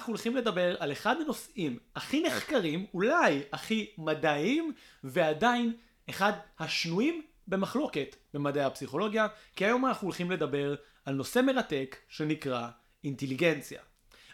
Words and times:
אנחנו 0.00 0.12
הולכים 0.12 0.36
לדבר 0.36 0.76
על 0.78 0.92
אחד 0.92 1.16
הנושאים 1.20 1.78
הכי 1.96 2.22
נחקרים, 2.22 2.86
אולי 2.94 3.42
הכי 3.52 3.90
מדעיים, 3.98 4.72
ועדיין 5.04 5.72
אחד 6.10 6.32
השנויים 6.58 7.22
במחלוקת 7.48 8.16
במדעי 8.34 8.64
הפסיכולוגיה, 8.64 9.26
כי 9.56 9.64
היום 9.64 9.86
אנחנו 9.86 10.06
הולכים 10.06 10.30
לדבר 10.30 10.74
על 11.04 11.14
נושא 11.14 11.40
מרתק 11.40 11.96
שנקרא 12.08 12.68
אינטליגנציה. 13.04 13.80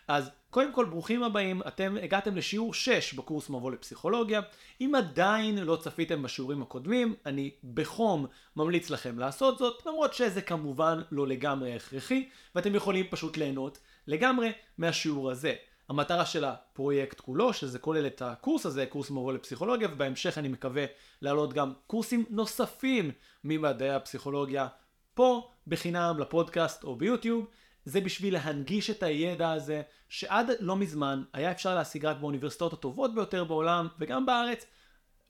אז 0.08 0.30
קודם 0.50 0.72
כל 0.72 0.84
ברוכים 0.84 1.22
הבאים, 1.22 1.62
אתם 1.68 1.96
הגעתם 2.02 2.36
לשיעור 2.36 2.74
6 2.74 3.14
בקורס 3.14 3.50
מבוא 3.50 3.72
לפסיכולוגיה. 3.72 4.40
אם 4.80 4.94
עדיין 4.94 5.58
לא 5.58 5.76
צפיתם 5.76 6.22
בשיעורים 6.22 6.62
הקודמים, 6.62 7.14
אני 7.26 7.50
בחום 7.74 8.26
ממליץ 8.56 8.90
לכם 8.90 9.18
לעשות 9.18 9.58
זאת, 9.58 9.86
למרות 9.86 10.14
שזה 10.14 10.42
כמובן 10.42 11.00
לא 11.10 11.26
לגמרי 11.26 11.74
הכרחי, 11.74 12.28
ואתם 12.54 12.74
יכולים 12.74 13.06
פשוט 13.10 13.36
ליהנות 13.36 13.78
לגמרי 14.06 14.52
מהשיעור 14.78 15.30
הזה. 15.30 15.54
המטרה 15.88 16.26
של 16.26 16.44
הפרויקט 16.44 17.20
כולו, 17.20 17.52
שזה 17.52 17.78
כולל 17.78 18.06
את 18.06 18.22
הקורס 18.22 18.66
הזה, 18.66 18.86
קורס 18.86 19.10
מבוא 19.10 19.32
לפסיכולוגיה, 19.32 19.88
ובהמשך 19.92 20.38
אני 20.38 20.48
מקווה 20.48 20.84
להעלות 21.22 21.52
גם 21.52 21.72
קורסים 21.86 22.24
נוספים 22.30 23.10
ממדעי 23.44 23.90
הפסיכולוגיה 23.90 24.68
פה 25.14 25.50
בחינם 25.66 26.18
לפודקאסט 26.18 26.84
או 26.84 26.96
ביוטיוב. 26.96 27.46
זה 27.84 28.00
בשביל 28.00 28.34
להנגיש 28.34 28.90
את 28.90 29.02
הידע 29.02 29.52
הזה, 29.52 29.82
שעד 30.08 30.50
לא 30.60 30.76
מזמן 30.76 31.22
היה 31.32 31.50
אפשר 31.50 31.74
להשיג 31.74 32.06
רק 32.06 32.16
באוניברסיטאות 32.16 32.72
הטובות 32.72 33.14
ביותר 33.14 33.44
בעולם, 33.44 33.88
וגם 33.98 34.26
בארץ, 34.26 34.66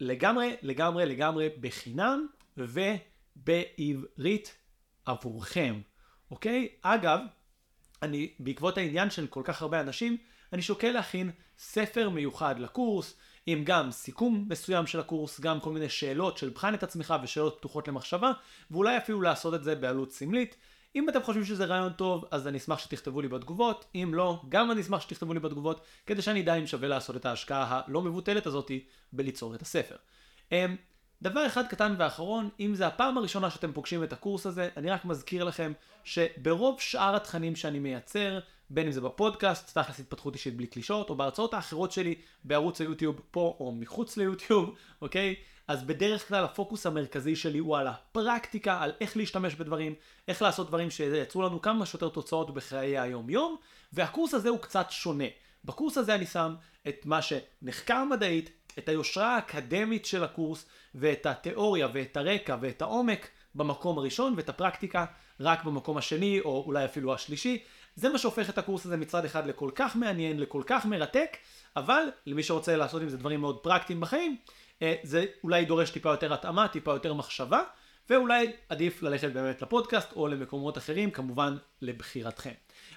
לגמרי, 0.01 0.57
לגמרי, 0.63 1.07
לגמרי 1.07 1.49
בחינם 1.61 2.27
ובעברית 3.37 4.55
עבורכם, 5.07 5.81
אוקיי? 6.31 6.69
אגב, 6.83 7.21
אני, 8.03 8.33
בעקבות 8.39 8.79
העניין 8.79 9.11
של 9.11 9.27
כל 9.27 9.43
כך 9.45 9.63
הרבה 9.63 9.81
אנשים, 9.81 10.17
אני 10.53 10.63
שוקל 10.63 10.91
להכין 10.91 11.31
ספר 11.59 12.09
מיוחד 12.09 12.59
לקורס, 12.59 13.15
עם 13.47 13.65
גם 13.65 13.91
סיכום 13.91 14.45
מסוים 14.49 14.87
של 14.87 15.01
הקורס, 15.01 15.41
גם 15.41 15.61
כל 15.61 15.71
מיני 15.71 15.89
שאלות 15.89 16.39
של 16.39 16.51
בחן 16.51 16.75
את 16.75 16.83
עצמך 16.83 17.15
ושאלות 17.23 17.57
פתוחות 17.59 17.89
למחשבה, 17.89 18.33
ואולי 18.71 18.97
אפילו 18.97 19.23
לעשות 19.23 19.55
את 19.55 19.65
זה 19.65 19.75
בעלות 19.75 20.13
סמלית. 20.13 20.57
אם 20.97 21.09
אתם 21.09 21.23
חושבים 21.23 21.45
שזה 21.45 21.65
רעיון 21.65 21.93
טוב, 21.93 22.25
אז 22.31 22.47
אני 22.47 22.59
אשמח 22.59 22.79
שתכתבו 22.79 23.21
לי 23.21 23.29
בתגובות, 23.29 23.85
אם 23.95 24.11
לא, 24.15 24.43
גם 24.49 24.71
אני 24.71 24.81
אשמח 24.81 25.01
שתכתבו 25.01 25.35
לי 25.35 25.41
בתגובות, 25.41 25.81
כדי 26.07 26.23
שאני 26.23 26.41
אדע 26.41 26.55
אם 26.55 26.67
שווה 26.67 26.89
לעשות 26.89 27.17
את 27.17 27.27
ההשקעה 27.27 27.81
הלא 27.87 28.03
מבוטלת 28.03 28.47
הזאתי 28.47 28.85
בליצור 29.13 29.55
את 29.55 29.63
הספר. 29.63 29.97
דבר 31.23 31.47
אחד 31.47 31.67
קטן 31.67 31.95
ואחרון, 31.99 32.49
אם 32.61 32.75
זה 32.75 32.87
הפעם 32.87 33.19
הראשונה 33.19 33.51
שאתם 33.51 33.73
פוגשים 33.73 34.05
את 34.05 34.13
הקורס 34.13 34.47
הזה, 34.47 34.69
אני 34.77 34.91
רק 34.91 35.05
מזכיר 35.05 35.45
לכם 35.45 35.73
שברוב 36.05 36.81
שאר 36.81 37.17
התכנים 37.17 37.57
שאני 37.57 37.79
מייצר, 37.79 38.39
בין 38.71 38.87
אם 38.87 38.93
זה 38.93 39.01
בפודקאסט, 39.01 39.79
תכלס 39.79 40.01
התפתחות 40.01 40.35
אישית 40.35 40.57
בלי 40.57 40.67
קלישות, 40.67 41.11
או 41.11 41.15
בהרצאות 41.15 41.55
האחרות 41.55 41.93
שלי 41.93 42.15
בערוץ 42.45 42.81
היוטיוב 42.81 43.21
פה 43.31 43.57
או 43.61 43.73
מחוץ 43.73 44.17
ליוטיוב, 44.17 44.75
אוקיי? 45.03 45.35
אז 45.69 45.85
בדרך 45.85 46.29
כלל 46.29 46.45
הפוקוס 46.45 46.87
המרכזי 46.87 47.37
שלי 47.37 47.59
הוא 47.59 47.77
על 47.77 47.87
הפרקטיקה, 47.87 48.83
על 48.83 48.93
איך 49.01 49.17
להשתמש 49.17 49.55
בדברים, 49.55 49.95
איך 50.29 50.43
לעשות 50.43 50.69
דברים 50.69 50.91
שייצרו 50.91 51.43
לנו 51.43 51.63
כמה 51.63 51.87
שיותר 51.87 52.09
תוצאות 52.09 52.55
בחיי 52.55 52.99
היום 52.99 53.31
יום, 53.31 53.57
והקורס 53.93 54.35
הזה 54.35 54.49
הוא 54.49 54.59
קצת 54.59 54.87
שונה. 54.91 55.25
בקורס 55.65 55.99
הזה 55.99 56.15
אני 56.15 56.27
שם 56.27 56.55
את 56.89 57.07
מה 57.07 57.21
שנחקר 57.23 58.05
מדעית, 58.05 58.51
את 58.79 58.89
היושרה 58.89 59.35
האקדמית 59.35 60.07
של 60.07 60.25
הקורס, 60.25 60.67
ואת 60.95 61.27
התיאוריה 61.27 61.89
ואת 61.93 62.17
הרקע 62.17 62.57
ואת 62.61 62.83
העומק 62.83 63.29
במקום 63.55 63.99
הראשון, 63.99 64.35
ואת 64.37 64.49
הפרקטיקה 64.49 65.05
רק 65.41 65.65
במקום 65.65 65.97
השני, 65.97 66.41
או 66.41 66.65
אולי 66.67 66.85
אפילו 66.85 67.15
השלישי. 67.15 67.63
זה 67.97 68.09
מה 68.09 68.19
שהופך 68.19 68.51
את 68.51 68.59
הקורס 68.59 68.87
הזה 68.87 68.97
מצד 68.97 69.25
אחד 69.25 69.47
לכל 69.47 69.71
כך 69.75 69.97
מעניין, 69.97 70.41
לכל 70.41 70.63
כך 70.67 70.87
מרתק, 70.87 71.37
אבל 71.77 72.03
למי 72.27 72.43
שרוצה 72.43 72.77
לעשות 72.77 73.03
עם 73.03 73.09
זה 73.09 73.17
דברים 73.17 73.41
מאוד 73.41 73.59
פרקטיים 73.59 74.01
בחיים, 74.01 74.37
אה, 74.83 74.95
זה 75.03 75.25
אולי 75.45 75.65
דורש 75.65 75.91
טיפה 75.91 76.11
יותר 76.11 76.33
התאמה, 76.33 76.69
טיפה 76.69 76.93
יותר 76.93 77.15
מחשבה, 77.15 77.61
ואולי 78.11 78.53
עדיף 78.69 79.03
ללכת 79.03 79.33
באמת 79.33 79.63
לפודקאסט 79.63 80.13
או 80.13 80.29
למקומות 80.29 80.79
אחרים, 80.79 81.11
כמובן 81.11 81.57
לבחירתכם. 81.83 82.53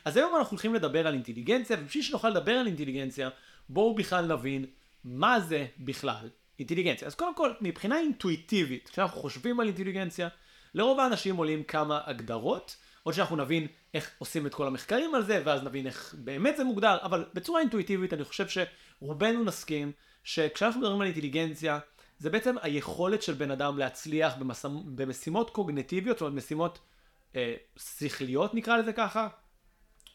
אז 0.05 0.17
היום 0.17 0.35
אנחנו 0.35 0.51
הולכים 0.51 0.73
לדבר 0.73 1.07
על 1.07 1.13
אינטליגנציה, 1.13 1.77
ובשביל 1.79 2.03
שנוכל 2.03 2.29
לדבר 2.29 2.51
על 2.51 2.67
אינטליגנציה, 2.67 3.29
בואו 3.69 3.95
בכלל 3.95 4.25
נבין 4.25 4.65
מה 5.09 5.39
זה 5.39 5.65
בכלל 5.79 6.29
אינטליגנציה. 6.59 7.07
אז 7.07 7.15
קודם 7.15 7.35
כל, 7.35 7.53
מבחינה 7.61 7.99
אינטואיטיבית, 7.99 8.89
כשאנחנו 8.89 9.21
חושבים 9.21 9.59
על 9.59 9.67
אינטליגנציה, 9.67 10.27
לרוב 10.73 10.99
האנשים 10.99 11.35
עולים 11.35 11.63
כמה 11.63 12.01
הגדרות, 12.05 12.75
עוד 13.03 13.15
שאנחנו 13.15 13.35
נבין 13.35 13.67
איך 13.93 14.11
עושים 14.17 14.47
את 14.47 14.53
כל 14.53 14.67
המחקרים 14.67 15.15
על 15.15 15.23
זה, 15.23 15.41
ואז 15.45 15.63
נבין 15.63 15.87
איך 15.87 16.15
באמת 16.17 16.57
זה 16.57 16.63
מוגדר, 16.63 16.97
אבל 17.01 17.25
בצורה 17.33 17.61
אינטואיטיבית 17.61 18.13
אני 18.13 18.23
חושב 18.23 18.45
שרובנו 18.47 19.43
נסכים 19.43 19.91
שכשאנחנו 20.23 20.81
מדברים 20.81 21.01
על 21.01 21.07
אינטליגנציה, 21.07 21.79
זה 22.17 22.29
בעצם 22.29 22.55
היכולת 22.61 23.23
של 23.23 23.33
בן 23.33 23.51
אדם 23.51 23.77
להצליח 23.77 24.35
במס... 24.35 24.65
במשימות 24.95 25.49
קוגנטיביות, 25.49 26.17
זאת 26.17 26.21
אומרת 26.21 26.43
משימות 26.43 26.79
אה, 27.35 27.55
שכליות 27.77 28.53
נקרא 28.53 28.77
לזה 28.77 28.93
ככה, 28.93 29.27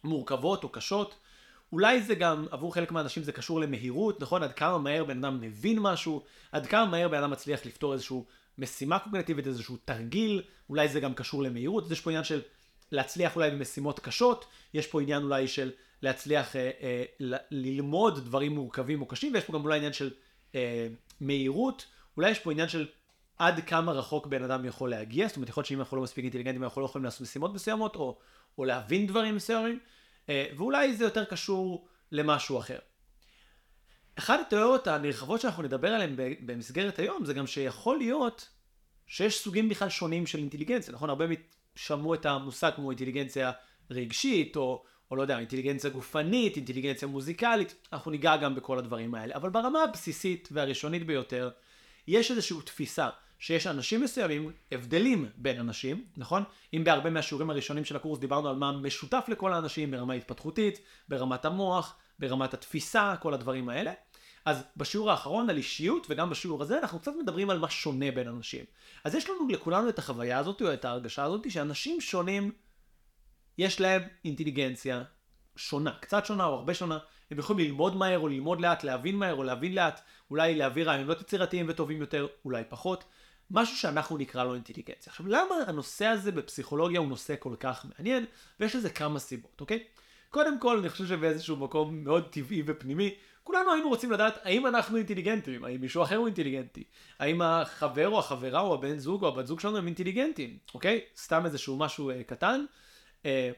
מורכבות 0.05 0.65
או 0.65 0.69
קשות. 0.69 1.19
אולי 1.75 2.03
זה 2.03 2.15
גם, 2.15 2.47
עבור 2.51 2.75
חלק 2.75 2.93
מהאנשים 2.93 3.23
זה 3.23 3.33
קשור 3.33 3.61
למהירות, 3.61 4.21
נכון? 4.21 4.43
עד 4.43 4.53
כמה 4.53 4.79
מהר 4.79 5.05
בן 5.05 5.25
אדם 5.25 5.41
מבין 5.41 5.79
משהו, 5.79 6.23
עד 6.53 6.67
כמה 6.67 6.87
מהר 6.87 7.09
בן 7.09 7.19
אדם 7.19 7.31
מצליח 7.31 7.67
לפתור 7.67 7.93
איזשהו 7.93 8.25
משימה 8.59 8.99
קוגנטיבית, 8.99 9.47
איזשהו 9.47 9.77
תרגיל, 9.85 10.43
אולי 10.71 10.89
זה 10.89 11.01
גם 11.01 11.15
קשור 11.15 11.43
למהירות, 11.43 11.91
יש 11.91 12.01
פה 12.01 12.11
עניין 12.11 12.25
של 12.25 12.41
להצליח 12.93 13.37
אולי 13.37 13.51
במשימות 13.51 14.01
קשות, 14.01 14.45
יש 14.75 14.87
פה 14.87 15.03
עניין 15.03 15.23
אולי 15.23 15.49
של 15.49 15.71
להצליח 16.03 16.57
אה, 16.57 16.71
אה, 16.83 17.05
ללמוד 17.51 18.25
דברים 18.25 18.55
מורכבים 18.55 19.01
או 19.01 19.07
קשים, 19.07 19.35
ויש 19.35 19.45
פה 19.45 19.53
גם 19.53 19.65
אולי 19.65 19.77
עניין 19.77 19.93
של 19.93 20.11
אה, 20.55 20.89
מהירות, 21.21 21.87
אולי 22.17 22.31
יש 22.31 22.39
פה 22.39 22.53
עניין 22.53 22.69
של 22.69 22.87
עד 23.39 23.61
כמה 23.67 23.93
רחוק 23.93 24.27
בן 24.27 24.43
אדם 24.43 24.65
יכול 24.65 24.91
להגיע, 24.91 25.29
זאת 25.29 25.37
אומרת 25.37 25.49
יכול 25.49 25.61
להיות 25.61 25.69
שאם 25.69 25.79
אנחנו 25.79 25.97
לא 25.97 26.03
מספיק 26.03 26.25
אינטליגנטים 26.25 26.65
אנחנו 26.65 26.81
לא 26.81 26.87
יכולים 26.87 27.05
לעשות 27.05 27.21
משימות 27.21 27.55
מסוימות, 27.55 27.97
או, 27.97 28.19
או 28.59 28.65
להבין 28.65 29.07
דברים 29.07 29.37
מסוימים, 29.37 29.79
ואולי 30.29 30.97
זה 30.97 31.05
יותר 31.05 31.25
קשור 31.25 31.89
למשהו 32.13 32.59
אחר. 32.59 32.79
אחת 34.19 34.41
התיאוריות 34.41 34.87
הנרחבות 34.87 35.41
שאנחנו 35.41 35.63
נדבר 35.63 35.89
עליהן 35.89 36.17
במסגרת 36.41 36.99
היום 36.99 37.25
זה 37.25 37.35
גם 37.35 37.47
שיכול 37.47 37.99
להיות 37.99 38.49
שיש 39.07 39.39
סוגים 39.39 39.69
בכלל 39.69 39.89
שונים 39.89 40.27
של 40.27 40.39
אינטליגנציה, 40.39 40.95
נכון? 40.95 41.11
הרבה 41.11 41.25
שמעו 41.77 42.15
את 42.15 42.27
המושג 42.27 42.71
כמו 42.77 42.91
אינטליגנציה 42.91 43.53
רגשית, 43.91 44.57
או, 44.57 44.85
או 45.11 45.17
לא 45.17 45.23
יודע, 45.23 45.39
אינטליגנציה 45.39 45.91
גופנית, 45.91 46.57
אינטליגנציה 46.57 47.09
מוזיקלית, 47.09 47.75
אנחנו 47.93 48.11
ניגע 48.11 48.37
גם 48.37 48.55
בכל 48.55 48.79
הדברים 48.79 49.15
האלה. 49.15 49.35
אבל 49.35 49.51
ברמה 49.51 49.83
הבסיסית 49.83 50.49
והראשונית 50.53 51.07
ביותר, 51.07 51.51
יש 52.07 52.31
איזושהי 52.31 52.57
תפיסה 52.65 53.09
שיש 53.39 53.67
אנשים 53.67 54.01
מסוימים, 54.01 54.53
הבדלים 54.73 55.29
בין 55.37 55.61
אנשים, 55.61 56.05
נכון? 56.17 56.43
אם 56.75 56.85
בהרבה 56.85 57.11
מהשיעורים 57.11 57.51
הראשונים 57.51 57.85
של 57.85 57.97
הקורס 57.97 58.19
דיברנו 58.19 58.49
על 58.49 58.57
מה 58.57 58.73
משותף 58.73 59.25
לכל 59.29 59.53
האנשים 59.53 59.91
ברמה 59.91 60.15
התפתחותית, 60.15 60.81
ברמת 61.09 61.45
המוח, 61.45 61.97
ברמת 62.19 62.55
התפיסה, 62.55 63.15
כל 63.21 63.35
הדברים 63.35 63.69
האלה. 63.69 63.93
אז 64.45 64.65
בשיעור 64.77 65.11
האחרון 65.11 65.51
על 65.51 65.57
אישיות 65.57 66.07
וגם 66.11 66.31
בשיעור 66.31 66.63
הזה 66.63 66.79
אנחנו 66.79 66.99
קצת 66.99 67.13
מדברים 67.23 67.51
על 67.51 67.59
מה 67.59 67.71
שונה 67.71 68.11
בין 68.11 68.29
אנשים. 68.29 68.65
אז 69.05 69.15
יש 69.15 69.31
לנו 69.31 69.49
לכולנו 69.49 69.89
את 69.89 69.99
החוויה 69.99 70.39
הזאת 70.39 70.63
או 70.63 70.73
את 70.73 70.85
ההרגשה 70.85 71.25
הזאת 71.25 71.51
שאנשים 71.51 72.01
שונים 72.01 72.53
יש 73.59 73.81
להם 73.81 74.03
אינטליגנציה 74.25 75.03
שונה, 75.57 75.93
קצת 76.01 76.27
שונה 76.27 76.45
או 76.45 76.55
הרבה 76.55 76.75
שונה. 76.75 76.99
הם 77.31 77.39
יכולים 77.39 77.67
ללמוד 77.67 77.97
מהר 77.97 78.19
או 78.19 78.29
ללמוד 78.29 78.61
לאט, 78.61 78.85
להבין 78.85 79.17
מהר 79.17 79.35
או 79.35 79.43
להבין 79.43 79.75
לאט, 79.75 80.01
אולי 80.31 80.55
להביא 80.55 80.85
רעיונות 80.85 81.21
יצירתיים 81.21 81.67
וטובים 81.69 82.01
יותר, 82.01 82.27
אולי 82.45 82.63
פחות. 82.69 83.05
משהו 83.51 83.77
שאנחנו 83.77 84.17
נקרא 84.17 84.45
לו 84.45 84.55
אינטליגנציה. 84.55 85.11
עכשיו 85.11 85.27
למה 85.27 85.55
הנושא 85.67 86.07
הזה 86.07 86.33
בפסיכולוגיה 86.33 87.01
הוא 87.01 87.09
נושא 87.09 87.35
כל 87.39 87.55
כך 87.61 87.87
מעניין 87.99 88.25
ויש 88.61 88.77
לזה 88.77 88.91
כמה 88.91 89.19
סיבות, 89.19 89.61
אוקיי? 89.61 89.85
קודם 90.31 90.59
כל 90.59 90.79
אני 90.79 90.89
חושב 90.89 91.07
שבאיזשהו 91.07 91.57
מקום 91.57 92.05
מאוד 92.05 92.29
טבעי 92.31 92.63
ופנימי 92.67 93.15
כולנו 93.45 93.73
היינו 93.73 93.89
רוצים 93.89 94.13
לדעת 94.13 94.39
האם 94.43 94.67
אנחנו 94.67 94.97
אינטליגנטים, 94.97 95.65
האם 95.65 95.81
מישהו 95.81 96.03
אחר 96.03 96.17
הוא 96.17 96.27
אינטליגנטי, 96.27 96.85
האם 97.19 97.43
החבר 97.43 98.09
או 98.09 98.19
החברה 98.19 98.61
או 98.61 98.75
הבן 98.75 98.99
זוג 98.99 99.23
או 99.23 99.29
הבת 99.29 99.47
זוג 99.47 99.61
שלנו 99.61 99.77
הם 99.77 99.87
אינטליגנטים, 99.87 100.59
אוקיי? 100.75 101.01
סתם 101.17 101.47
איזשהו 101.47 101.77
משהו 101.77 102.11
אה, 102.11 102.25
קטן. 102.25 102.65
אה, 103.27 103.51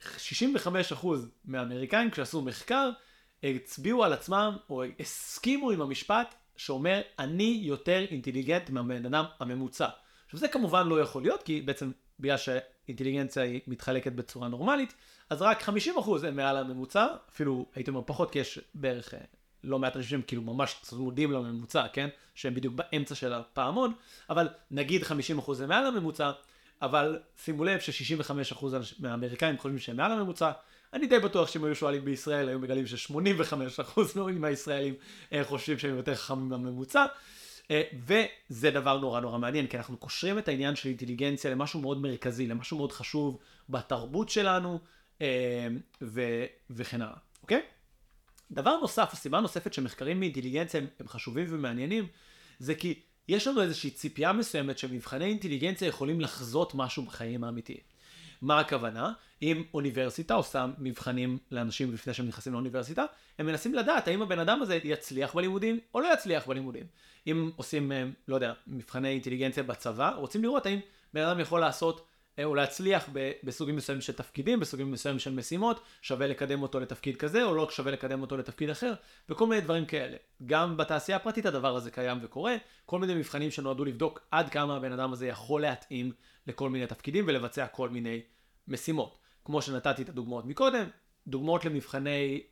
65% 0.00 1.06
מהאמריקאים 1.44 2.10
כשעשו 2.10 2.42
מחקר 2.42 2.90
הצביעו 3.42 4.04
על 4.04 4.12
עצמם 4.12 4.56
או 4.70 4.82
הסכימו 5.00 5.70
עם 5.70 5.80
המשפט 5.80 6.34
שאומר 6.64 7.00
אני 7.18 7.60
יותר 7.62 8.04
אינטליגנט 8.10 8.70
מהבן 8.70 9.06
אדם 9.06 9.24
הממוצע. 9.40 9.88
עכשיו 10.24 10.40
זה 10.40 10.48
כמובן 10.48 10.86
לא 10.86 11.00
יכול 11.00 11.22
להיות 11.22 11.42
כי 11.42 11.60
בעצם 11.60 11.90
בגלל 12.20 12.36
שאינטליגנציה 12.36 13.42
היא 13.42 13.60
מתחלקת 13.66 14.12
בצורה 14.12 14.48
נורמלית 14.48 14.94
אז 15.30 15.42
רק 15.42 15.68
50% 15.68 15.72
הם 16.28 16.36
מעל 16.36 16.56
הממוצע, 16.56 17.06
אפילו 17.32 17.66
הייתי 17.74 17.90
אומר 17.90 18.02
פחות, 18.06 18.30
כי 18.30 18.38
יש 18.38 18.58
בערך 18.74 19.14
אה, 19.14 19.18
לא 19.64 19.78
מעט 19.78 19.96
אנשים 19.96 20.10
שהם 20.10 20.22
כאילו 20.22 20.42
ממש 20.42 20.76
צמודים 20.82 21.32
לממוצע, 21.32 21.88
כן? 21.92 22.08
שהם 22.34 22.54
בדיוק 22.54 22.74
באמצע 22.74 23.14
של 23.14 23.32
הפעמון, 23.32 23.92
אבל 24.30 24.48
נגיד 24.70 25.02
50% 25.02 25.04
הם 25.62 25.68
מעל 25.68 25.86
הממוצע, 25.86 26.30
אבל 26.82 27.18
שימו 27.44 27.64
לב 27.64 27.80
ש-65% 27.80 28.64
מהאמריקאים 28.98 29.58
חושבים 29.58 29.78
שהם 29.78 29.96
מעל 29.96 30.12
הממוצע, 30.12 30.52
אני 30.92 31.06
די 31.06 31.18
בטוח 31.18 31.48
שאם 31.48 31.64
היו 31.64 31.74
שואלים 31.74 32.04
בישראל, 32.04 32.48
היו 32.48 32.58
מגלים 32.58 32.86
ש-85% 32.86 34.00
מהישראלים 34.38 34.94
אה, 35.32 35.44
חושבים 35.44 35.78
שהם 35.78 35.96
יותר 35.96 36.14
חכמים 36.14 36.48
מהממוצע. 36.48 37.06
אה, 37.70 37.82
וזה 38.06 38.70
דבר 38.70 38.98
נורא 38.98 39.20
נורא 39.20 39.38
מעניין, 39.38 39.66
כי 39.66 39.76
אנחנו 39.76 39.96
קושרים 39.96 40.38
את 40.38 40.48
העניין 40.48 40.76
של 40.76 40.88
אינטליגנציה 40.88 41.50
למשהו 41.50 41.80
מאוד 41.80 42.02
מרכזי, 42.02 42.46
למשהו 42.46 42.76
מאוד 42.76 42.92
חשוב 42.92 43.38
בתרבות 43.68 44.28
שלנו, 44.28 44.78
אה, 45.22 45.68
ו- 46.02 46.44
וכן 46.70 47.02
הלאה, 47.02 47.16
אוקיי? 47.42 47.62
דבר 48.50 48.76
נוסף, 48.80 49.08
הסיבה 49.12 49.38
הנוספת 49.38 49.72
שמחקרים 49.72 50.20
מאינטליגנציה 50.20 50.80
הם, 50.80 50.86
הם 51.00 51.08
חשובים 51.08 51.46
ומעניינים, 51.48 52.06
זה 52.58 52.74
כי 52.74 53.00
יש 53.28 53.46
לנו 53.46 53.62
איזושהי 53.62 53.90
ציפייה 53.90 54.32
מסוימת 54.32 54.78
שמבחני 54.78 55.24
אינטליגנציה 55.24 55.88
יכולים 55.88 56.20
לחזות 56.20 56.74
משהו 56.74 57.02
בחיים 57.02 57.44
האמיתיים. 57.44 57.80
מה 58.42 58.60
הכוונה? 58.60 59.12
אם 59.42 59.62
אוניברסיטה 59.74 60.34
עושה 60.34 60.66
מבחנים 60.78 61.38
לאנשים 61.50 61.94
לפני 61.94 62.14
שהם 62.14 62.26
נכנסים 62.26 62.52
לאוניברסיטה, 62.52 63.04
הם 63.38 63.46
מנסים 63.46 63.74
לדעת 63.74 64.08
האם 64.08 64.22
הבן 64.22 64.38
אדם 64.38 64.62
הזה 64.62 64.78
יצליח 64.84 65.34
בלימודים 65.34 65.80
או 65.94 66.00
לא 66.00 66.14
יצליח 66.14 66.46
בלימודים. 66.46 66.86
אם 67.26 67.50
עושים, 67.56 67.92
אה, 67.92 68.04
לא 68.28 68.34
יודע, 68.34 68.52
מבחני 68.66 69.08
אינטליגנציה 69.08 69.62
בצבא, 69.62 70.14
רוצים 70.16 70.42
לראות 70.42 70.66
האם 70.66 70.78
בן 71.14 71.22
אדם 71.22 71.40
יכול 71.40 71.60
לעשות 71.60 72.06
אה, 72.38 72.44
או 72.44 72.54
להצליח 72.54 73.08
בסוגים 73.44 73.76
מסוימים 73.76 74.00
של 74.02 74.12
תפקידים, 74.12 74.60
בסוגים 74.60 74.92
מסוימים 74.92 75.18
של 75.18 75.34
משימות, 75.34 75.80
שווה 76.02 76.26
לקדם 76.26 76.62
אותו 76.62 76.80
לתפקיד 76.80 77.16
כזה 77.16 77.44
או 77.44 77.54
לא 77.54 77.68
שווה 77.70 77.92
לקדם 77.92 78.20
אותו 78.22 78.36
לתפקיד 78.36 78.70
אחר, 78.70 78.94
וכל 79.28 79.46
מיני 79.46 79.60
דברים 79.60 79.86
כאלה. 79.86 80.16
גם 80.46 80.76
בתעשייה 80.76 81.16
הפרטית 81.16 81.46
הדבר 81.46 81.76
הזה 81.76 81.90
קיים 81.90 82.18
וקורה, 82.22 82.56
כל 82.86 82.98
מיני 82.98 83.14
מבחנים 83.14 83.50
שנועדו 83.50 83.84
לבדוק 83.84 84.20
עד 84.30 84.48
כמה 84.50 84.76
הבן 84.76 84.92
אדם 84.92 85.12
הזה 85.12 85.26
יכול 85.26 85.62
להתאים 85.62 86.12
לכל 86.46 86.70
מיני 86.70 86.86
תפקידים 86.86 87.24
ולבצע 87.28 87.66
כל 87.66 87.88
מיני 87.88 88.20
משימות. 88.68 89.21
כמו 89.44 89.62
שנתתי 89.62 90.02
את 90.02 90.08
הדוגמאות 90.08 90.44
מקודם, 90.44 90.84
דוגמאות 91.26 91.64
למבחני 91.64 92.42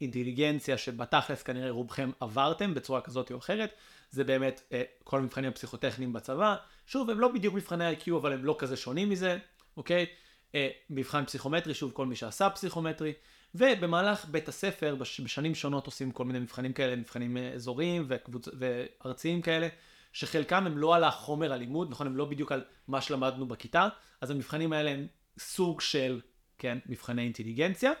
אינטליגנציה 0.00 0.78
שבתכלס 0.78 1.42
כנראה 1.42 1.70
רובכם 1.70 2.10
עברתם 2.20 2.74
בצורה 2.74 3.00
כזאת 3.00 3.32
או 3.32 3.38
אחרת, 3.38 3.74
זה 4.10 4.24
באמת 4.24 4.62
אה, 4.72 4.82
כל 5.04 5.18
המבחנים 5.18 5.50
הפסיכוטכניים 5.50 6.12
בצבא. 6.12 6.56
שוב, 6.86 7.10
הם 7.10 7.20
לא 7.20 7.28
בדיוק 7.28 7.54
מבחני 7.54 7.92
IQ, 7.92 8.16
אבל 8.16 8.32
הם 8.32 8.44
לא 8.44 8.56
כזה 8.58 8.76
שונים 8.76 9.10
מזה, 9.10 9.38
אוקיי? 9.76 10.06
אה, 10.54 10.68
מבחן 10.90 11.24
פסיכומטרי, 11.24 11.74
שוב, 11.74 11.92
כל 11.92 12.06
מי 12.06 12.16
שעשה 12.16 12.50
פסיכומטרי. 12.50 13.12
ובמהלך 13.54 14.24
בית 14.24 14.48
הספר, 14.48 14.94
בש, 14.94 15.20
בשנים 15.20 15.54
שונות 15.54 15.86
עושים 15.86 16.10
כל 16.10 16.24
מיני 16.24 16.38
מבחנים 16.38 16.72
כאלה, 16.72 16.96
מבחנים 16.96 17.36
אה, 17.36 17.52
אזוריים 17.52 18.04
וקבוצ... 18.08 18.48
וארציים 18.58 19.42
כאלה, 19.42 19.68
שחלקם 20.12 20.66
הם 20.66 20.78
לא 20.78 20.94
על 20.94 21.04
החומר 21.04 21.52
הלימוד, 21.52 21.90
נכון? 21.90 22.06
הם 22.06 22.16
לא 22.16 22.24
בדיוק 22.24 22.52
על 22.52 22.64
מה 22.88 23.00
שלמדנו 23.00 23.46
בכיתה, 23.46 23.88
אז 24.20 24.30
המבחנים 24.30 24.72
האלה 24.72 24.90
הם 24.90 25.06
סוג 25.38 25.80
של, 25.80 26.20
כן, 26.58 26.78
מבחני 26.86 27.22
אינטליגנציה. 27.22 27.92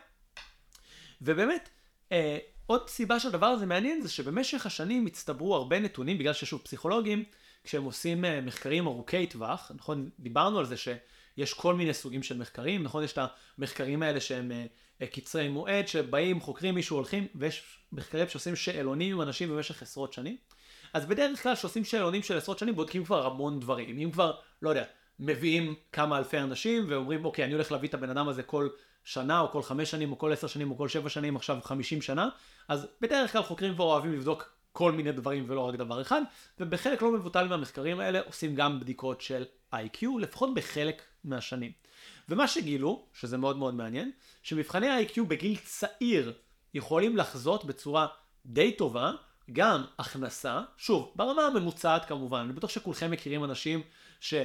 ובאמת, 1.22 1.68
אה, 2.12 2.38
עוד 2.66 2.88
סיבה 2.88 3.20
שהדבר 3.20 3.46
הזה 3.46 3.66
מעניין 3.66 4.02
זה 4.02 4.08
שבמשך 4.08 4.66
השנים 4.66 5.06
הצטברו 5.06 5.54
הרבה 5.54 5.78
נתונים, 5.78 6.18
בגלל 6.18 6.32
ששוב 6.32 6.60
פסיכולוגים, 6.60 7.24
כשהם 7.64 7.84
עושים 7.84 8.24
אה, 8.24 8.40
מחקרים 8.40 8.86
ארוכי 8.86 9.26
טווח, 9.26 9.72
נכון, 9.74 10.10
דיברנו 10.18 10.58
על 10.58 10.66
זה 10.66 10.74
שיש 10.76 11.52
כל 11.54 11.74
מיני 11.74 11.94
סוגים 11.94 12.22
של 12.22 12.38
מחקרים, 12.38 12.82
נכון, 12.82 13.04
יש 13.04 13.12
את 13.12 13.18
המחקרים 13.58 14.02
האלה 14.02 14.20
שהם 14.20 14.52
אה, 14.52 14.66
אה, 15.02 15.06
קצרי 15.06 15.48
מועד, 15.48 15.88
שבאים, 15.88 16.40
חוקרים 16.40 16.74
מישהו, 16.74 16.96
הולכים, 16.96 17.26
ויש 17.34 17.78
מחקרים 17.92 18.28
שעושים 18.28 18.56
שאלונים 18.56 19.12
עם 19.12 19.20
אנשים 19.20 19.48
במשך 19.48 19.82
עשרות 19.82 20.12
שנים. 20.12 20.36
אז 20.92 21.06
בדרך 21.06 21.42
כלל 21.42 21.54
כשעושים 21.54 21.84
שאלונים 21.84 22.22
של 22.22 22.36
עשרות 22.36 22.58
שנים 22.58 22.74
בודקים 22.74 23.04
כבר 23.04 23.26
המון 23.26 23.60
דברים. 23.60 23.98
אם 23.98 24.10
כבר, 24.10 24.32
לא 24.62 24.70
יודע, 24.70 24.84
מביאים 25.18 25.74
כמה 25.92 26.18
אלפי 26.18 26.38
אנשים 26.38 26.86
ואומרים, 26.88 27.24
אוקיי, 27.24 27.44
אני 27.44 27.52
הולך 27.52 27.72
להביא 27.72 27.88
את 27.88 27.94
הבן 27.94 28.10
אדם 28.10 28.28
הזה 28.28 28.42
כל 28.42 28.68
שנה, 29.04 29.40
או 29.40 29.50
כל 29.50 29.62
חמש 29.62 29.90
שנים, 29.90 30.12
או 30.12 30.18
כל 30.18 30.32
עשר 30.32 30.46
שנים, 30.46 30.70
או 30.70 30.76
כל 30.76 30.88
שבע 30.88 31.08
שנים, 31.08 31.36
עכשיו 31.36 31.58
חמישים 31.62 32.02
שנה, 32.02 32.28
אז 32.68 32.86
בדרך 33.00 33.32
כלל 33.32 33.42
חוקרים 33.42 33.74
כבר 33.74 33.84
אוהבים 33.84 34.12
לבדוק 34.12 34.54
כל 34.72 34.92
מיני 34.92 35.12
דברים 35.12 35.44
ולא 35.48 35.60
רק 35.60 35.74
דבר 35.74 36.00
אחד, 36.00 36.22
ובחלק 36.60 37.02
לא 37.02 37.12
מבוטל 37.12 37.48
מהמחקרים 37.48 38.00
האלה 38.00 38.20
עושים 38.26 38.54
גם 38.54 38.80
בדיקות 38.80 39.20
של 39.20 39.44
IQ, 39.74 40.06
לפחות 40.20 40.54
בחלק 40.54 41.02
מהשנים. 41.24 41.72
ומה 42.28 42.48
שגילו, 42.48 43.06
שזה 43.12 43.36
מאוד 43.36 43.56
מאוד 43.56 43.74
מעניין, 43.74 44.10
שמבחני 44.42 44.88
ה-IQ 44.88 45.22
בגיל 45.28 45.56
צעיר 45.64 46.32
יכולים 46.74 47.16
לחזות 47.16 47.64
בצורה 47.64 48.06
די 48.46 48.72
טובה 48.72 49.12
גם 49.52 49.84
הכנסה, 49.98 50.60
שוב, 50.76 51.12
ברמה 51.16 51.42
הממוצעת 51.42 52.04
כמובן, 52.04 52.38
אני 52.38 52.52
בטוח 52.52 52.70
שכולכם 52.70 53.10
מכירים 53.10 53.44
אנשים 53.44 53.82
שהם 54.20 54.44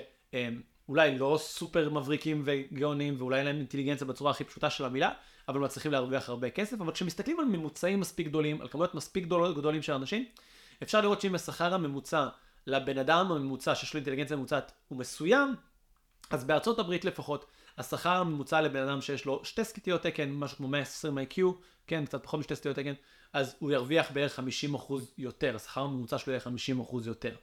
אולי 0.89 1.17
לא 1.17 1.37
סופר 1.41 1.89
מבריקים 1.89 2.43
וגאונים 2.45 3.15
ואולי 3.17 3.37
אין 3.37 3.45
להם 3.45 3.57
אינטליגנציה 3.57 4.07
בצורה 4.07 4.31
הכי 4.31 4.43
פשוטה 4.43 4.69
של 4.69 4.85
המילה, 4.85 5.11
אבל 5.47 5.59
מצליחים 5.59 5.91
להרוויח 5.91 6.29
הרבה 6.29 6.49
כסף, 6.49 6.81
אבל 6.81 6.91
כשמסתכלים 6.91 7.39
על 7.39 7.45
ממוצעים 7.45 7.99
מספיק 7.99 8.27
גדולים, 8.27 8.61
על 8.61 8.67
כמויות 8.67 8.95
מספיק 8.95 9.23
גדולות, 9.23 9.57
גדולים 9.57 9.81
של 9.81 9.93
אנשים, 9.93 10.25
אפשר 10.83 11.01
לראות 11.01 11.21
שאם 11.21 11.35
השכר 11.35 11.73
הממוצע 11.73 12.27
לבן 12.67 12.97
אדם 12.97 13.31
הממוצע 13.31 13.75
שיש 13.75 13.93
לו 13.93 13.97
אינטליגנציה 13.97 14.37
ממוצעת 14.37 14.71
הוא 14.87 14.99
מסוים, 14.99 15.55
אז 16.29 16.43
בארצות 16.43 16.79
הברית 16.79 17.05
לפחות, 17.05 17.45
השכר 17.77 18.17
הממוצע 18.17 18.61
לבן 18.61 18.81
אדם 18.87 19.01
שיש 19.01 19.25
לו 19.25 19.45
שתי 19.45 19.63
סקיטיות 19.63 20.03
תקן, 20.03 20.31
משהו 20.31 20.57
כמו 20.57 20.67
120 20.67 21.17
IQ, 21.17 21.41
כן, 21.87 22.05
קצת 22.05 22.23
פחות 22.23 22.39
משתי 22.39 22.55
סקיטיות 22.55 22.75
תקן, 22.75 22.93
אז 23.33 23.55
הוא 23.59 23.71
ירוויח 23.71 24.11
בערך 24.11 24.39
50% 24.39 24.93
יותר, 25.17 25.55
השכר 25.55 25.81
הממוצע 25.81 26.17
שלו 26.17 26.33
יהיה 26.33 26.41
50% 26.91 27.07
יותר. 27.07 27.35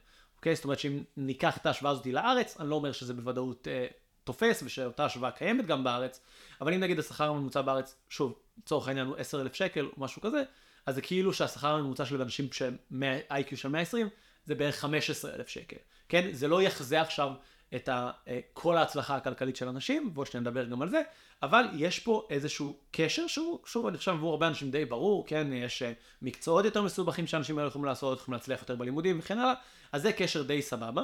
אוקיי? 0.47 0.55
זאת 0.55 0.63
אומרת 0.63 0.79
שאם 0.79 1.03
ניקח 1.17 1.57
את 1.57 1.65
ההשוואה 1.65 1.91
הזאת 1.91 2.05
לארץ, 2.05 2.57
אני 2.59 2.69
לא 2.69 2.75
אומר 2.75 2.91
שזה 2.91 3.13
בוודאות 3.13 3.67
אה, 3.67 3.87
תופס 4.23 4.63
ושאותה 4.63 5.05
השוואה 5.05 5.31
קיימת 5.31 5.65
גם 5.65 5.83
בארץ, 5.83 6.21
אבל 6.61 6.73
אם 6.73 6.79
נגיד 6.79 6.99
השכר 6.99 7.29
הממוצע 7.29 7.61
בארץ, 7.61 7.95
שוב, 8.09 8.33
לצורך 8.57 8.87
העניין 8.87 9.07
הוא 9.07 9.17
10,000 9.17 9.53
שקל 9.53 9.85
או 9.85 9.91
משהו 9.97 10.21
כזה, 10.21 10.43
אז 10.85 10.95
זה 10.95 11.01
כאילו 11.01 11.33
שהשכר 11.33 11.75
הממוצע 11.75 12.05
של 12.05 12.21
אנשים 12.21 12.47
ש-IQ 12.51 13.55
של 13.55 13.69
120 13.69 14.09
זה 14.45 14.55
בערך 14.55 14.75
15,000 14.75 15.47
שקל. 15.47 15.77
כן? 16.09 16.29
זה 16.31 16.47
לא 16.47 16.61
יחזה 16.61 17.01
עכשיו 17.01 17.31
את 17.75 17.89
אה, 17.89 18.11
כל 18.53 18.77
ההצלחה 18.77 19.15
הכלכלית 19.15 19.55
של 19.55 19.67
אנשים, 19.67 20.11
ועוד 20.13 20.27
שניה 20.27 20.41
נדבר 20.41 20.65
גם 20.65 20.81
על 20.81 20.89
זה, 20.89 21.01
אבל 21.43 21.65
יש 21.73 21.99
פה 21.99 22.27
איזשהו 22.29 22.77
קשר 22.91 23.27
שהוא, 23.27 23.59
שוב, 23.65 23.87
אני 23.87 23.97
חושב 23.97 24.11
עבור 24.11 24.31
הרבה 24.31 24.47
אנשים 24.47 24.71
די 24.71 24.85
ברור, 24.85 25.27
כן, 25.27 25.47
יש 25.53 25.81
אה, 25.81 25.93
מקצועות 26.21 26.65
יותר 26.65 26.81
מסובכים 26.81 27.27
שאנשים 27.27 27.57
האלה 27.57 27.67
יכולים 27.67 27.85
לעשות, 27.85 28.19
יכולים 28.19 28.33
להצליח 28.33 28.61
יותר 28.61 28.75
בלימודים 28.75 29.19
וכן 29.19 29.39
הלאה, 29.39 29.53
אז 29.91 30.01
זה 30.01 30.13
קשר 30.13 30.43
די 30.43 30.61
סבבה. 30.61 31.03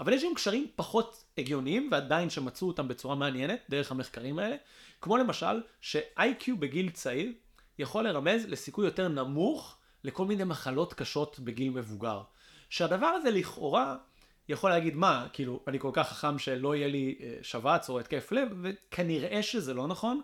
אבל 0.00 0.12
יש 0.12 0.24
גם 0.24 0.34
קשרים 0.34 0.66
פחות 0.76 1.24
הגיוניים, 1.38 1.88
ועדיין 1.92 2.30
שמצאו 2.30 2.68
אותם 2.68 2.88
בצורה 2.88 3.14
מעניינת, 3.14 3.60
דרך 3.70 3.90
המחקרים 3.90 4.38
האלה, 4.38 4.56
כמו 5.00 5.16
למשל, 5.16 5.62
ש-IQ 5.80 6.50
בגיל 6.58 6.90
צעיר 6.90 7.32
יכול 7.78 8.04
לרמז 8.04 8.46
לסיכוי 8.48 8.84
יותר 8.84 9.08
נמוך 9.08 9.76
לכל 10.04 10.24
מיני 10.24 10.44
מחלות 10.44 10.94
קשות 10.94 11.40
בגיל 11.40 11.70
מבוגר. 11.70 12.22
שהדבר 12.70 13.06
הזה 13.06 13.30
לכאורה 13.30 13.96
יכול 14.48 14.70
להגיד 14.70 14.96
מה, 14.96 15.26
כאילו, 15.32 15.60
אני 15.68 15.78
כל 15.78 15.90
כך 15.92 16.08
חכם 16.08 16.38
שלא 16.38 16.76
יהיה 16.76 16.88
לי 16.88 17.14
אה, 17.20 17.36
שבץ 17.42 17.88
או 17.88 18.00
התקף 18.00 18.32
לב, 18.32 18.48
וכנראה 18.62 19.42
שזה 19.42 19.74
לא 19.74 19.86
נכון, 19.86 20.20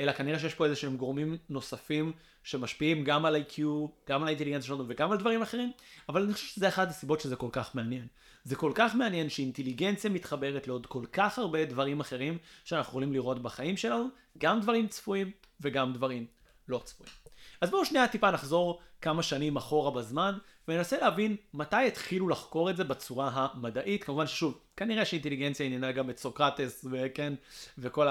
אלא 0.00 0.12
כנראה 0.12 0.38
שיש 0.38 0.54
פה 0.54 0.64
איזה 0.64 0.76
שהם 0.76 0.96
גורמים 0.96 1.36
נוספים 1.48 2.12
שמשפיעים 2.44 3.04
גם 3.04 3.24
על 3.24 3.36
ה-IQ, 3.36 3.60
גם 4.08 4.22
על 4.22 4.26
האינטליגנציה 4.26 4.66
שלנו 4.66 4.84
וגם 4.88 5.12
על 5.12 5.18
דברים 5.18 5.42
אחרים, 5.42 5.72
אבל 6.08 6.22
אני 6.22 6.32
חושב 6.32 6.46
שזה 6.46 6.68
אחת 6.68 6.88
הסיבות 6.88 7.20
שזה 7.20 7.36
כל 7.36 7.48
כך 7.52 7.74
מעניין. 7.74 8.06
זה 8.44 8.56
כל 8.56 8.72
כך 8.74 8.94
מעניין 8.94 9.28
שאינטליגנציה 9.28 10.10
מתחברת 10.10 10.68
לעוד 10.68 10.86
כל 10.86 11.04
כך 11.12 11.38
הרבה 11.38 11.64
דברים 11.64 12.00
אחרים 12.00 12.38
שאנחנו 12.64 12.90
יכולים 12.90 13.12
לראות 13.12 13.42
בחיים 13.42 13.76
שלנו, 13.76 14.08
גם 14.38 14.60
דברים 14.60 14.88
צפויים 14.88 15.30
וגם 15.60 15.92
דברים 15.92 16.26
לא 16.68 16.80
צפויים. 16.84 17.12
אז 17.60 17.70
בואו 17.70 17.84
שנייה 17.84 18.08
טיפה 18.08 18.30
נחזור 18.30 18.80
כמה 19.00 19.22
שנים 19.22 19.56
אחורה 19.56 19.90
בזמן, 19.90 20.38
וננסה 20.68 20.98
להבין 20.98 21.36
מתי 21.54 21.86
התחילו 21.86 22.28
לחקור 22.28 22.70
את 22.70 22.76
זה 22.76 22.84
בצורה 22.84 23.30
המדעית. 23.34 24.04
כמובן 24.04 24.26
ששוב, 24.26 24.58
כנראה 24.76 25.04
שאינטליגנציה 25.04 25.66
עניינה 25.66 25.92
גם 25.92 26.10
את 26.10 26.18
סוקרטס, 26.18 26.84
וכן, 26.90 27.34
וכל 27.78 28.06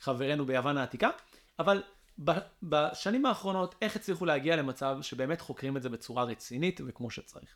חברינו 0.00 0.46
ביוון 0.46 0.78
העתיקה, 0.78 1.10
אבל 1.58 1.82
בשנים 2.62 3.26
האחרונות, 3.26 3.74
איך 3.82 3.96
הצליחו 3.96 4.24
להגיע 4.26 4.56
למצב 4.56 4.98
שבאמת 5.02 5.40
חוקרים 5.40 5.76
את 5.76 5.82
זה 5.82 5.88
בצורה 5.88 6.24
רצינית 6.24 6.80
וכמו 6.86 7.10
שצריך. 7.10 7.54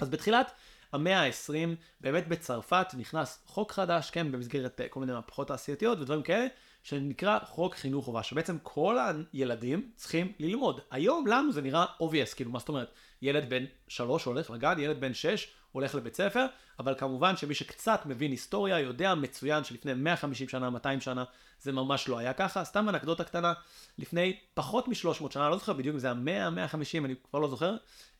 אז 0.00 0.08
בתחילת 0.08 0.52
המאה 0.92 1.26
ה-20, 1.26 1.76
באמת 2.00 2.28
בצרפת 2.28 2.86
נכנס 2.98 3.42
חוק 3.46 3.72
חדש, 3.72 4.10
כן, 4.10 4.32
במסגרת 4.32 4.80
כל 4.90 5.00
מיני 5.00 5.12
מהפכות 5.12 5.48
תעשייתיות 5.48 5.98
ודברים 5.98 6.22
כאלה, 6.22 6.46
שנקרא 6.84 7.38
חוק 7.44 7.74
חינוך 7.74 8.04
חובה, 8.04 8.22
שבעצם 8.22 8.56
כל 8.62 8.98
הילדים 9.32 9.90
צריכים 9.96 10.32
ללמוד. 10.38 10.80
היום 10.90 11.26
לנו 11.26 11.52
זה 11.52 11.62
נראה 11.62 11.84
obvious, 12.00 12.36
כאילו 12.36 12.50
מה 12.50 12.58
זאת 12.58 12.68
אומרת, 12.68 12.92
ילד 13.22 13.48
בן 13.48 13.64
שלוש 13.88 14.24
הולך 14.24 14.50
לגן, 14.50 14.78
ילד 14.78 15.00
בן 15.00 15.14
שש 15.14 15.54
הולך 15.74 15.94
לבית 15.94 16.14
ספר, 16.14 16.46
אבל 16.78 16.94
כמובן 16.98 17.36
שמי 17.36 17.54
שקצת 17.54 18.02
מבין 18.06 18.30
היסטוריה 18.30 18.78
יודע 18.80 19.14
מצוין 19.14 19.64
שלפני 19.64 19.94
150 19.94 20.48
שנה, 20.48 20.70
200 20.70 21.00
שנה, 21.00 21.24
זה 21.60 21.72
ממש 21.72 22.08
לא 22.08 22.18
היה 22.18 22.32
ככה. 22.32 22.64
סתם 22.64 22.88
אנקדוטה 22.88 23.24
קטנה, 23.24 23.52
לפני 23.98 24.36
פחות 24.54 24.88
מ-300 24.88 25.30
שנה, 25.30 25.48
לא 25.48 25.56
זוכר 25.56 25.72
בדיוק 25.72 25.94
אם 25.94 25.98
זה 25.98 26.06
היה 26.06 26.14
100, 26.14 26.50
150, 26.50 27.04
אני 27.04 27.14
כבר 27.30 27.38
לא 27.38 27.48
זוכר, 27.48 27.76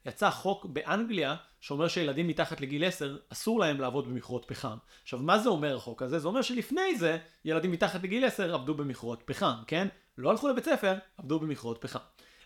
יצא 0.06 0.30
חוק 0.30 0.64
באנגליה 0.64 1.36
שאומר 1.60 1.88
שילדים 1.88 2.28
מתחת 2.28 2.60
לגיל 2.60 2.84
10 2.84 3.16
אסור 3.28 3.60
להם 3.60 3.80
לעבוד 3.80 4.08
במכרות 4.08 4.44
פחם. 4.46 4.76
עכשיו 5.02 5.18
מה 5.18 5.38
זה 5.38 5.48
אומר 5.48 5.76
החוק 5.76 6.02
הזה? 6.02 6.18
זה 6.18 6.28
אומר 6.28 6.42
שלפני 6.42 6.96
זה 6.98 7.18
ילדים 7.44 7.72
מתחת 7.72 8.02
לגיל 8.02 8.24
10 8.24 8.54
עבדו 8.54 8.74
במכרות 8.74 9.22
פחם, 9.24 9.54
כן? 9.66 9.88
לא 10.18 10.30
הלכו 10.30 10.48
לבית 10.48 10.64
ספר, 10.64 10.94
עבדו 11.18 11.40
במכרות 11.40 11.78
פחם. 11.80 11.98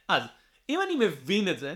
אז, 0.09 0.23
אם 0.69 0.81
אני 0.83 1.07
מבין 1.07 1.49
את 1.49 1.59
זה, 1.59 1.75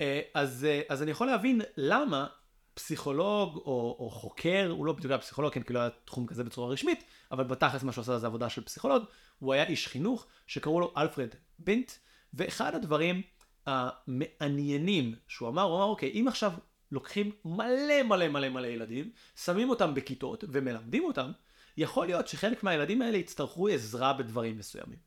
אה, 0.00 0.20
אז, 0.34 0.66
אה, 0.70 0.80
אז 0.88 1.02
אני 1.02 1.10
יכול 1.10 1.26
להבין 1.26 1.60
למה 1.76 2.26
פסיכולוג 2.74 3.56
או, 3.56 3.96
או 3.98 4.10
חוקר, 4.10 4.70
הוא 4.70 4.86
לא 4.86 4.92
בדיוק 4.92 5.10
היה 5.10 5.18
פסיכולוג, 5.18 5.52
כן, 5.52 5.62
כי 5.62 5.72
לא 5.72 5.78
היה 5.78 5.88
תחום 6.04 6.26
כזה 6.26 6.44
בצורה 6.44 6.72
רשמית, 6.72 7.04
אבל 7.32 7.44
בתכלס 7.44 7.82
מה 7.82 7.92
שהוא 7.92 8.02
עשה 8.02 8.18
זה 8.18 8.26
עבודה 8.26 8.48
של 8.48 8.64
פסיכולוג, 8.64 9.04
הוא 9.38 9.52
היה 9.52 9.66
איש 9.66 9.88
חינוך 9.88 10.26
שקראו 10.46 10.80
לו 10.80 10.92
אלפרד 10.96 11.28
בינט, 11.58 11.92
ואחד 12.34 12.74
הדברים 12.74 13.22
המעניינים 13.66 15.14
שהוא 15.28 15.48
אמר, 15.48 15.62
הוא 15.62 15.76
אמר, 15.76 15.84
אוקיי, 15.84 16.10
אם 16.10 16.28
עכשיו 16.28 16.52
לוקחים 16.92 17.32
מלא 17.44 18.02
מלא 18.02 18.28
מלא 18.28 18.48
מלא 18.48 18.66
ילדים, 18.66 19.10
שמים 19.44 19.70
אותם 19.70 19.94
בכיתות 19.94 20.44
ומלמדים 20.48 21.04
אותם, 21.04 21.32
יכול 21.76 22.06
להיות 22.06 22.28
שחלק 22.28 22.62
מהילדים 22.62 23.02
האלה 23.02 23.16
יצטרכו 23.18 23.68
עזרה 23.68 24.12
בדברים 24.12 24.58
מסוימים. 24.58 24.98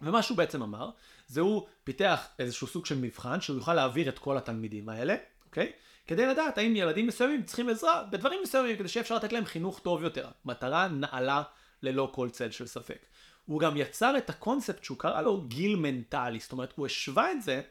ומה 0.00 0.22
שהוא 0.22 0.36
בעצם 0.36 0.62
אמר, 0.62 0.90
זה 1.26 1.40
הוא 1.40 1.66
פיתח 1.84 2.28
איזשהו 2.38 2.66
סוג 2.66 2.86
של 2.86 2.98
מבחן 2.98 3.40
שהוא 3.40 3.56
יוכל 3.56 3.74
להעביר 3.74 4.08
את 4.08 4.18
כל 4.18 4.36
התלמידים 4.36 4.88
האלה, 4.88 5.16
אוקיי? 5.46 5.72
כדי 6.06 6.26
לדעת 6.26 6.58
האם 6.58 6.76
ילדים 6.76 7.06
מסוימים 7.06 7.42
צריכים 7.42 7.68
עזרה 7.68 8.04
בדברים 8.10 8.40
מסוימים 8.42 8.76
כדי 8.76 8.88
שאפשר 8.88 9.16
לתת 9.16 9.32
להם 9.32 9.44
חינוך 9.44 9.78
טוב 9.80 10.02
יותר. 10.02 10.28
מטרה 10.44 10.88
נעלה 10.88 11.42
ללא 11.82 12.10
כל 12.14 12.30
צל 12.30 12.50
של 12.50 12.66
ספק. 12.66 13.06
הוא 13.46 13.60
גם 13.60 13.76
יצר 13.76 14.18
את 14.18 14.30
הקונספט 14.30 14.84
שהוא 14.84 14.98
קרא 14.98 15.20
לו 15.20 15.40
גיל 15.40 15.76
מנטלי, 15.76 16.40
זאת 16.40 16.52
אומרת 16.52 16.72
הוא 16.76 16.86
השווה 16.86 17.32
את 17.32 17.42
זה 17.42 17.62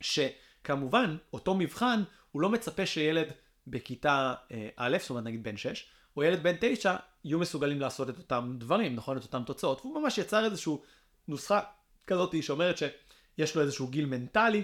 שכמובן 0.00 1.16
אותו 1.32 1.54
מבחן 1.54 2.02
הוא 2.32 2.42
לא 2.42 2.48
מצפה 2.48 2.86
שילד 2.86 3.26
בכיתה 3.66 4.34
אה, 4.52 4.68
א', 4.76 4.96
זאת 5.00 5.10
אומרת 5.10 5.24
נגיד 5.24 5.42
בן 5.42 5.56
6, 5.56 5.86
או 6.16 6.22
ילד 6.22 6.42
בן 6.42 6.54
9 6.60 6.96
יהיו 7.24 7.38
מסוגלים 7.38 7.80
לעשות 7.80 8.10
את 8.10 8.18
אותם 8.18 8.54
דברים, 8.58 8.96
נכון? 8.96 9.16
את 9.16 9.22
אותם 9.22 9.42
תוצאות. 9.46 9.80
והוא 9.80 10.02
ממש 10.02 10.18
יצר 10.18 10.44
איזושהי 10.44 10.72
נוסחה 11.28 11.60
כזאת 12.06 12.42
שאומרת 12.42 12.78
שיש 12.78 13.56
לו 13.56 13.62
איזשהו 13.62 13.86
גיל 13.86 14.06
מנטלי, 14.06 14.62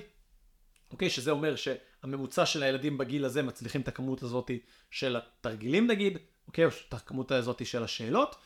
אוקיי? 0.91 1.11
שזה 1.11 1.31
אומר 1.31 1.55
שהממוצע 2.03 2.47
של 2.47 2.63
הילדים 2.63 2.99
בגיל 2.99 3.25
הזה 3.25 3.43
מצליחים 3.43 3.81
את 3.81 3.89
הכמות 3.89 4.23
הזאת 4.23 4.51
של 4.91 5.17
התרגילים 5.17 5.87
נגיד, 5.87 6.19
אוקיי? 6.47 6.65
או 6.65 6.71
את 6.89 6.95
הכמות 6.95 7.33
הזאת 7.33 7.67
של 7.67 7.83
השאלות, 7.83 8.37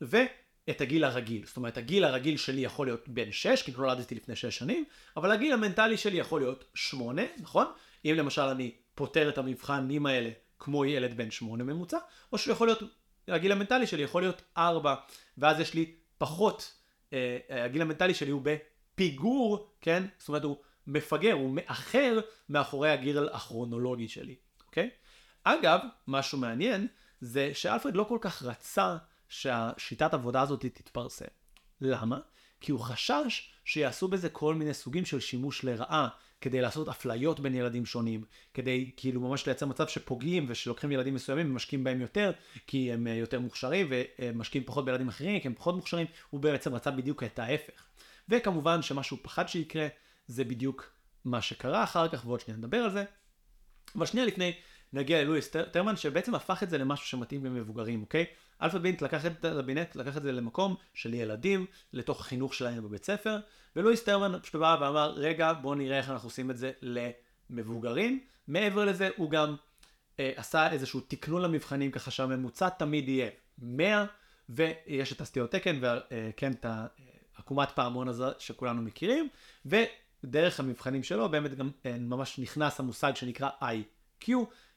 ואת 0.00 0.80
הגיל 0.80 1.04
הרגיל. 1.04 1.46
זאת 1.46 1.56
אומרת, 1.56 1.76
הגיל 1.76 2.04
הרגיל 2.04 2.36
שלי 2.36 2.60
יכול 2.60 2.86
להיות 2.86 3.08
בן 3.08 3.32
6, 3.32 3.62
כי 3.62 3.72
נולדתי 3.76 4.14
לפני 4.14 4.36
6 4.36 4.58
שנים, 4.58 4.84
אבל 5.16 5.30
הגיל 5.30 5.52
המנטלי 5.52 5.96
שלי 5.96 6.18
יכול 6.18 6.40
להיות 6.40 6.64
8, 6.74 7.22
נכון? 7.40 7.66
אם 8.04 8.14
למשל 8.16 8.42
אני 8.42 8.74
פותר 8.94 9.28
את 9.28 9.38
המבחנים 9.38 10.06
האלה 10.06 10.30
כמו 10.58 10.84
ילד 10.84 11.16
בן 11.16 11.30
8 11.30 11.64
ממוצע, 11.64 11.98
או 12.32 12.38
שהוא 12.38 12.52
יכול 12.52 12.66
להיות, 12.66 12.82
הגיל 13.28 13.52
המנטלי 13.52 13.86
שלי 13.86 14.02
יכול 14.02 14.22
להיות 14.22 14.42
4, 14.56 14.94
ואז 15.38 15.60
יש 15.60 15.74
לי 15.74 15.94
פחות, 16.18 16.72
אה, 17.12 17.38
הגיל 17.50 17.82
המנטלי 17.82 18.14
שלי 18.14 18.30
הוא 18.30 18.42
בפיגור, 18.44 19.70
כן? 19.80 20.02
זאת 20.18 20.28
אומרת 20.28 20.44
הוא 20.44 20.56
מפגר, 20.86 21.32
הוא 21.32 21.50
מאחר 21.50 22.20
מאחורי 22.48 22.90
הגיל 22.90 23.28
הכרונולוגי 23.32 24.08
שלי, 24.08 24.36
אוקיי? 24.66 24.90
אגב, 25.44 25.80
משהו 26.08 26.38
מעניין 26.38 26.86
זה 27.20 27.50
שאלפרד 27.54 27.96
לא 27.96 28.04
כל 28.04 28.18
כך 28.20 28.42
רצה 28.42 28.96
שהשיטת 29.28 30.14
עבודה 30.14 30.40
הזאת 30.40 30.60
תתפרסם. 30.60 31.24
למה? 31.80 32.18
כי 32.60 32.72
הוא 32.72 32.80
חשש 32.80 33.50
שיעשו 33.64 34.08
בזה 34.08 34.28
כל 34.28 34.54
מיני 34.54 34.74
סוגים 34.74 35.04
של 35.04 35.20
שימוש 35.20 35.64
לרעה 35.64 36.08
כדי 36.40 36.60
לעשות 36.60 36.88
אפליות 36.88 37.40
בין 37.40 37.54
ילדים 37.54 37.86
שונים, 37.86 38.24
כדי 38.54 38.90
כאילו 38.96 39.20
ממש 39.20 39.46
לייצר 39.46 39.66
מצב 39.66 39.86
שפוגעים 39.86 40.44
ושלוקחים 40.48 40.92
ילדים 40.92 41.14
מסוימים 41.14 41.50
ומשקיעים 41.50 41.84
בהם 41.84 42.00
יותר, 42.00 42.32
כי 42.66 42.92
הם 42.92 43.06
אה, 43.06 43.14
יותר 43.14 43.40
מוכשרים 43.40 43.86
ומשקיעים 43.90 44.64
פחות 44.64 44.84
בילדים 44.84 45.08
אחרים 45.08 45.40
כי 45.40 45.48
הם 45.48 45.54
פחות 45.54 45.74
מוכשרים, 45.74 46.06
הוא 46.30 46.40
בעצם 46.40 46.74
רצה 46.74 46.90
בדיוק 46.90 47.22
את 47.22 47.38
ההפך. 47.38 47.86
וכמובן 48.28 48.82
שמה 48.82 49.02
שהוא 49.02 49.18
פחד 49.22 49.48
שיקרה 49.48 49.86
זה 50.32 50.44
בדיוק 50.44 50.92
מה 51.24 51.42
שקרה 51.42 51.84
אחר 51.84 52.08
כך 52.08 52.26
ועוד 52.26 52.40
שנייה 52.40 52.58
נדבר 52.58 52.76
על 52.76 52.90
זה. 52.90 53.04
אבל 53.96 54.06
שנייה 54.06 54.26
לפני 54.26 54.52
נגיע 54.92 55.22
ללואיס 55.22 55.50
טרמן 55.72 55.96
שבעצם 55.96 56.34
הפך 56.34 56.62
את 56.62 56.70
זה 56.70 56.78
למשהו 56.78 57.06
שמתאים 57.06 57.44
למבוגרים, 57.44 58.02
אוקיי? 58.02 58.24
אלפרד 58.62 58.82
בינט 58.82 59.02
לקח 59.02 59.26
את 59.26 59.44
הבינט, 59.44 59.96
לקח 59.96 60.16
את 60.16 60.22
זה 60.22 60.32
למקום 60.32 60.74
של 60.94 61.14
ילדים, 61.14 61.66
לתוך 61.92 62.20
החינוך 62.20 62.54
שלהם 62.54 62.84
בבית 62.84 63.04
ספר, 63.04 63.38
ולואיס 63.76 64.04
טרמן 64.04 64.40
פשוט 64.42 64.54
בא 64.54 64.76
ואמר, 64.80 65.12
רגע, 65.16 65.52
בואו 65.52 65.74
נראה 65.74 65.98
איך 65.98 66.10
אנחנו 66.10 66.26
עושים 66.26 66.50
את 66.50 66.56
זה 66.56 66.72
למבוגרים. 66.82 68.20
מעבר 68.48 68.84
לזה, 68.84 69.08
הוא 69.16 69.30
גם 69.30 69.56
אה, 70.20 70.32
עשה 70.36 70.72
איזשהו 70.72 71.00
תקנון 71.00 71.42
למבחנים, 71.42 71.90
ככה 71.90 72.10
שהממוצע 72.10 72.68
תמיד 72.68 73.08
יהיה 73.08 73.30
100, 73.58 74.04
ויש 74.48 75.12
את 75.12 75.20
הסטיות 75.20 75.50
תקן, 75.50 75.80
וכן, 75.82 76.52
את 76.52 76.66
העקומת 77.36 77.70
פעמון 77.70 78.08
הזה 78.08 78.26
שכולנו 78.38 78.82
מכירים, 78.82 79.28
ודרך 80.24 80.60
המבחנים 80.60 81.02
שלו 81.02 81.28
באמת 81.28 81.54
גם 81.54 81.70
אה, 81.86 81.98
ממש 81.98 82.38
נכנס 82.38 82.80
המושג 82.80 83.16
שנקרא 83.16 83.48
IQ, 83.60 84.30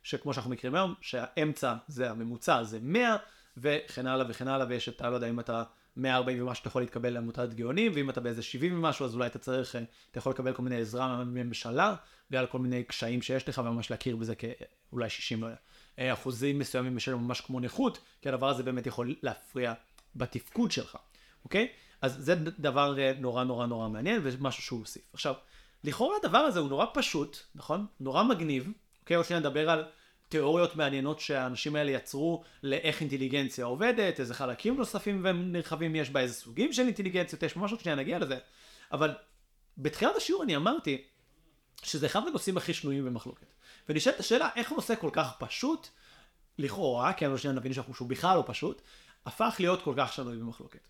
שכמו 0.04 0.34
שאנחנו 0.34 0.52
מכירים 0.52 0.76
היום, 0.76 0.94
שהאמצע 1.02 1.76
זה 1.88 2.10
הממוצע, 2.12 2.64
זה 2.64 2.80
100, 2.82 3.18
וכן 3.58 4.08
הלאה 4.08 4.26
וכן 4.30 4.48
הלאה, 4.48 4.66
ויש 4.70 4.90
את, 4.90 5.02
לא 5.02 5.16
יודע, 5.16 5.30
אם 5.30 5.40
אתה 5.40 5.64
140 5.98 6.42
ומשהו 6.42 6.62
אתה 6.62 6.68
יכול 6.68 6.82
להתקבל 6.82 7.10
לעמותת 7.10 7.54
גאונים, 7.54 7.92
ואם 7.96 8.10
אתה 8.10 8.22
באיזה 8.22 8.44
70 8.44 8.78
ומשהו, 8.78 9.06
אז 9.06 9.16
אולי 9.16 9.28
אתה 9.28 9.40
צריך, 9.40 9.76
אתה 10.12 10.18
יכול 10.18 10.32
לקבל 10.32 10.54
כל 10.54 10.64
מיני 10.64 10.82
עזרה 10.82 11.24
מהממשלה, 11.24 11.96
ועל 12.32 12.48
כל 12.48 12.60
מיני 12.60 12.84
קשיים 12.84 13.22
שיש 13.22 13.50
לך, 13.50 13.62
וממש 13.66 13.92
להכיר 13.92 14.16
בזה 14.16 14.34
כאולי 14.36 15.10
60, 15.10 15.42
לא 15.42 15.46
יודע, 15.46 15.58
אה, 16.00 16.14
אחוזים 16.14 16.60
מסוימים 16.60 17.00
של 17.00 17.16
ממש 17.16 17.42
כמו 17.42 17.60
נכות, 17.60 18.00
כי 18.22 18.30
הדבר 18.30 18.50
הזה 18.50 18.64
באמת 18.64 18.88
יכול 18.88 19.16
להפריע 19.22 19.74
בתפקוד 20.16 20.72
שלך, 20.72 20.98
אוקיי? 21.46 21.68
אז 22.02 22.16
זה 22.20 22.36
דבר 22.36 23.00
אה, 23.00 23.14
נורא 23.20 23.44
נורא 23.44 23.66
נורא 23.66 23.90
מעניין, 23.90 24.22
ומשהו 24.24 24.64
שהוא 24.64 24.80
הוסיף. 24.80 25.04
עכשיו, 25.14 25.34
לכאורה 25.84 26.16
הדבר 26.24 26.38
הזה 26.38 26.60
הוא 26.60 26.70
נורא 26.70 26.86
פשוט, 26.94 27.38
נכון? 27.56 27.86
נורא 28.00 28.24
מגניב, 28.24 28.72
אוקיי? 29.02 29.18
עוד 29.18 29.26
שניה 29.26 29.40
נדבר 29.40 29.70
על 29.70 29.86
תיאוריות 30.30 30.76
מעניינות 30.76 31.20
שהאנשים 31.20 31.76
האלה 31.76 31.92
יצרו 31.92 32.44
לאיך 32.64 33.02
אינטליגנציה 33.02 33.66
עובדת, 33.66 34.20
איזה 34.20 34.34
חלקים 34.34 34.78
נוספים 34.78 35.22
ונרחבים 35.24 35.96
יש 35.96 36.10
בה, 36.10 36.20
איזה 36.20 36.34
סוגים 36.34 36.74
של 36.74 36.82
אינטליגנציות 36.82 37.44
יש, 37.44 37.56
ממש 37.56 37.72
עוד 37.72 37.80
שנייה 37.80 37.96
נגיע 37.96 38.20
לזה. 38.20 38.38
אבל 38.92 39.14
בתחילת 39.78 40.16
השיעור 40.16 40.44
אני 40.44 40.56
אמרתי 40.56 41.04
שזה 41.84 42.06
אחד 42.06 42.28
הנושאים 42.28 42.58
הכי 42.58 42.74
שנויים 42.74 43.06
במחלוקת. 43.06 43.48
ונשאלת 43.90 44.20
השאלה 44.20 44.50
איך 44.56 44.72
נושא 44.72 44.94
כל 44.96 45.10
כך 45.14 45.34
פשוט, 45.40 45.88
לכאורה, 46.58 47.14
כי 47.14 47.26
עוד 47.26 47.40
שנייה 47.40 47.56
נבין 47.56 47.74
שהוא 47.74 48.08
בכלל 48.08 48.38
לא 48.38 48.44
פשוט, 48.48 48.82
הפך 49.26 49.56
להיות 49.60 49.82
כל 49.82 49.94
כך 49.98 50.14
שנוי 50.14 50.38
במחלוקת. 50.38 50.88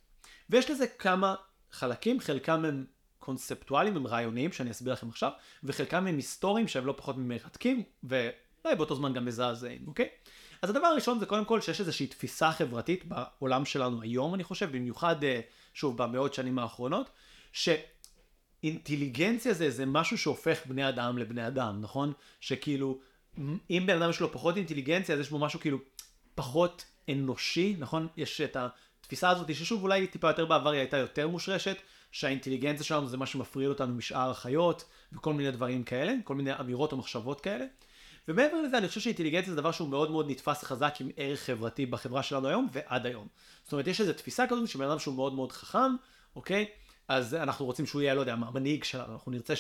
ויש 0.50 0.72
לזה 0.72 0.88
כמה 0.88 1.36
חלקים, 1.72 2.20
חלקם 2.20 2.66
הם 2.66 2.86
קונספטואליים, 3.20 3.98
הם 3.98 4.08
רעיוניים, 4.08 4.52
שאני 4.52 4.72
אסביר 4.72 4.94
לכם 4.94 5.10
עכשיו, 5.10 5.32
וחלקם 5.64 6.08
הם 6.08 6.16
היסטוריים 6.16 6.68
שהם 6.68 6.86
לא 6.86 6.94
פחות 6.98 7.18
ממרתקים, 7.18 7.84
ו... 8.10 8.30
אולי 8.66 8.76
באותו 8.76 8.96
זמן 8.96 9.14
גם 9.14 9.26
מזעזעים, 9.26 9.88
אוקיי? 9.88 10.08
אז 10.62 10.70
הדבר 10.70 10.88
הראשון 10.88 11.20
זה 11.20 11.26
קודם 11.26 11.46
כל 11.46 11.62
שיש 11.62 11.80
איזושהי 11.80 12.08
תפיסה 12.08 12.52
חברתית 12.52 13.06
בעולם 13.06 13.66
שלנו 13.66 14.02
היום, 14.02 14.36
אני 14.36 14.44
חושב, 14.44 14.72
במיוחד, 14.72 15.24
אה, 15.24 15.42
שוב, 15.74 15.98
במאות 15.98 16.34
שנים 16.34 16.60
האחרונות, 16.60 17.10
שאינטליגנציה 17.52 19.54
זה 19.54 19.64
איזה 19.64 19.86
משהו 19.86 20.18
שהופך 20.18 20.66
בני 20.66 20.90
אדם 20.90 21.18
לבני 21.18 21.48
אדם, 21.48 21.82
נכון? 21.82 22.14
שכאילו, 22.40 23.00
אם 23.70 23.84
בן 23.88 24.02
אדם 24.02 24.10
יש 24.10 24.20
לו 24.20 24.32
פחות 24.32 24.58
אינטליגנציה, 24.58 25.16
אז 25.16 25.22
יש 25.22 25.30
בו 25.30 25.40
משהו 25.40 25.60
כאילו 25.60 25.78
פחות 26.36 26.86
אנושי, 27.10 27.76
נכון? 27.80 28.08
יש 28.18 28.42
את 28.42 28.58
התפיסה 29.06 29.30
הזאת, 29.30 29.56
ששוב, 29.56 29.84
אולי 29.84 30.08
טיפה 30.08 30.28
יותר 30.28 30.46
בעבר 30.46 30.70
היא 30.70 30.80
הייתה 30.80 30.98
יותר 30.98 31.28
מושרשת, 31.28 31.78
שהאינטליגנציה 32.12 32.86
שלנו 32.86 33.08
זה 33.08 33.18
מה 33.18 33.26
שמפריד 33.26 33.70
אותנו 33.70 33.94
משאר 33.94 34.30
החיות, 34.30 34.86
וכל 35.14 35.34
מיני 35.34 35.52
דברים 35.52 35.84
כאלה, 35.84 36.14
כל 36.24 36.36
מיני 36.36 36.52
אמירות 36.60 36.92
או 36.92 36.98
מחשבות 36.98 37.42
כאלה. 37.42 37.66
ומעבר 38.28 38.62
לזה 38.62 38.78
אני 38.78 38.88
חושב 38.88 39.02
שאינטליגנציה 39.02 39.50
זה 39.50 39.56
דבר 39.56 39.72
שהוא 39.72 39.90
מאוד 39.90 40.12
מאוד 40.12 40.32
נתפס 40.32 40.64
חזק 40.64 40.96
עם 41.00 41.10
ערך 41.18 41.40
חברתי 41.40 41.86
בחברה 41.86 42.24
שלנו 42.24 42.48
היום 42.48 42.68
ועד 42.72 43.06
היום. 43.06 43.28
זאת 43.64 43.74
אומרת 43.74 43.88
יש 43.88 44.02
איזו 44.02 44.14
תפיסה 44.14 44.48
כזאת 44.48 44.68
שבן 44.68 44.86
אדם 44.86 45.00
שהוא 45.00 45.16
מאוד 45.16 45.34
מאוד 45.34 45.52
חכם, 45.52 45.96
אוקיי? 46.36 46.66
אז 47.08 47.36
אנחנו 47.36 47.66
רוצים 47.66 47.86
שהוא 47.86 48.02
יהיה, 48.02 48.14
לא 48.14 48.20
יודע, 48.20 48.34
המנהיג 48.34 48.84
שלנו, 48.84 49.14
אנחנו 49.14 49.32
נרצה 49.32 49.56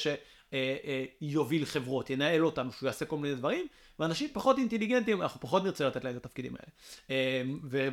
אה, 0.53 0.75
אה, 1.21 1.65
חברות, 1.65 2.09
ינהל 2.09 2.45
אותנו, 2.45 2.71
שהוא 2.71 2.87
יעשה 2.87 3.05
כל 3.05 3.17
מיני 3.17 3.35
דברים, 3.35 3.67
ואנשים 3.99 4.29
פחות 4.33 4.57
אינטליגנטים, 4.57 5.21
אנחנו 5.21 5.39
פחות 5.39 5.63
נרצה 5.63 5.87
לתת 5.87 6.03
להם 6.03 6.17
את 6.17 6.25
התפקידים 6.25 6.55
האלה. 6.55 6.71
אה, 7.09 7.41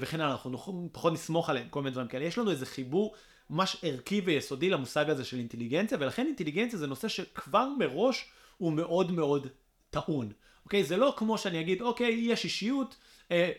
וכן 0.00 0.20
הלאה, 0.20 0.32
אנחנו 0.32 0.88
פחות 0.92 1.12
נסמוך 1.12 1.50
עליהם, 1.50 1.68
כל 1.68 1.82
מיני 1.82 1.90
דברים 1.90 2.08
כאלה. 2.08 2.24
יש 2.24 2.38
לנו 2.38 2.50
איזה 2.50 2.66
חיבור 2.66 3.14
ממש 3.50 3.76
ערכי 3.82 4.20
ויסודי 4.24 4.70
למושג 4.70 5.10
הזה 5.10 5.24
של 5.24 5.38
אינטליגנציה, 5.38 5.98
ולכן 6.00 6.26
אינטליגנציה 6.26 6.78
זה 6.78 6.86
נושא 6.86 7.08
שכבר 7.08 7.68
מראש 7.78 8.30
הוא 8.58 8.72
מאוד 8.72 9.12
מאוד 9.12 9.46
טעון. 9.90 10.32
אוקיי? 10.64 10.84
זה 10.84 10.96
לא 10.96 11.14
כמו 11.16 11.38
שאני 11.38 11.60
אגיד, 11.60 11.82
אוקיי, 11.82 12.10
יש 12.12 12.44
אישיות, 12.44 12.96
אה, 13.30 13.50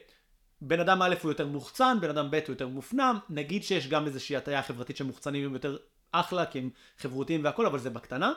בן 0.62 0.80
אדם 0.80 1.02
א' 1.02 1.16
הוא 1.22 1.32
יותר 1.32 1.48
מוחצן, 1.48 1.98
בן 2.02 2.10
אדם 2.10 2.32
ב' 2.32 2.36
הוא 2.36 2.44
יותר 2.50 2.68
מופנם, 2.68 3.20
נגיד 3.30 3.64
שיש 3.64 3.88
גם 3.88 4.06
איזושהי 4.06 4.36
הטיה 4.36 4.64
חברתית 4.64 4.98
שמוחצנים 4.98 5.46
הם 5.46 5.54
יותר 5.54 5.78
אחלה, 6.12 6.46
כי 6.46 6.60
הם 6.60 6.70
חברותיים 6.98 7.44
והכל, 7.44 7.66
אבל 7.66 7.80
זה 7.80 7.90
בקטנה. 7.90 8.34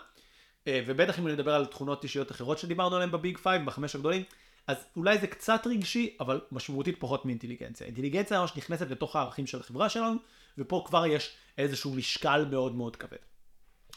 אה, 0.66 0.80
ובטח 0.86 1.18
אם 1.18 1.26
אני 1.26 1.34
מדבר 1.34 1.54
על 1.54 1.66
תכונות 1.66 2.04
אישיות 2.04 2.30
אחרות 2.30 2.58
שדיברנו 2.58 2.96
עליהן 2.96 3.10
ב 3.10 3.17
Big 3.17 3.38
Five, 3.38 3.64
בחמש 3.64 3.94
הגדולים, 3.94 4.22
אז 4.66 4.76
אולי 4.96 5.18
זה 5.18 5.26
קצת 5.26 5.66
רגשי, 5.66 6.16
אבל 6.20 6.40
משמעותית 6.52 6.96
פחות 6.98 7.24
מאינטליגנציה. 7.24 7.86
אינטליגנציה 7.86 8.40
ממש 8.40 8.52
נכנסת 8.56 8.90
לתוך 8.90 9.16
הערכים 9.16 9.46
של 9.46 9.60
החברה 9.60 9.88
שלנו, 9.88 10.16
ופה 10.58 10.84
כבר 10.86 11.06
יש 11.06 11.36
איזשהו 11.58 11.94
משקל 11.94 12.44
מאוד 12.50 12.74
מאוד 12.74 12.96
כבד. 12.96 13.18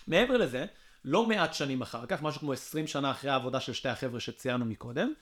מעבר 0.08 0.38
לזה, 0.38 0.66
לא 1.06 1.26
מעט 1.26 1.54
שנים 1.54 1.82
אחר 1.82 2.06
כך, 2.06 2.22
משהו 2.22 2.40
כמו 2.40 2.54
20 2.54 2.88
שנה 2.88 3.12
אחרי 3.12 3.32
העבודה 3.32 3.60
של 3.60 3.74
שתי 3.74 3.90
החבר'ה 3.90 4.20
שציינו 4.20 4.66
מקודם, 4.66 5.14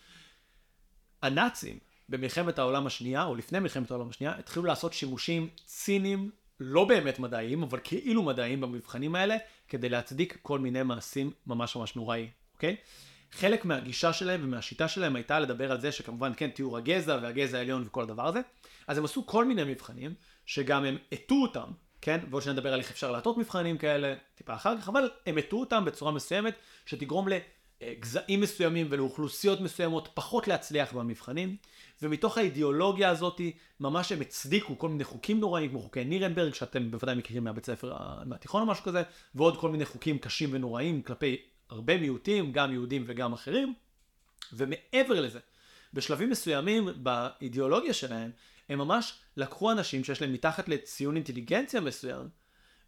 הנאצים 1.21 1.79
במלחמת 2.09 2.59
העולם 2.59 2.87
השנייה, 2.87 3.23
או 3.23 3.35
לפני 3.35 3.59
מלחמת 3.59 3.91
העולם 3.91 4.09
השנייה, 4.09 4.37
התחילו 4.39 4.65
לעשות 4.65 4.93
שימושים 4.93 5.49
ציניים, 5.65 6.31
לא 6.59 6.85
באמת 6.85 7.19
מדעיים, 7.19 7.63
אבל 7.63 7.79
כאילו 7.83 8.23
מדעיים 8.23 8.61
במבחנים 8.61 9.15
האלה, 9.15 9.37
כדי 9.69 9.89
להצדיק 9.89 10.37
כל 10.41 10.59
מיני 10.59 10.83
מעשים 10.83 11.31
ממש 11.47 11.75
ממש 11.75 11.95
נוראי, 11.95 12.29
אוקיי? 12.53 12.75
חלק 13.31 13.65
מהגישה 13.65 14.13
שלהם 14.13 14.41
ומהשיטה 14.43 14.87
שלהם 14.87 15.15
הייתה 15.15 15.39
לדבר 15.39 15.71
על 15.71 15.81
זה 15.81 15.91
שכמובן 15.91 16.31
כן 16.37 16.49
תיאור 16.49 16.77
הגזע 16.77 17.19
והגזע 17.21 17.57
העליון 17.57 17.83
וכל 17.85 18.03
הדבר 18.03 18.27
הזה, 18.27 18.39
אז 18.87 18.97
הם 18.97 19.05
עשו 19.05 19.25
כל 19.25 19.45
מיני 19.45 19.63
מבחנים, 19.63 20.13
שגם 20.45 20.85
הם 20.85 20.97
הטו 21.11 21.35
אותם, 21.35 21.71
כן? 22.01 22.19
ועוד 22.29 22.43
שנדבר 22.43 22.73
על 22.73 22.79
איך 22.79 22.91
אפשר 22.91 23.11
להטות 23.11 23.37
מבחנים 23.37 23.77
כאלה 23.77 24.15
טיפה 24.35 24.55
אחר 24.55 24.77
כך, 24.77 24.89
אבל 24.89 25.09
הם 25.25 25.37
הטו 25.37 25.59
אותם 25.59 25.85
בצורה 25.85 26.11
מסוימת 26.11 26.55
שתגרום 26.85 27.27
לגזעים 27.81 28.41
מסוימים 28.41 28.87
ולאוכלוסיות 28.89 29.61
מסוימות 29.61 30.09
פחות 30.13 30.47
להצליח 30.47 30.93
במבחנים, 30.93 31.55
ומתוך 32.01 32.37
האידיאולוגיה 32.37 33.09
הזאת 33.09 33.41
ממש 33.79 34.11
הם 34.11 34.21
הצדיקו 34.21 34.79
כל 34.79 34.89
מיני 34.89 35.03
חוקים 35.03 35.39
נוראים 35.39 35.69
כמו 35.69 35.79
חוקי 35.79 36.03
נירנברג 36.03 36.53
שאתם 36.53 36.91
בוודאי 36.91 37.15
מכירים 37.15 37.43
מהבית 37.43 37.65
ספר 37.65 37.95
מהתיכון 38.25 38.61
או 38.61 38.67
משהו 38.67 38.83
כזה, 38.83 39.03
ועוד 39.35 39.57
כל 39.59 39.71
מיני 39.71 39.85
חוקים 39.85 40.17
קשים 40.17 40.49
ונוראים 40.51 41.01
כלפי 41.01 41.37
הרבה 41.69 41.97
מיעוטים, 41.97 42.51
גם 42.51 42.71
יהודים 42.71 43.03
וגם 43.07 43.33
אחרים, 43.33 43.73
ומעבר 44.53 45.21
לזה, 45.21 45.39
בשלבים 45.93 46.29
מסוימים 46.29 46.89
באידיאולוגיה 46.95 47.93
שלהם, 47.93 48.31
הם 48.69 48.79
ממש 48.79 49.19
לקחו 49.37 49.71
אנשים 49.71 50.03
שיש 50.03 50.21
להם 50.21 50.33
מתחת 50.33 50.69
לציון 50.69 51.15
אינטליגנציה 51.15 51.81
מסוים, 51.81 52.29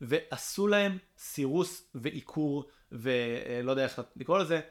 ועשו 0.01 0.67
להם 0.67 0.97
סירוס 1.17 1.89
ועיקור, 1.95 2.65
ולא 2.91 3.71
יודע 3.71 3.83
איך 3.83 4.01
לקרוא 4.15 4.39
לזה, 4.39 4.55
אה, 4.55 4.61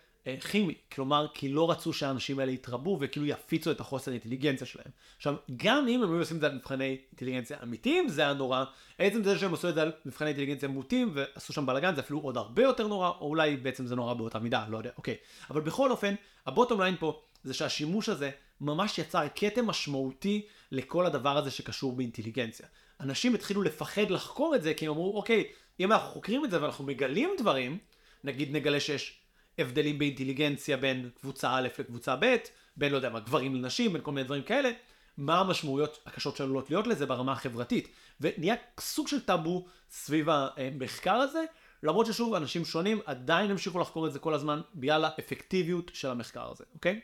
כימי, 0.50 0.75
כלומר 0.92 1.26
כי 1.34 1.48
לא 1.48 1.70
רצו 1.70 1.92
שהאנשים 1.92 2.38
האלה 2.38 2.52
יתרבו 2.52 2.98
וכאילו 3.00 3.26
יפיצו 3.26 3.70
את 3.70 3.80
החוסר 3.80 4.12
אינטליגנציה 4.12 4.66
שלהם. 4.66 4.90
עכשיו, 5.16 5.34
גם 5.56 5.88
אם 5.88 6.02
הם 6.02 6.12
היו 6.12 6.20
עושים 6.20 6.37
את 6.37 6.40
זה 6.40 6.46
על 6.46 6.54
מבחני 6.54 6.98
אינטליגנציה 7.10 7.58
אמיתיים, 7.62 8.08
זה 8.08 8.22
היה 8.22 8.32
נורא. 8.32 8.64
עצם 8.98 9.25
זה 9.25 9.38
שהם 9.38 9.54
עשו 9.54 9.68
את 9.68 9.75
זה 9.75 9.82
על 9.82 9.92
מבחני 10.06 10.28
אינטליגנציה 10.28 10.68
מוטים 10.68 11.10
ועשו 11.14 11.52
שם 11.52 11.66
בלאגן, 11.66 11.94
זה 11.94 12.00
אפילו 12.00 12.18
עוד 12.18 12.37
הרבה 12.37 12.62
יותר 12.62 12.87
נורא, 12.87 13.08
או 13.08 13.28
אולי 13.28 13.56
בעצם 13.56 13.87
זה 13.87 13.96
נורא 13.96 14.14
באותה 14.14 14.38
מידה, 14.38 14.64
לא 14.68 14.78
יודע, 14.78 14.90
אוקיי. 14.96 15.14
אבל 15.50 15.60
בכל 15.60 15.90
אופן, 15.90 16.14
הבוטום 16.46 16.80
ליין 16.80 16.96
פה 16.96 17.20
זה 17.44 17.54
שהשימוש 17.54 18.08
הזה 18.08 18.30
ממש 18.60 18.98
יצר 18.98 19.26
כתם 19.34 19.66
משמעותי 19.66 20.46
לכל 20.72 21.06
הדבר 21.06 21.37
הזה 21.37 21.50
שקשור 21.50 21.92
באינטליגנציה. 21.92 22.66
אנשים 23.00 23.34
התחילו 23.34 23.62
לפחד 23.62 24.10
לחקור 24.10 24.54
את 24.54 24.62
זה 24.62 24.75
כי 24.75 24.87
הם 24.87 24.92
אמרו, 24.92 25.16
אוקיי, 25.16 25.44
אם 25.80 25.92
אנחנו 25.92 26.08
חוקרים 26.08 26.44
את 26.44 26.50
זה 26.50 26.62
ואנחנו 26.62 26.84
מגלים 26.84 27.30
דברים, 27.38 27.78
נגיד 28.25 28.56
נגלה 28.56 28.80
שיש 28.80 29.17
הבדלים 29.58 29.98
באינטליגנציה 29.98 30.76
בין 30.76 31.10
קבוצה 31.20 31.54
א' 31.54 31.68
לקבוצה 31.78 32.16
ב', 32.20 32.36
בין 32.76 32.92
לא 32.92 32.96
יודע 32.96 33.10
מה, 33.10 33.20
גברים 33.20 33.54
לנשים, 33.54 33.92
בין 33.92 34.02
כל 34.02 34.12
מיני 34.12 34.24
דברים 34.24 34.42
כאלה, 34.42 34.70
מה 35.16 35.40
המשמעויות 35.40 35.98
הקשות 36.06 36.36
שעלולות 36.36 36.70
להיות 36.70 36.86
לזה 36.86 37.06
ברמה 37.06 37.32
החברתית. 37.32 37.88
ונהיה 38.20 38.54
סוג 38.80 39.08
של 39.08 39.20
טאבו 39.20 39.66
סביב 39.90 40.26
המחקר 40.30 41.14
הזה, 41.14 41.44
למרות 41.82 42.06
ששוב 42.06 42.34
אנשים 42.34 42.64
שונים 42.64 43.00
עדיין 43.06 43.50
המשיכו 43.50 43.78
לחקור 43.78 44.06
את 44.06 44.12
זה 44.12 44.18
כל 44.18 44.34
הזמן 44.34 44.60
בגלל 44.74 45.04
האפקטיביות 45.04 45.90
של 45.94 46.08
המחקר 46.08 46.50
הזה, 46.50 46.64
אוקיי? 46.74 47.00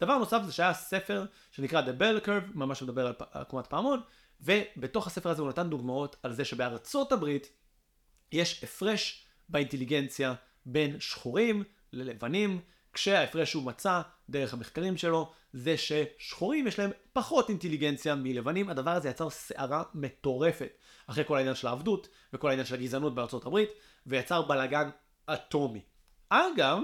דבר 0.00 0.18
נוסף 0.18 0.42
זה 0.46 0.52
שהיה 0.52 0.74
ספר 0.74 1.24
שנקרא 1.50 1.82
The 1.82 2.00
Bell 2.00 2.26
Curve, 2.26 2.54
ממש 2.54 2.82
מדבר 2.82 3.06
על 3.06 3.12
עקומת 3.32 3.66
פעמון, 3.66 4.00
ובתוך 4.40 5.06
הספר 5.06 5.30
הזה 5.30 5.42
הוא 5.42 5.48
נתן 5.48 5.70
דוגמאות 5.70 6.16
על 6.22 6.32
זה 6.32 6.44
שבארצות 6.44 7.12
הברית 7.12 7.50
יש 8.32 8.64
הפרש 8.64 9.26
באינטליגנציה 9.48 10.34
בין 10.66 11.00
שחורים 11.00 11.64
ללבנים, 11.92 12.60
כשההפרש 12.92 13.50
שהוא 13.50 13.62
מצא 13.62 14.00
דרך 14.28 14.54
המחקרים 14.54 14.96
שלו 14.96 15.32
זה 15.52 15.74
ששחורים 15.76 16.66
יש 16.66 16.78
להם 16.78 16.90
פחות 17.12 17.48
אינטליגנציה 17.48 18.14
מלבנים, 18.14 18.68
הדבר 18.68 18.90
הזה 18.90 19.08
יצר 19.08 19.30
סערה 19.30 19.82
מטורפת 19.94 20.72
אחרי 21.06 21.24
כל 21.24 21.36
העניין 21.36 21.54
של 21.54 21.66
העבדות 21.66 22.08
וכל 22.32 22.48
העניין 22.48 22.66
של 22.66 22.74
הגזענות 22.74 23.14
בארצות 23.14 23.46
הברית 23.46 23.68
ויצר 24.06 24.42
בלאגן 24.42 24.90
אטומי. 25.26 25.80
אגב, 26.28 26.78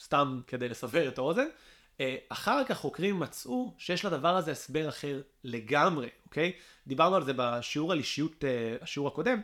סתם 0.00 0.40
כדי 0.46 0.68
לסבר 0.68 1.08
את 1.08 1.18
האוזן, 1.18 1.46
אה, 2.00 2.16
אחר 2.28 2.64
כך 2.64 2.76
חוקרים 2.76 3.20
מצאו 3.20 3.74
שיש 3.78 4.04
לדבר 4.04 4.36
הזה 4.36 4.50
הסבר 4.50 4.88
אחר 4.88 5.20
לגמרי, 5.44 6.08
אוקיי? 6.26 6.52
דיברנו 6.86 7.16
על 7.16 7.24
זה 7.24 7.32
בשיעור 7.36 7.92
על 7.92 7.98
אישיות, 7.98 8.44
אה, 8.44 8.76
השיעור 8.80 9.08
הקודם, 9.08 9.40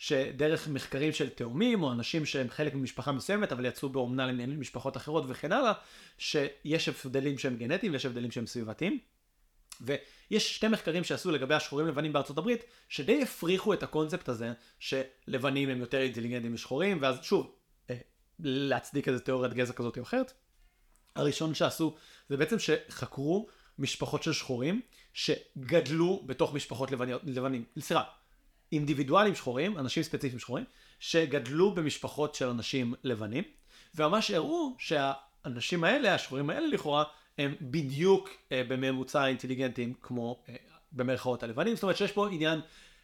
שדרך 0.00 0.68
מחקרים 0.68 1.12
של 1.12 1.28
תאומים 1.28 1.82
או 1.82 1.92
אנשים 1.92 2.26
שהם 2.26 2.50
חלק 2.50 2.74
ממשפחה 2.74 3.12
מסוימת 3.12 3.52
אבל 3.52 3.64
יצאו 3.64 3.88
באומנה 3.88 4.26
למשפחות 4.26 4.96
אחרות 4.96 5.24
וכן 5.28 5.52
הלאה, 5.52 5.72
שיש 6.18 6.88
הבדלים 6.88 7.38
שהם 7.38 7.56
גנטיים 7.56 7.92
ויש 7.92 8.06
הבדלים 8.06 8.30
שהם 8.30 8.46
סביבתיים. 8.46 8.98
ויש 9.80 10.56
שתי 10.56 10.68
מחקרים 10.68 11.04
שעשו 11.04 11.30
לגבי 11.30 11.54
השחורים 11.54 11.86
לבנים 11.86 12.12
בארצות 12.12 12.38
הברית, 12.38 12.64
שדי 12.88 13.22
הפריכו 13.22 13.72
את 13.72 13.82
הקונספט 13.82 14.28
הזה 14.28 14.52
שלבנים 14.78 15.68
הם 15.68 15.80
יותר 15.80 16.00
אינטליגנטים 16.00 16.54
משחורים, 16.54 16.98
ואז 17.00 17.18
שוב, 17.22 17.54
אה, 17.90 17.96
להצדיק 18.38 19.08
איזה 19.08 19.20
תיאוריית 19.20 19.54
גזע 19.54 19.72
כזאת 19.72 19.98
או 19.98 20.02
אחרת. 20.02 20.32
הראשון 21.16 21.54
שעשו 21.54 21.96
זה 22.28 22.36
בעצם 22.36 22.56
שחקרו 22.58 23.48
משפחות 23.78 24.22
של 24.22 24.32
שחורים 24.32 24.80
שגדלו 25.12 26.22
בתוך 26.26 26.54
משפחות 26.54 26.90
לבנים, 27.24 27.64
סליחה, 27.78 28.02
אינדיבידואלים 28.72 29.34
שחורים, 29.34 29.78
אנשים 29.78 30.02
ספציפיים 30.02 30.38
שחורים, 30.38 30.64
שגדלו 31.00 31.74
במשפחות 31.74 32.34
של 32.34 32.48
אנשים 32.48 32.94
לבנים, 33.04 33.44
וממש 33.94 34.30
הראו 34.30 34.76
שהאנשים 34.78 35.84
האלה, 35.84 36.14
השחורים 36.14 36.50
האלה 36.50 36.66
לכאורה, 36.66 37.04
הם 37.38 37.54
בדיוק 37.60 38.28
אה, 38.52 38.62
בממוצע 38.68 39.26
אינטליגנטים 39.26 39.94
כמו 40.02 40.42
אה, 40.48 40.54
במרכאות 40.92 41.42
הלבנים, 41.42 41.74
זאת 41.74 41.82
אומרת 41.82 41.96
שיש 41.96 42.12
פה 42.12 42.28
עניין 42.28 42.60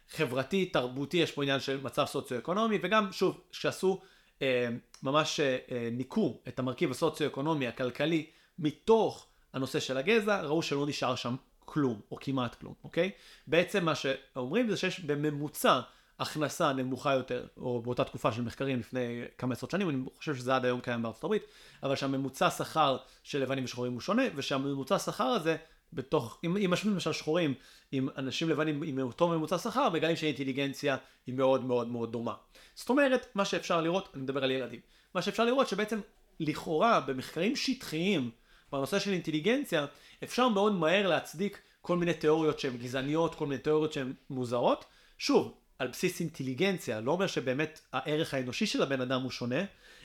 חברתי, 0.09 0.65
תרבותי, 0.65 1.17
יש 1.17 1.31
פה 1.31 1.43
עניין 1.43 1.59
של 1.59 1.81
מצב 1.81 2.05
סוציו-אקונומי, 2.05 2.77
וגם 2.81 3.11
שוב, 3.11 3.41
שעשו 3.51 4.01
אה, 4.41 4.67
ממש 5.03 5.39
אה, 5.39 5.57
אה, 5.71 5.89
ניקו 5.91 6.41
את 6.47 6.59
המרכיב 6.59 6.91
הסוציו-אקונומי, 6.91 7.67
הכלכלי, 7.67 8.25
מתוך 8.59 9.27
הנושא 9.53 9.79
של 9.79 9.97
הגזע, 9.97 10.41
ראו 10.41 10.61
שלא 10.61 10.87
נשאר 10.87 11.15
שם 11.15 11.35
כלום, 11.69 12.01
או 12.11 12.17
כמעט 12.21 12.55
כלום, 12.55 12.73
אוקיי? 12.83 13.11
בעצם 13.47 13.85
מה 13.85 13.95
שאומרים 13.95 14.69
זה 14.69 14.77
שיש 14.77 14.99
בממוצע 14.99 15.79
הכנסה 16.19 16.73
נמוכה 16.73 17.13
יותר, 17.13 17.47
או 17.57 17.81
באותה 17.81 18.03
תקופה 18.03 18.31
של 18.31 18.41
מחקרים 18.41 18.79
לפני 18.79 19.21
כמה 19.37 19.53
עשרות 19.53 19.71
שנים, 19.71 19.89
אני 19.89 19.97
חושב 20.17 20.35
שזה 20.35 20.55
עד 20.55 20.65
היום 20.65 20.81
קיים 20.81 21.01
בארצות 21.01 21.23
הברית, 21.23 21.43
אבל 21.83 21.95
שהממוצע 21.95 22.49
שכר 22.49 22.97
של 23.23 23.41
לבנים 23.41 23.63
ושחורים 23.63 23.93
הוא 23.93 24.01
שונה, 24.01 24.23
ושהממוצע 24.35 24.99
שכר 24.99 25.23
הזה, 25.23 25.57
בתוך, 25.93 26.39
אם, 26.43 26.57
אם 26.57 26.71
משווים 26.71 26.93
למשל 26.93 27.11
שחורים 27.11 27.53
עם 27.91 28.09
אנשים 28.17 28.49
לבנים 28.49 28.83
עם 28.83 28.99
אותו 28.99 29.27
ממוצע 29.27 29.57
שכר, 29.57 29.89
מגלים 29.89 30.15
שהאינטליגנציה 30.15 30.97
היא 31.27 31.35
מאוד 31.35 31.65
מאוד 31.65 31.87
מאוד 31.87 32.11
דומה. 32.11 32.33
זאת 32.75 32.89
אומרת, 32.89 33.27
מה 33.35 33.45
שאפשר 33.45 33.81
לראות, 33.81 34.09
אני 34.13 34.23
מדבר 34.23 34.43
על 34.43 34.51
ילדים, 34.51 34.79
מה 35.13 35.21
שאפשר 35.21 35.45
לראות 35.45 35.67
שבעצם 35.67 35.99
לכאורה 36.39 36.99
במחקרים 36.99 37.55
שטחיים 37.55 38.31
בנושא 38.71 38.99
של 38.99 39.11
אינטליגנציה, 39.11 39.85
אפשר 40.23 40.49
מאוד 40.49 40.73
מהר 40.73 41.07
להצדיק 41.07 41.61
כל 41.81 41.97
מיני 41.97 42.13
תיאוריות 42.13 42.59
שהן 42.59 42.77
גזעניות, 42.77 43.35
כל 43.35 43.45
מיני 43.45 43.61
תיאוריות 43.61 43.93
שהן 43.93 44.13
מוזרות. 44.29 44.85
שוב, 45.17 45.53
על 45.79 45.87
בסיס 45.87 46.19
אינטליגנציה, 46.19 47.01
לא 47.01 47.11
אומר 47.11 47.27
שבאמת 47.27 47.81
הערך 47.93 48.33
האנושי 48.33 48.65
של 48.65 48.83
הבן 48.83 49.01
אדם 49.01 49.21
הוא 49.21 49.31
שונה, 49.31 49.61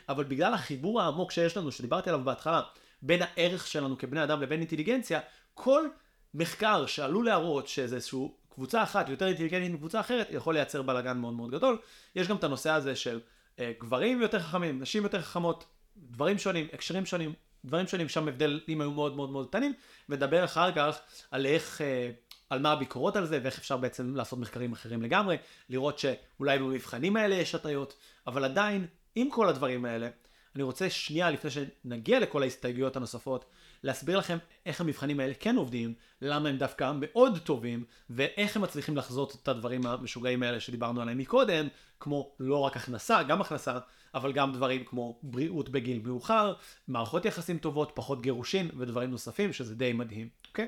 אבל 0.09 0.25
בגלל 0.25 0.55
החיבור 0.55 1.01
העמוק 1.01 1.31
שיש 1.31 1.57
לנו, 1.57 1.73
שדיברתי 1.73 2.11
עליו 2.11 2.25
בהתחלה, 2.25 2.61
בין 3.03 3.23
הערך 3.23 3.67
שלנו 3.67 3.99
כבני 3.99 4.25
אדם 4.25 4.43
לבין 4.43 4.61
אינטליגנציה, 4.61 5.21
כל 5.55 5.89
מחקר 6.35 6.87
שעלול 6.87 7.27
להראות 7.27 7.69
שזה 7.69 7.97
איזשהו 7.97 8.35
קבוצה 8.49 8.83
אחת 8.83 9.09
יותר 9.09 9.27
אינטליגנטית 9.27 9.73
מקבוצה 9.73 10.01
אחרת, 10.01 10.29
יכול 10.31 10.55
לייצר 10.55 10.83
בלאגן 10.83 11.19
מאוד 11.19 11.35
מאוד 11.35 11.51
גדול. 11.51 11.79
יש 12.17 12.29
גם 12.29 12.37
את 12.37 12.45
הנושא 12.45 12.71
הזה 12.71 12.97
של 12.97 13.21
אה, 13.59 13.73
גברים 13.81 14.23
יותר 14.23 14.41
חכמים, 14.41 14.81
נשים 14.81 15.03
יותר 15.03 15.23
חכמות, 15.23 15.65
דברים 15.97 16.39
שונים, 16.39 16.67
הקשרים 16.73 17.07
שונים, 17.07 17.33
דברים 17.65 17.87
שונים, 17.87 18.09
שם 18.09 18.29
הבדלים 18.29 18.81
היו 18.81 18.91
מאוד 18.91 19.17
מאוד 19.17 19.31
מאוד 19.31 19.49
קטנים, 19.49 19.73
ונדבר 20.09 20.45
אחר 20.45 20.73
כך 20.73 20.99
על 21.31 21.47
איך, 21.47 21.81
אה, 21.81 22.11
על 22.51 22.59
מה 22.59 22.73
הביקורות 22.73 23.17
על 23.17 23.27
זה, 23.27 23.41
ואיך 23.43 23.59
אפשר 23.59 23.77
בעצם 23.77 24.17
לעשות 24.17 24.39
מחקרים 24.39 24.73
אחרים 24.73 25.03
לגמרי, 25.03 25.37
לראות 25.69 25.99
שאולי 25.99 26.59
במבחנים 26.59 27.17
האלה 27.17 27.35
יש 27.35 27.55
הטיות, 27.55 27.95
אבל 28.27 28.45
עדיין, 28.45 28.87
עם 29.15 29.31
כל 29.31 29.49
הדברים 29.49 29.85
האלה, 29.85 30.09
אני 30.55 30.63
רוצה 30.63 30.91
שנייה 30.91 31.31
לפני 31.31 31.51
שנגיע 31.51 32.21
לכל 32.21 32.43
ההסתייגויות 32.43 32.97
הנוספות, 32.97 33.45
להסביר 33.83 34.19
לכם 34.19 34.39
איך 34.67 34.81
המבחנים 34.81 35.21
האלה 35.21 35.35
כן 35.41 35.57
עובדים, 35.57 35.95
למה 36.23 36.49
הם 36.49 36.57
דווקא 36.57 36.93
מאוד 37.01 37.39
טובים, 37.39 37.85
ואיך 38.11 38.57
הם 38.57 38.63
מצליחים 38.63 38.97
לחזות 38.97 39.37
את 39.43 39.49
הדברים 39.49 39.87
המשוגעים 39.87 40.43
האלה 40.43 40.61
שדיברנו 40.61 41.03
עליהם 41.03 41.19
מקודם, 41.19 41.69
כמו 42.01 42.33
לא 42.41 42.59
רק 42.59 42.77
הכנסה, 42.77 43.23
גם 43.23 43.41
הכנסה, 43.41 43.79
אבל 44.15 44.33
גם 44.33 44.53
דברים 44.53 44.85
כמו 44.85 45.19
בריאות 45.23 45.69
בגיל 45.69 46.01
מאוחר, 46.05 46.55
מערכות 46.89 47.25
יחסים 47.25 47.59
טובות, 47.59 47.93
פחות 47.95 48.23
גירושין 48.23 48.71
ודברים 48.79 49.11
נוספים, 49.11 49.53
שזה 49.53 49.75
די 49.75 49.93
מדהים, 49.93 50.29
אוקיי? 50.49 50.67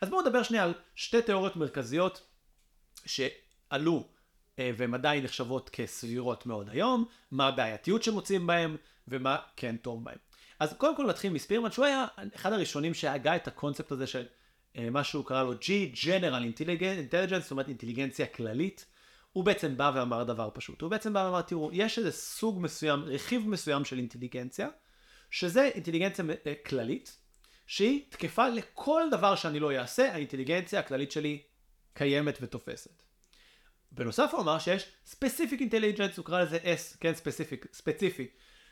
אז 0.00 0.08
בואו 0.08 0.22
נדבר 0.22 0.42
שנייה 0.42 0.64
על 0.64 0.74
שתי 0.94 1.22
תיאוריות 1.22 1.56
מרכזיות 1.56 2.26
שעלו 3.06 4.04
אה, 4.58 4.70
והן 4.76 4.94
עדיין 4.94 5.24
נחשבות 5.24 5.70
כסבירות 5.70 6.46
מאוד 6.46 6.68
היום, 6.70 7.04
מה 7.30 7.48
הבעייתיות 7.48 8.02
שמוצאים 8.02 8.46
בהן, 8.46 8.76
ומה 9.10 9.36
כן 9.56 9.76
טוב 9.76 10.04
בהן. 10.04 10.16
אז 10.60 10.74
קודם 10.78 10.96
כל 10.96 11.06
נתחיל 11.06 11.32
מספירמן, 11.32 11.70
שהוא 11.70 11.84
היה 11.84 12.06
אחד 12.34 12.52
הראשונים 12.52 12.94
שהגה 12.94 13.36
את 13.36 13.48
הקונספט 13.48 13.92
הזה 13.92 14.06
של 14.06 14.26
אה, 14.76 14.90
מה 14.90 15.04
שהוא 15.04 15.24
קרא 15.24 15.42
לו 15.42 15.52
G, 15.52 15.96
General 16.04 16.58
Intelligence, 16.58 17.38
זאת 17.40 17.50
אומרת 17.50 17.68
אינטליגנציה 17.68 18.26
כללית. 18.26 18.86
הוא 19.32 19.44
בעצם 19.44 19.76
בא 19.76 19.92
ואמר 19.94 20.24
דבר 20.24 20.50
פשוט. 20.54 20.80
הוא 20.80 20.90
בעצם 20.90 21.12
בא 21.12 21.18
ואמר, 21.18 21.42
תראו, 21.42 21.70
יש 21.72 21.98
איזה 21.98 22.12
סוג 22.12 22.60
מסוים, 22.60 23.04
רכיב 23.04 23.48
מסוים 23.48 23.84
של 23.84 23.98
אינטליגנציה, 23.98 24.68
שזה 25.30 25.64
אינטליגנציה 25.64 26.24
אה, 26.46 26.54
כללית, 26.66 27.16
שהיא 27.66 28.04
תקפה 28.08 28.48
לכל 28.48 29.02
דבר 29.10 29.34
שאני 29.34 29.60
לא 29.60 29.72
אעשה, 29.72 30.12
האינטליגנציה 30.12 30.80
הכללית 30.80 31.12
שלי 31.12 31.42
קיימת 31.94 32.38
ותופסת. 32.40 33.02
בנוסף 33.92 34.30
הוא 34.32 34.40
אמר 34.40 34.58
שיש 34.58 34.86
specific 35.06 35.60
intelligence, 35.60 36.16
הוא 36.16 36.26
קרא 36.26 36.42
לזה 36.42 36.58
S, 36.58 36.96
כן, 37.00 37.14
specific, 37.14 37.66
ספציפי, 37.72 38.26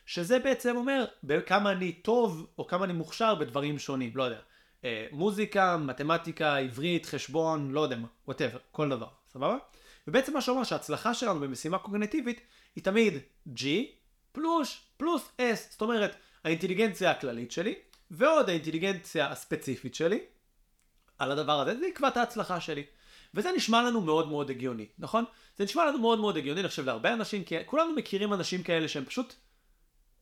שזה 0.09 0.38
בעצם 0.38 0.77
אומר 0.77 1.05
כמה 1.47 1.73
אני 1.73 1.92
טוב 1.92 2.47
או 2.59 2.66
כמה 2.66 2.85
אני 2.85 2.92
מוכשר 2.92 3.35
בדברים 3.35 3.79
שונים, 3.79 4.11
לא 4.14 4.23
יודע, 4.23 4.38
אה, 4.85 5.07
מוזיקה, 5.12 5.77
מתמטיקה, 5.77 6.57
עברית, 6.57 7.07
חשבון, 7.07 7.71
לא 7.71 7.81
יודע 7.81 7.97
מה, 7.97 8.09
whatever, 8.27 8.59
כל 8.73 8.88
דבר, 8.88 9.07
סבבה? 9.33 9.57
ובעצם 10.09 10.35
מה 10.35 10.40
שאומר 10.40 10.64
שההצלחה 10.64 11.14
שלנו 11.14 11.40
במשימה 11.40 11.79
קוגנטיבית 11.79 12.40
היא 12.77 12.85
תמיד 12.85 13.14
G 13.57 13.62
פלוס, 14.33 14.81
פלוס 14.97 15.29
S, 15.38 15.71
זאת 15.71 15.81
אומרת 15.81 16.16
האינטליגנציה 16.44 17.11
הכללית 17.11 17.53
שלי 17.53 17.75
ועוד 18.11 18.49
האינטליגנציה 18.49 19.31
הספציפית 19.31 19.94
שלי 19.94 20.21
על 21.18 21.33
הדבר 21.33 21.61
הזה, 21.61 21.79
זה 21.79 21.87
יקבע 21.87 22.09
את 22.09 22.16
ההצלחה 22.16 22.61
שלי. 22.61 22.85
וזה 23.35 23.53
נשמע 23.57 23.83
לנו 23.83 24.01
מאוד 24.01 24.29
מאוד 24.29 24.51
הגיוני, 24.51 24.87
נכון? 24.99 25.25
זה 25.57 25.64
נשמע 25.64 25.87
לנו 25.87 25.99
מאוד 25.99 26.18
מאוד 26.18 26.37
הגיוני, 26.37 26.61
אני 26.61 26.68
חושב 26.68 26.85
להרבה 26.85 27.12
אנשים, 27.12 27.44
כי 27.44 27.57
כולנו 27.66 27.92
מכירים 27.92 28.35
אנשים 28.35 28.62
כאלה 28.62 28.88
שהם 28.88 29.05
פשוט 29.05 29.35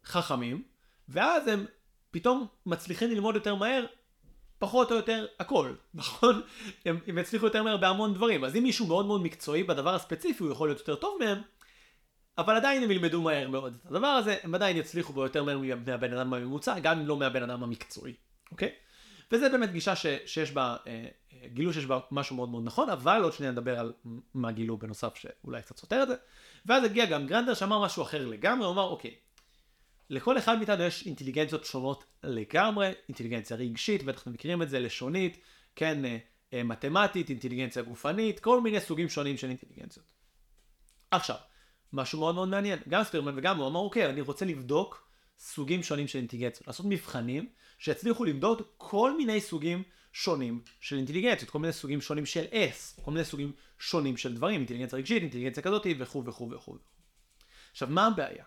חכמים, 0.06 0.62
ואז 1.08 1.48
הם 1.48 1.66
פתאום 2.10 2.46
מצליחים 2.66 3.10
ללמוד 3.10 3.34
יותר 3.34 3.54
מהר 3.54 3.86
פחות 4.58 4.90
או 4.90 4.96
יותר 4.96 5.26
הכל, 5.40 5.72
נכון? 5.94 6.42
הם, 6.84 6.98
הם 7.06 7.18
יצליחו 7.18 7.46
יותר 7.46 7.62
מהר 7.62 7.76
בהמון 7.76 8.14
דברים. 8.14 8.44
אז 8.44 8.56
אם 8.56 8.62
מישהו 8.62 8.86
מאוד 8.86 9.06
מאוד 9.06 9.22
מקצועי 9.22 9.62
בדבר 9.62 9.94
הספציפי, 9.94 10.44
הוא 10.44 10.52
יכול 10.52 10.68
להיות 10.68 10.78
יותר 10.78 10.94
טוב 10.94 11.18
מהם, 11.20 11.38
אבל 12.38 12.56
עדיין 12.56 12.82
הם 12.82 12.90
ילמדו 12.90 13.22
מהר 13.22 13.48
מאוד 13.48 13.76
את 13.82 13.90
הדבר 13.90 14.06
הזה, 14.06 14.36
הם 14.42 14.54
עדיין 14.54 14.76
יצליחו 14.76 15.12
בו 15.12 15.22
יותר 15.22 15.44
מהר 15.44 15.58
מהבן 15.86 16.12
אדם 16.12 16.34
הממוצע, 16.34 16.78
גם 16.78 16.98
אם 16.98 17.06
לא 17.06 17.16
מהבן 17.16 17.42
אדם 17.42 17.62
המקצועי, 17.62 18.14
אוקיי? 18.52 18.70
וזה 19.32 19.48
באמת 19.48 19.72
גישה 19.72 19.96
ש, 19.96 20.06
שיש 20.26 20.52
בה, 20.52 20.76
אה, 20.86 21.06
אה, 21.32 21.48
גילו 21.48 21.72
שיש 21.72 21.86
בה 21.86 21.98
משהו 22.10 22.36
מאוד 22.36 22.48
מאוד 22.48 22.64
נכון, 22.64 22.90
אבל 22.90 23.22
עוד 23.22 23.32
שניה 23.32 23.50
נדבר 23.50 23.78
על 23.78 23.92
מה 24.34 24.52
גילו 24.52 24.76
בנוסף 24.76 25.14
שאולי 25.14 25.62
קצת 25.62 25.76
סותר 25.76 26.02
את 26.02 26.08
זה. 26.08 26.14
ואז 26.66 26.84
הגיע 26.84 27.04
גם 27.04 27.26
גרנדר 27.26 27.54
שאמר 27.54 27.84
משהו 27.84 28.02
אחר 28.02 28.26
לגמרי, 28.26 28.64
הוא 28.64 28.72
אמר 28.72 28.82
אוקיי, 28.82 29.14
לכל 30.10 30.38
אחד 30.38 30.58
מאיתנו 30.58 30.82
יש 30.82 31.06
אינטליגנציות 31.06 31.64
שונות 31.64 32.04
לגמרי, 32.22 32.92
אינטליגנציה 33.08 33.56
רגשית, 33.56 34.02
בטח 34.02 34.22
אתם 34.22 34.32
מכירים 34.32 34.62
את 34.62 34.70
זה, 34.70 34.80
לשונית, 34.80 35.38
כן, 35.76 36.04
אה, 36.04 36.18
אה, 36.52 36.62
מתמטית, 36.62 37.30
אינטליגנציה 37.30 37.82
גופנית, 37.82 38.40
כל 38.40 38.60
מיני 38.60 38.80
סוגים 38.80 39.08
שונים 39.08 39.36
של 39.36 39.48
אינטליגנציות. 39.48 40.12
עכשיו, 41.10 41.36
משהו 41.92 42.18
מאוד 42.18 42.34
מאוד 42.34 42.48
מעניין, 42.48 42.78
גם 42.88 43.04
ספירמן 43.04 43.38
וגם 43.38 43.58
הוא 43.58 43.66
אמר, 43.66 43.80
אוקיי, 43.80 44.06
אני 44.06 44.20
רוצה 44.20 44.44
לבדוק 44.44 45.08
סוגים 45.38 45.82
שונים 45.82 46.08
של 46.08 46.18
אינטליגנציות, 46.18 46.66
לעשות 46.66 46.86
מבחנים 46.88 47.48
שיצליחו 47.78 48.24
למדוד 48.24 48.62
כל 48.76 49.16
מיני 49.16 49.40
סוגים 49.40 49.82
שונים 50.12 50.60
של 50.80 50.96
אינטליגנציות, 50.96 51.50
כל 51.50 51.58
מיני 51.58 51.72
סוגים 51.72 52.00
שונים 52.00 52.26
של 52.26 52.44
S, 52.44 53.02
כל 53.02 53.10
מיני 53.10 53.24
סוגים 53.24 53.52
שונים 53.78 54.16
של 54.16 54.34
דברים, 54.34 54.60
אינטליגנציה 54.60 54.98
רגשית, 54.98 55.22
אינטליגנציה 55.22 55.62
כזאת 55.62 55.86
וכו' 55.98 56.24
וכו' 56.26 56.50
וכו'. 56.50 56.76
עכשיו, 57.72 57.88
מה 57.90 58.06
הבעיה? 58.06 58.44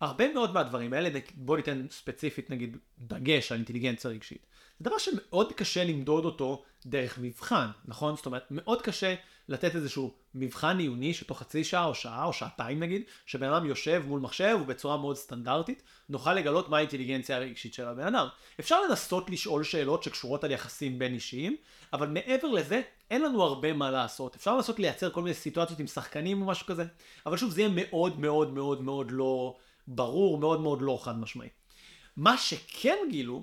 הרבה 0.00 0.34
מאוד 0.34 0.54
מהדברים 0.54 0.92
האלה, 0.92 1.20
בוא 1.34 1.56
ניתן 1.56 1.86
ספציפית 1.90 2.50
נגיד 2.50 2.76
דגש 2.98 3.52
על 3.52 3.58
אינטליגנציה 3.58 4.10
רגשית. 4.10 4.46
זה 4.78 4.84
דבר 4.84 4.98
שמאוד 4.98 5.52
קשה 5.52 5.84
למדוד 5.84 6.24
אותו 6.24 6.64
דרך 6.86 7.18
מבחן, 7.18 7.66
נכון? 7.84 8.16
זאת 8.16 8.26
אומרת, 8.26 8.46
מאוד 8.50 8.82
קשה 8.82 9.14
לתת 9.48 9.74
איזשהו 9.74 10.14
מבחן 10.34 10.78
עיוני 10.78 11.14
שתוך 11.14 11.38
חצי 11.38 11.64
שעה 11.64 11.84
או 11.84 11.94
שעה 11.94 12.24
או 12.24 12.32
שעתיים 12.32 12.80
נגיד, 12.80 13.02
שבן 13.26 13.52
אדם 13.52 13.66
יושב 13.66 14.02
מול 14.06 14.20
מחשב 14.20 14.58
ובצורה 14.62 14.96
מאוד 14.96 15.16
סטנדרטית, 15.16 15.82
נוכל 16.08 16.34
לגלות 16.34 16.68
מה 16.68 16.76
האינטליגנציה 16.76 17.36
הרגשית 17.36 17.74
של 17.74 17.88
הבן 17.88 18.14
אדם. 18.14 18.26
אפשר 18.60 18.82
לנסות 18.88 19.30
לשאול 19.30 19.64
שאלות 19.64 20.02
שקשורות 20.02 20.44
על 20.44 20.50
יחסים 20.50 20.98
בין 20.98 21.14
אישיים, 21.14 21.56
אבל 21.92 22.08
מעבר 22.08 22.48
לזה, 22.48 22.80
אין 23.10 23.22
לנו 23.22 23.42
הרבה 23.42 23.72
מה 23.72 23.90
לעשות. 23.90 24.36
אפשר 24.36 24.56
לנסות 24.56 24.78
לייצר 24.78 25.10
כל 25.10 25.22
מיני 25.22 25.34
סיטואציות 25.34 25.80
עם 25.80 25.86
שחקנים 25.86 26.42
או 26.42 26.46
משהו 26.46 26.66
כזה, 26.66 26.84
אבל 27.26 27.36
שוב, 27.36 27.50
זה 27.50 27.60
יהיה 27.60 27.72
מאוד 27.74 28.20
מאוד 28.20 28.52
מאוד 28.52 28.82
מאוד 28.82 29.10
לא... 29.10 29.56
ברור, 29.88 30.38
מאוד 30.38 30.60
מאוד 30.60 30.82
לא 30.82 30.98
חד 31.02 31.18
משמעי. 31.18 31.48
מה 32.16 32.38
שכן 32.38 32.98
גילו, 33.10 33.42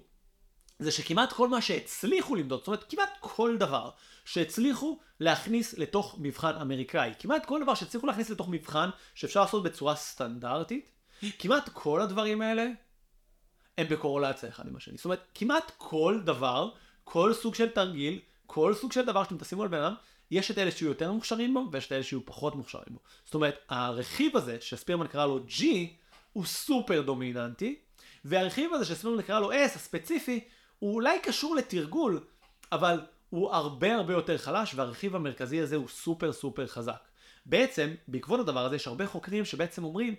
זה 0.80 0.92
שכמעט 0.92 1.34
כל 1.34 1.50
מה 1.50 1.62
שהצליחו 1.62 2.36
למדוד, 2.36 2.60
זאת 2.60 2.68
אומרת 2.68 2.86
כמעט 2.90 3.10
כל 3.20 3.58
דבר 3.58 3.90
שהצליחו 4.26 5.00
להכניס 5.20 5.78
לתוך 5.78 6.16
מבחן 6.20 6.56
אמריקאי, 6.62 7.14
כמעט 7.20 7.46
כל 7.46 7.64
דבר 7.64 7.76
שהצליחו 7.76 8.08
להכניס 8.08 8.30
לתוך 8.30 8.50
מבחן 8.50 8.90
שאפשר 9.16 9.42
לעשות 9.42 9.64
בצורה 9.64 9.96
סטנדרטית, 9.96 10.92
כמעט 11.40 11.70
כל 11.74 12.02
הדברים 12.02 12.42
האלה 12.42 12.68
הם 13.78 13.88
בקורולציה 13.88 14.50
אחד 14.50 14.68
עם 14.68 14.76
השני. 14.76 14.98
זאת 14.98 15.06
אומרת, 15.06 15.28
כמעט 15.36 15.72
כל 15.78 16.20
דבר, 16.26 16.70
כל 17.04 17.34
סוג 17.34 17.56
של 17.56 17.70
תרגיל, 17.70 18.20
כל 18.46 18.74
סוג 18.74 18.92
של 18.92 19.06
דבר 19.06 19.24
שאתם 19.24 19.38
תשימו 19.38 19.64
על 19.64 19.68
בן 19.68 19.82
אדם, 19.82 19.94
יש 20.32 20.52
את 20.52 20.58
אלה 20.58 20.72
שיהיו 20.72 20.90
יותר 20.90 21.12
מוכשרים 21.12 21.54
בו 21.54 21.68
ויש 21.72 21.88
את 21.88 21.92
אלה 21.92 22.04
שיהיו 22.04 22.26
פחות 22.26 22.56
מוכשרים 22.56 22.86
בו. 22.90 23.00
זאת 23.26 23.34
אומרת, 23.34 23.56
הרכיב 23.70 24.38
הזה 24.38 24.58
שספירמן 24.62 25.08
קרא 25.08 25.26
לו 25.26 25.40
G, 25.48 25.64
הוא 26.36 26.46
סופר 26.46 27.02
דומיננטי, 27.02 27.76
והרכיב 28.26 28.74
הזה 28.74 28.86
שספירמן 28.86 29.18
נקרא 29.18 29.40
לו 29.40 29.52
S, 29.52 29.76
הספציפי, 29.76 30.40
הוא 30.80 30.94
אולי 30.94 31.20
קשור 31.20 31.56
לתרגול, 31.56 32.24
אבל 32.72 33.02
הוא 33.30 33.52
הרבה 33.52 33.96
הרבה 33.96 34.14
יותר 34.14 34.38
חלש, 34.38 34.74
והרכיב 34.76 35.16
המרכזי 35.16 35.62
הזה 35.62 35.76
הוא 35.76 35.88
סופר 35.88 36.34
סופר 36.34 36.68
חזק. 36.68 37.08
בעצם, 37.46 37.94
בעקבות 38.08 38.40
הדבר 38.40 38.66
הזה, 38.66 38.76
יש 38.76 38.88
הרבה 38.88 39.08
חוקרים 39.08 39.46
שבעצם 39.46 39.84
אומרים 39.84 40.16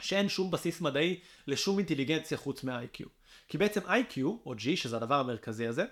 שאין 0.00 0.28
שום 0.28 0.50
בסיס 0.50 0.80
מדעי 0.80 1.20
לשום 1.46 1.78
אינטליגנציה 1.78 2.38
חוץ 2.38 2.64
מה-IQ. 2.64 3.04
כי 3.48 3.58
בעצם 3.58 3.80
IQ, 3.80 4.20
או 4.46 4.54
G, 4.54 4.76
שזה 4.76 4.96
הדבר 4.96 5.20
המרכזי 5.20 5.66
הזה, 5.66 5.84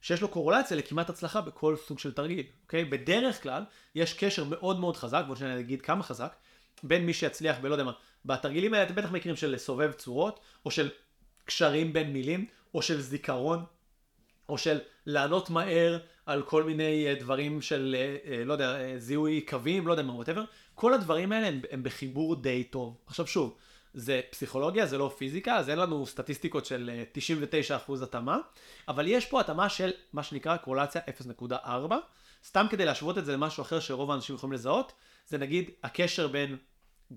שיש 0.00 0.22
לו 0.22 0.28
קורולציה 0.28 0.76
לכמעט 0.76 1.10
הצלחה 1.10 1.40
בכל 1.40 1.76
סוג 1.86 1.98
של 1.98 2.12
תרגיל, 2.12 2.46
אוקיי? 2.64 2.84
בדרך 2.84 3.42
כלל, 3.42 3.64
יש 3.94 4.14
קשר 4.14 4.44
מאוד 4.44 4.80
מאוד 4.80 4.96
חזק, 4.96 5.24
שאני 5.36 5.60
אגיד 5.60 5.82
כמה 5.82 6.02
חזק, 6.02 6.36
בין 6.82 7.06
מי 7.06 7.14
שיצליח 7.14 7.58
בלא 7.58 7.74
יודע 7.74 7.84
מה, 7.84 7.92
בתרגילים 8.24 8.74
האלה 8.74 8.84
אתם 8.84 8.94
בטח 8.94 9.10
מכירים 9.10 9.36
של 9.36 9.50
לסובב 9.50 9.92
צורות, 9.92 10.40
או 10.64 10.70
של 10.70 10.90
קשרים 11.44 11.92
בין 11.92 12.12
מילים, 12.12 12.46
או 12.74 12.82
של 12.82 13.00
זיכרון, 13.00 13.64
או 14.48 14.58
של 14.58 14.78
לענות 15.06 15.50
מהר 15.50 15.98
על 16.26 16.42
כל 16.42 16.62
מיני 16.62 17.06
אה, 17.06 17.14
דברים 17.14 17.62
של, 17.62 17.96
אה, 17.98 18.16
אה, 18.32 18.44
לא 18.44 18.52
יודע, 18.52 18.98
זיהוי 18.98 19.40
קווים, 19.40 19.86
לא 19.86 19.92
יודע 19.92 20.02
מה, 20.02 20.22
whatever. 20.22 20.40
כל 20.74 20.94
הדברים 20.94 21.32
האלה 21.32 21.46
הם, 21.46 21.60
הם 21.70 21.82
בחיבור 21.82 22.36
די 22.36 22.64
טוב. 22.64 22.96
עכשיו 23.06 23.26
שוב, 23.26 23.56
זה 23.94 24.20
פסיכולוגיה, 24.30 24.86
זה 24.86 24.98
לא 24.98 25.14
פיזיקה, 25.18 25.56
אז 25.56 25.70
אין 25.70 25.78
לנו 25.78 26.06
סטטיסטיקות 26.06 26.66
של 26.66 26.90
99% 27.88 28.02
התאמה, 28.02 28.38
אבל 28.88 29.06
יש 29.06 29.26
פה 29.26 29.40
התאמה 29.40 29.68
של 29.68 29.90
מה 30.12 30.22
שנקרא 30.22 30.56
קורלציה 30.56 31.00
0.4. 31.50 31.54
סתם 32.44 32.66
כדי 32.70 32.84
להשוות 32.84 33.18
את 33.18 33.24
זה 33.24 33.32
למשהו 33.32 33.62
אחר 33.62 33.80
שרוב 33.80 34.10
האנשים 34.10 34.36
יכולים 34.36 34.52
לזהות, 34.52 34.92
זה 35.26 35.38
נגיד 35.38 35.70
הקשר 35.82 36.28
בין 36.28 36.56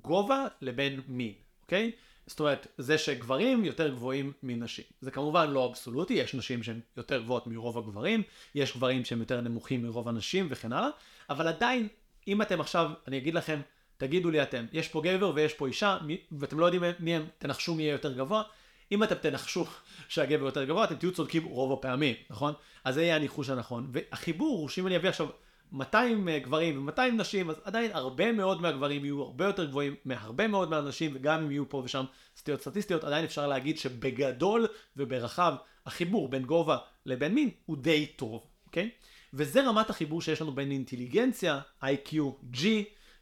גובה 0.01 0.45
לבין 0.62 1.01
מין, 1.08 1.34
אוקיי? 1.62 1.91
זאת 2.27 2.39
אומרת, 2.39 2.67
זה 2.77 2.97
שגברים 2.97 3.65
יותר 3.65 3.89
גבוהים 3.89 4.32
מנשים. 4.43 4.86
זה 5.01 5.12
כמובן 5.12 5.51
לא 5.51 5.65
אבסולוטי, 5.65 6.13
יש 6.13 6.36
נשים 6.36 6.63
שהן 6.63 6.79
יותר 6.97 7.21
גבוהות 7.21 7.47
מרוב 7.47 7.77
הגברים, 7.77 8.23
יש 8.56 8.77
גברים 8.77 9.06
שהם 9.06 9.19
יותר 9.19 9.41
נמוכים 9.41 9.84
מרוב 9.84 10.10
הנשים 10.10 10.47
וכן 10.49 10.73
הלאה, 10.73 10.89
אבל 11.29 11.47
עדיין, 11.47 11.88
אם 12.27 12.41
אתם 12.41 12.62
עכשיו, 12.62 12.91
אני 13.08 13.17
אגיד 13.17 13.34
לכם, 13.34 13.62
תגידו 13.97 14.29
לי 14.29 14.43
אתם, 14.43 14.65
יש 14.73 14.88
פה 14.88 15.01
גבר 15.01 15.32
ויש 15.36 15.53
פה 15.53 15.67
אישה, 15.67 15.97
ואתם 16.32 16.60
לא 16.60 16.65
יודעים 16.65 16.84
מי 16.99 17.15
הם, 17.15 17.25
תנחשו 17.38 17.75
מי 17.75 17.84
יהיה 17.84 17.91
יותר 17.91 18.13
גבוה. 18.13 18.43
אם 18.91 19.03
אתם 19.03 19.15
תנחשו 19.15 19.65
שהגבר 20.10 20.45
יותר 20.45 20.63
גבוה, 20.63 20.84
אתם 20.84 20.95
תהיו 20.95 21.13
צודקים 21.13 21.43
רוב 21.43 21.73
הפעמים, 21.73 22.15
נכון? 22.29 22.53
אז 22.84 22.95
זה 22.95 23.03
יהיה 23.03 23.15
הניחוש 23.15 23.49
הנכון. 23.49 23.88
והחיבור 23.91 24.58
הוא 24.60 24.69
שאם 24.69 24.88
אני 24.88 24.95
אביא 24.95 25.10
עכשיו 25.10 25.27
200 25.73 26.29
אה, 26.29 26.39
גברים 26.39 26.88
ו-200 26.88 27.01
נשים, 27.17 27.49
אז 27.49 27.55
עדיין 27.63 27.91
הרבה 27.93 28.31
מאוד 28.31 28.62
מהגברים 28.62 29.05
יהיו 29.05 29.21
הרבה 29.21 29.45
יותר 29.45 29.65
גבוהים 29.65 29.95
מהרבה 30.05 30.47
מאוד 30.47 30.69
מהנשים, 30.69 31.12
וגם 31.13 31.43
אם 31.43 31.51
יהיו 31.51 31.69
פה 31.69 31.81
ושם 31.86 32.05
סטיות 32.38 32.62
סטטיסטיות, 32.62 33.03
עדיין 33.03 33.25
אפשר 33.25 33.47
להגיד 33.47 33.77
שבגדול 33.77 34.67
וברחב, 34.97 35.55
החיבור 35.86 36.29
בין 36.29 36.45
גובה 36.45 36.77
לבין 37.05 37.33
מין 37.33 37.49
הוא 37.65 37.77
די 37.77 38.05
טוב, 38.05 38.47
אוקיי? 38.65 38.89
וזה 39.33 39.67
רמת 39.67 39.89
החיבור 39.89 40.21
שיש 40.21 40.41
לנו 40.41 40.55
בין 40.55 40.71
אינטליגנציה, 40.71 41.59
IQ, 41.83 42.13
G, 42.53 42.65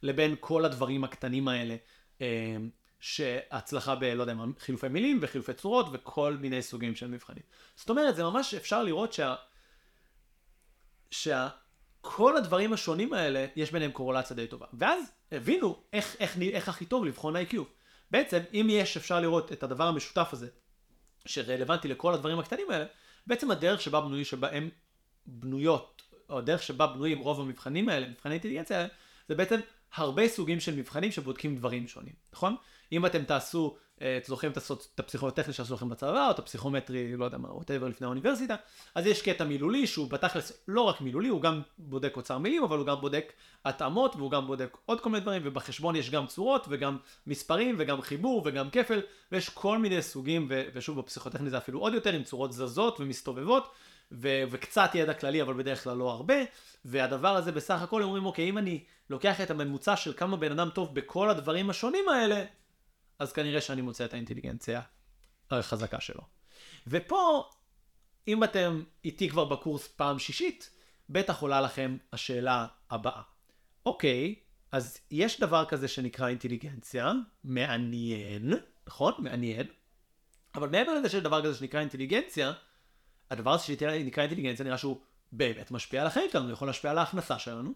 לבין 0.03 0.35
כל 0.39 0.65
הדברים 0.65 1.03
הקטנים 1.03 1.47
האלה, 1.47 1.75
אה, 2.21 2.55
שהצלחה 2.99 3.95
ב, 3.95 4.03
לא 4.03 4.23
יודע 4.23 4.33
מה, 4.33 4.45
חילופי 4.59 4.87
מילים 4.87 5.19
וחילופי 5.21 5.53
צורות 5.53 5.85
וכל 5.91 6.37
מיני 6.39 6.61
סוגים 6.61 6.95
של 6.95 7.07
מבחנים. 7.07 7.43
זאת 7.75 7.89
אומרת, 7.89 8.15
זה 8.15 8.23
ממש 8.23 8.53
אפשר 8.53 8.83
לראות 8.83 9.13
שה... 9.13 9.35
שה... 11.11 11.49
כל 12.01 12.37
הדברים 12.37 12.73
השונים 12.73 13.13
האלה, 13.13 13.45
יש 13.55 13.71
ביניהם 13.71 13.91
קורולציה 13.91 14.35
די 14.35 14.47
טובה. 14.47 14.65
ואז 14.73 15.11
הבינו 15.31 15.83
איך, 15.93 16.15
איך, 16.19 16.37
איך 16.41 16.69
הכי 16.69 16.85
טוב 16.85 17.05
לבחון 17.05 17.35
IQ. 17.35 17.55
בעצם, 18.11 18.39
אם 18.53 18.67
יש, 18.69 18.97
אפשר 18.97 19.19
לראות 19.19 19.51
את 19.51 19.63
הדבר 19.63 19.87
המשותף 19.87 20.29
הזה, 20.33 20.47
שרלוונטי 21.25 21.87
לכל 21.87 22.13
הדברים 22.13 22.39
הקטנים 22.39 22.71
האלה, 22.71 22.85
בעצם 23.27 23.51
הדרך 23.51 23.81
שבה 23.81 24.01
בנויים, 24.01 24.25
שבה 24.25 24.51
הם 24.51 24.69
בנויות, 25.25 26.01
או 26.29 26.37
הדרך 26.37 26.63
שבה 26.63 26.87
בנויים 26.87 27.19
רוב 27.19 27.39
המבחנים 27.39 27.89
האלה, 27.89 28.07
מבחני 28.07 28.33
אינטליגנציה 28.33 28.77
האלה, 28.77 28.89
זה 29.27 29.35
בעצם 29.35 29.59
הרבה 29.95 30.27
סוגים 30.27 30.59
של 30.59 30.75
מבחנים 30.75 31.11
שבודקים 31.11 31.55
דברים 31.55 31.87
שונים, 31.87 32.13
נכון? 32.33 32.55
אם 32.91 33.05
אתם 33.05 33.23
תעשו, 33.23 33.77
זוכרים 34.25 34.51
את 34.51 34.99
הפסיכומטרי 34.99 35.53
שעשו 35.53 35.73
לכם 35.73 35.89
בצבא, 35.89 36.25
או 36.25 36.31
את 36.31 36.39
הפסיכומטרי, 36.39 37.17
לא 37.17 37.25
יודע 37.25 37.37
מה, 37.37 37.53
ווטאבר 37.53 37.87
לפני 37.87 38.05
האוניברסיטה, 38.05 38.55
אז 38.95 39.05
יש 39.05 39.21
קטע 39.21 39.43
מילולי 39.43 39.87
שהוא 39.87 40.09
בתכלס 40.09 40.63
לא 40.67 40.81
רק 40.81 41.01
מילולי, 41.01 41.29
הוא 41.29 41.41
גם 41.41 41.61
בודק 41.77 42.13
אוצר 42.17 42.37
מילים, 42.37 42.63
אבל 42.63 42.77
הוא 42.77 42.85
גם 42.85 43.01
בודק 43.01 43.33
התאמות, 43.65 44.15
והוא 44.15 44.31
גם 44.31 44.47
בודק 44.47 44.77
עוד 44.85 45.01
כל 45.01 45.09
מיני 45.09 45.21
דברים, 45.21 45.41
ובחשבון 45.45 45.95
יש 45.95 46.09
גם 46.09 46.27
צורות, 46.27 46.65
וגם 46.69 46.97
מספרים, 47.27 47.75
וגם 47.79 48.01
חיבור, 48.01 48.41
וגם 48.45 48.69
כפל, 48.69 49.01
ויש 49.31 49.49
כל 49.49 49.77
מיני 49.77 50.01
סוגים, 50.01 50.47
ו- 50.49 50.63
ושוב 50.73 50.99
בפסיכוטכני 50.99 51.49
זה 51.49 51.57
אפילו 51.57 51.79
עוד 51.79 51.93
יותר, 51.93 52.13
עם 52.13 52.23
צורות 52.23 52.53
זזות 52.53 52.99
ומסתובבות, 52.99 53.71
ו- 54.11 54.43
וקצת 54.49 54.95
ידע 54.95 55.13
כללי, 55.13 55.41
אבל 55.41 55.53
בדרך 55.53 55.83
כלל 55.83 55.97
לא 55.97 56.11
הרבה, 56.11 56.35
והדבר 56.85 57.35
הזה 57.35 57.51
בסך 57.51 57.81
הכל 57.81 58.03
אומרים, 58.03 58.25
אוקיי, 58.25 58.49
אם 58.49 58.57
אני 58.57 58.83
לוקח 59.09 59.41
את 59.41 59.51
הממוצע 59.51 59.95
של 59.95 60.13
כמה 60.13 60.37
בן 60.37 60.51
אדם 60.51 60.69
טוב 60.69 60.95
בכל 60.95 61.29
הדברים 61.29 61.69
השונים 61.69 62.09
האלה, 62.09 62.43
אז 63.21 63.33
כנראה 63.33 63.61
שאני 63.61 63.81
מוצא 63.81 64.05
את 64.05 64.13
האינטליגנציה 64.13 64.81
החזקה 65.51 66.01
שלו. 66.01 66.21
ופה, 66.87 67.49
אם 68.27 68.43
אתם 68.43 68.83
איתי 69.05 69.29
כבר 69.29 69.45
בקורס 69.45 69.87
פעם 69.87 70.19
שישית, 70.19 70.69
בטח 71.09 71.41
עולה 71.41 71.61
לכם 71.61 71.97
השאלה 72.13 72.67
הבאה. 72.91 73.21
אוקיי, 73.85 74.35
אז 74.71 74.97
יש 75.11 75.39
דבר 75.39 75.65
כזה 75.65 75.87
שנקרא 75.87 76.27
אינטליגנציה, 76.27 77.11
מעניין, 77.43 78.53
נכון? 78.87 79.13
מעניין. 79.17 79.67
אבל 80.55 80.69
מעבר 80.69 80.93
לזה 80.93 81.09
שיש 81.09 81.23
דבר 81.23 81.43
כזה 81.43 81.57
שנקרא 81.57 81.79
אינטליגנציה, 81.79 82.53
הדבר 83.31 83.53
הזה 83.53 83.63
שנקרא 83.63 83.93
אינטליגנציה 84.21 84.65
נראה 84.65 84.77
שהוא 84.77 85.01
באמת 85.31 85.71
משפיע 85.71 86.01
על 86.01 86.07
החיים 86.07 86.29
שלנו, 86.31 86.45
הוא 86.45 86.53
יכול 86.53 86.67
להשפיע 86.67 86.91
על 86.91 86.97
ההכנסה 86.97 87.39
שלנו, 87.39 87.73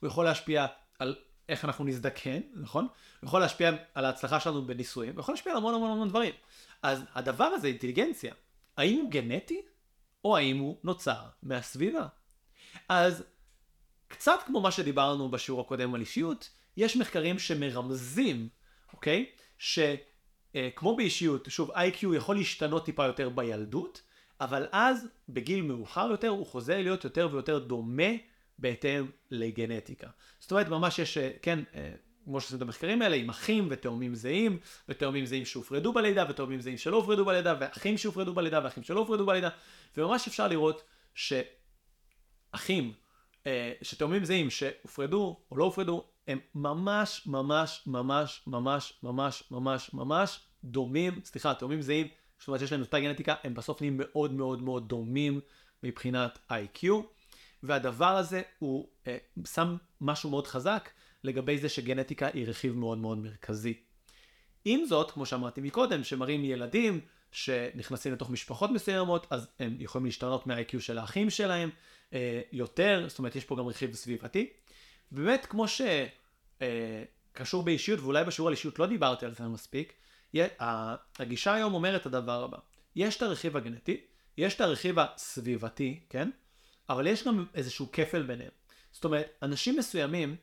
הוא 0.00 0.08
יכול 0.08 0.24
להשפיע 0.24 0.66
על 0.98 1.16
איך 1.48 1.64
אנחנו 1.64 1.84
נזדקן, 1.84 2.40
נכון? 2.54 2.86
יכול 3.22 3.40
להשפיע 3.40 3.70
על 3.94 4.04
ההצלחה 4.04 4.40
שלנו 4.40 4.66
בניסויים, 4.66 5.12
הוא 5.12 5.20
יכול 5.20 5.32
להשפיע 5.32 5.52
על 5.52 5.58
המון 5.58 5.74
המון 5.74 5.90
המון 5.90 6.08
דברים. 6.08 6.34
אז 6.82 7.02
הדבר 7.14 7.44
הזה, 7.44 7.68
אינטליגנציה, 7.68 8.34
האם 8.76 9.00
הוא 9.02 9.10
גנטי, 9.10 9.62
או 10.24 10.36
האם 10.36 10.58
הוא 10.58 10.76
נוצר 10.84 11.22
מהסביבה? 11.42 12.06
אז 12.88 13.24
קצת 14.08 14.40
כמו 14.46 14.60
מה 14.60 14.70
שדיברנו 14.70 15.30
בשיעור 15.30 15.60
הקודם 15.60 15.94
על 15.94 16.00
אישיות, 16.00 16.50
יש 16.76 16.96
מחקרים 16.96 17.38
שמרמזים, 17.38 18.48
אוקיי? 18.92 19.26
שכמו 19.58 20.96
באישיות, 20.96 21.46
שוב, 21.50 21.70
איי-קיו 21.70 22.14
יכול 22.14 22.36
להשתנות 22.36 22.84
טיפה 22.84 23.06
יותר 23.06 23.28
בילדות, 23.28 24.02
אבל 24.40 24.66
אז, 24.72 25.08
בגיל 25.28 25.62
מאוחר 25.62 26.08
יותר, 26.10 26.28
הוא 26.28 26.46
חוזר 26.46 26.82
להיות 26.82 27.04
יותר 27.04 27.28
ויותר 27.32 27.58
דומה 27.58 28.12
בהתאם 28.58 29.06
לגנטיקה. 29.30 30.08
זאת 30.38 30.50
אומרת, 30.50 30.68
ממש 30.68 30.98
יש, 30.98 31.18
אה, 31.18 31.30
כן, 31.42 31.58
אה, 31.74 31.92
כמו 32.24 32.40
שעושים 32.40 32.56
את 32.56 32.62
המחקרים 32.62 33.02
האלה, 33.02 33.16
עם 33.16 33.28
אחים 33.28 33.66
ותאומים 33.70 34.14
זהים, 34.14 34.58
ותאומים 34.88 35.26
זהים 35.26 35.44
שהופרדו 35.44 35.92
בלידה, 35.92 36.24
ותאומים 36.28 36.60
זהים 36.60 36.76
שלא 36.76 36.96
הופרדו 36.96 37.24
בלידה, 37.24 37.54
ואחים 37.60 37.98
שהופרדו 37.98 38.34
בלידה, 38.34 38.60
ואחים 38.64 38.82
שלא 38.82 39.00
הופרדו 39.00 39.26
בלידה, 39.26 39.48
וממש 39.96 40.26
אפשר 40.26 40.48
לראות 40.48 40.82
שאחים, 41.14 42.92
אה, 43.46 43.72
שתאומים 43.82 44.24
זהים 44.24 44.50
שהופרדו 44.50 45.40
או 45.50 45.56
לא 45.56 45.64
הופרדו, 45.64 46.04
הם 46.28 46.38
ממש 46.54 47.22
ממש 47.26 47.82
ממש 47.86 48.42
ממש 48.46 48.98
ממש 49.02 49.42
ממש 49.50 49.94
ממש 49.94 50.40
דומים, 50.64 51.20
סליחה, 51.24 51.54
תאומים 51.54 51.82
זהים, 51.82 52.08
זאת 52.38 52.48
אומרת 52.48 52.60
שיש 52.60 52.72
להם 52.72 52.80
אותה 52.80 53.00
גנטיקה, 53.00 53.34
הם 53.44 53.54
בסוף 53.54 53.80
נהיים 53.80 53.96
מאוד 54.00 54.32
מאוד 54.32 54.62
מאוד 54.62 54.88
דומים 54.88 55.40
מבחינת 55.82 56.38
IQ. 56.52 56.86
והדבר 57.62 58.16
הזה 58.16 58.42
הוא 58.58 58.88
אה, 59.06 59.16
שם 59.46 59.76
משהו 60.00 60.30
מאוד 60.30 60.46
חזק 60.46 60.90
לגבי 61.24 61.58
זה 61.58 61.68
שגנטיקה 61.68 62.28
היא 62.32 62.46
רכיב 62.46 62.76
מאוד 62.76 62.98
מאוד 62.98 63.18
מרכזי. 63.18 63.74
עם 64.64 64.84
זאת, 64.84 65.10
כמו 65.10 65.26
שאמרתי 65.26 65.60
מקודם, 65.60 66.04
שמראים 66.04 66.44
ילדים 66.44 67.00
שנכנסים 67.32 68.12
לתוך 68.12 68.30
משפחות 68.30 68.70
מסוימות, 68.70 69.26
אז 69.30 69.48
הם 69.58 69.76
יכולים 69.80 70.04
להשתנות 70.04 70.46
מה-IQ 70.46 70.80
של 70.80 70.98
האחים 70.98 71.30
שלהם 71.30 71.70
אה, 72.12 72.40
יותר, 72.52 73.04
זאת 73.08 73.18
אומרת 73.18 73.36
יש 73.36 73.44
פה 73.44 73.56
גם 73.56 73.66
רכיב 73.66 73.94
סביבתי. 73.94 74.48
באמת, 75.10 75.46
כמו 75.46 75.64
שקשור 75.68 77.60
אה, 77.60 77.64
באישיות, 77.64 78.00
ואולי 78.00 78.24
בשיעור 78.24 78.48
על 78.48 78.54
אישיות 78.54 78.78
לא 78.78 78.86
דיברתי 78.86 79.26
על 79.26 79.34
זה 79.34 79.48
מספיק, 79.48 79.92
הגישה 81.18 81.54
היום 81.54 81.74
אומרת 81.74 82.00
את 82.00 82.06
הדבר 82.06 82.44
הבא, 82.44 82.58
יש 82.96 83.16
את 83.16 83.22
הרכיב 83.22 83.56
הגנטי, 83.56 84.00
יש 84.38 84.54
את 84.54 84.60
הרכיב 84.60 84.98
הסביבתי, 84.98 86.00
כן? 86.10 86.30
אבל 86.88 87.06
יש 87.06 87.24
גם 87.24 87.46
איזשהו 87.54 87.88
כפל 87.92 88.22
ביניהם. 88.22 88.50
זאת 88.92 89.04
אומרת, 89.04 89.26
אנשים 89.42 89.76
מסוימים, 89.78 90.36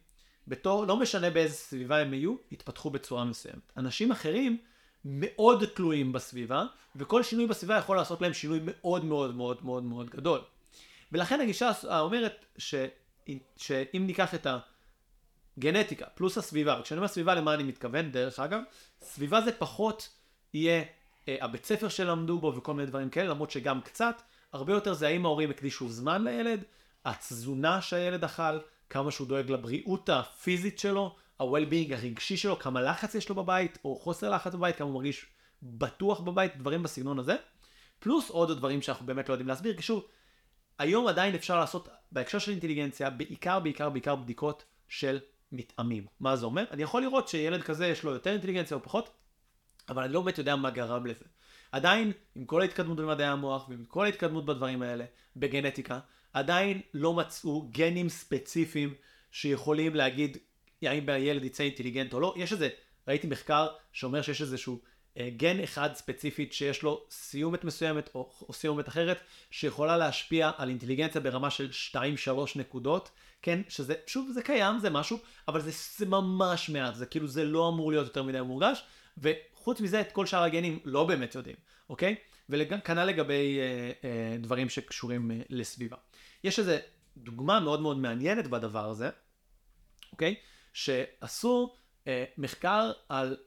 בתור, 0.47 0.85
לא 0.85 0.97
משנה 0.97 1.29
באיזה 1.29 1.53
סביבה 1.53 1.97
הם 1.97 2.13
יהיו, 2.13 2.35
יתפתחו 2.51 2.89
בצורה 2.89 3.25
מסוימת. 3.25 3.71
אנשים 3.77 4.11
אחרים 4.11 4.57
מאוד 5.05 5.65
תלויים 5.65 6.11
בסביבה, 6.11 6.65
וכל 6.95 7.23
שינוי 7.23 7.47
בסביבה 7.47 7.77
יכול 7.77 7.97
לעשות 7.97 8.21
להם 8.21 8.33
שינוי 8.33 8.59
מאוד 8.63 9.05
מאוד 9.05 9.35
מאוד 9.35 9.65
מאוד 9.65 9.83
מאוד 9.83 10.09
גדול. 10.09 10.41
ולכן 11.11 11.41
הגישה 11.41 11.71
אומרת 11.99 12.45
ש, 12.57 12.75
שאם 13.57 14.03
ניקח 14.07 14.35
את 14.35 14.47
הגנטיקה 15.57 16.05
פלוס 16.05 16.37
הסביבה, 16.37 16.77
וכשאני 16.79 16.97
אומר 16.97 17.07
סביבה 17.07 17.35
למה 17.35 17.53
אני 17.53 17.63
מתכוון, 17.63 18.11
דרך 18.11 18.39
אגב, 18.39 18.61
סביבה 19.01 19.41
זה 19.41 19.51
פחות 19.51 20.09
יהיה 20.53 20.83
אה, 21.27 21.37
הבית 21.41 21.65
ספר 21.65 21.89
שלמדו 21.89 22.39
בו 22.39 22.53
וכל 22.55 22.73
מיני 22.73 22.87
דברים 22.87 23.09
כאלה, 23.09 23.29
למרות 23.29 23.51
שגם 23.51 23.81
קצת, 23.81 24.21
הרבה 24.55 24.73
יותר 24.73 24.93
זה 24.93 25.07
האם 25.07 25.25
ההורים 25.25 25.49
הקדישו 25.49 25.89
זמן 25.89 26.23
לילד, 26.23 26.63
התזונה 27.05 27.81
שהילד 27.81 28.23
אכל, 28.23 28.59
כמה 28.89 29.11
שהוא 29.11 29.27
דואג 29.27 29.51
לבריאות 29.51 30.09
הפיזית 30.09 30.79
שלו, 30.79 31.15
ה-well-being 31.39 31.93
הרגשי 31.93 32.37
שלו, 32.37 32.59
כמה 32.59 32.81
לחץ 32.81 33.15
יש 33.15 33.29
לו 33.29 33.35
בבית, 33.35 33.77
או 33.85 33.95
חוסר 33.95 34.29
לחץ 34.29 34.53
בבית, 34.53 34.75
כמה 34.75 34.87
הוא 34.87 34.95
מרגיש 34.95 35.25
בטוח 35.63 36.19
בבית, 36.19 36.57
דברים 36.57 36.83
בסגנון 36.83 37.19
הזה. 37.19 37.35
פלוס 37.99 38.29
עוד 38.29 38.51
דברים 38.57 38.81
שאנחנו 38.81 39.05
באמת 39.05 39.29
לא 39.29 39.33
יודעים 39.33 39.47
להסביר, 39.47 39.75
כי 39.75 39.81
שוב, 39.81 40.05
היום 40.79 41.07
עדיין 41.07 41.35
אפשר 41.35 41.59
לעשות, 41.59 41.89
בהקשר 42.11 42.39
של 42.39 42.51
אינטליגנציה, 42.51 43.09
בעיקר 43.09 43.59
בעיקר 43.59 43.89
בעיקר 43.89 44.15
בדיקות 44.15 44.63
של 44.87 45.19
מתאמים. 45.51 46.05
מה 46.19 46.35
זה 46.35 46.45
אומר? 46.45 46.63
אני 46.71 46.83
יכול 46.83 47.01
לראות 47.01 47.27
שילד 47.27 47.63
כזה 47.63 47.87
יש 47.87 48.03
לו 48.03 48.11
יותר 48.11 48.31
אינטליגנציה 48.31 48.77
או 48.77 48.83
פחות, 48.83 49.09
אבל 49.89 50.03
אני 50.03 50.13
לא 50.13 50.21
באמת 50.21 50.37
יודע 50.37 50.55
מה 50.55 50.69
גרם 50.69 51.05
לזה. 51.05 51.25
עדיין, 51.75 52.11
עם 52.35 52.45
כל 52.45 52.61
ההתקדמות 52.61 52.97
במדעי 52.97 53.27
המוח 53.27 53.69
ועם 53.69 53.85
כל 53.85 54.05
ההתקדמות 54.05 54.45
בדברים 54.45 54.81
האלה, 54.81 55.05
בגנטיקה, 55.35 55.99
עדיין 56.33 56.81
לא 56.93 57.13
מצאו 57.13 57.67
גנים 57.71 58.09
ספציפיים 58.09 58.93
שיכולים 59.31 59.95
להגיד 59.95 60.37
האם 60.81 61.09
הילד 61.09 61.43
יצא 61.43 61.63
אינטליגנט 61.63 62.13
או 62.13 62.19
לא. 62.19 62.33
יש 62.37 62.51
איזה, 62.53 62.69
ראיתי 63.07 63.27
מחקר 63.27 63.67
שאומר 63.93 64.21
שיש 64.21 64.41
איזשהו 64.41 64.79
אה, 65.17 65.29
גן 65.37 65.59
אחד 65.59 65.89
ספציפית 65.93 66.53
שיש 66.53 66.83
לו 66.83 67.03
סיומת 67.11 67.63
מסוימת 67.63 68.09
או, 68.15 68.31
או 68.49 68.53
סיומת 68.53 68.87
אחרת 68.87 69.17
שיכולה 69.51 69.97
להשפיע 69.97 70.51
על 70.57 70.69
אינטליגנציה 70.69 71.21
ברמה 71.21 71.49
של 71.49 71.69
2-3 71.93 71.97
נקודות, 72.55 73.09
כן, 73.41 73.61
שזה, 73.69 73.93
שוב 74.07 74.31
זה 74.33 74.41
קיים, 74.41 74.79
זה 74.79 74.89
משהו, 74.89 75.17
אבל 75.47 75.61
זה, 75.61 75.71
זה 75.97 76.05
ממש 76.05 76.69
מעט, 76.69 76.95
זה 76.95 77.05
כאילו 77.05 77.27
זה 77.27 77.45
לא 77.45 77.69
אמור 77.69 77.91
להיות 77.91 78.07
יותר 78.07 78.23
מדי 78.23 78.41
מורגש, 78.41 78.83
וחוץ 79.65 79.81
מזה 79.81 80.01
את 80.01 80.11
כל 80.11 80.25
שאר 80.25 80.43
הגנים 80.43 80.79
לא 80.85 81.03
באמת 81.03 81.35
יודעים, 81.35 81.55
אוקיי? 81.89 82.15
וכנ"ל 82.49 83.03
לגבי 83.03 83.59
אה, 83.59 83.91
אה, 84.03 84.37
דברים 84.37 84.69
שקשורים 84.69 85.31
אה, 85.31 85.37
לסביבה. 85.49 85.97
יש 86.43 86.59
איזה 86.59 86.79
דוגמה 87.17 87.59
מאוד 87.59 87.81
מאוד 87.81 87.97
מעניינת 87.97 88.47
בדבר 88.47 88.89
הזה, 88.89 89.09
אוקיי? 90.11 90.35
שעשו 90.73 91.75
אה, 92.07 92.23
מחקר 92.37 92.91
על 93.09 93.37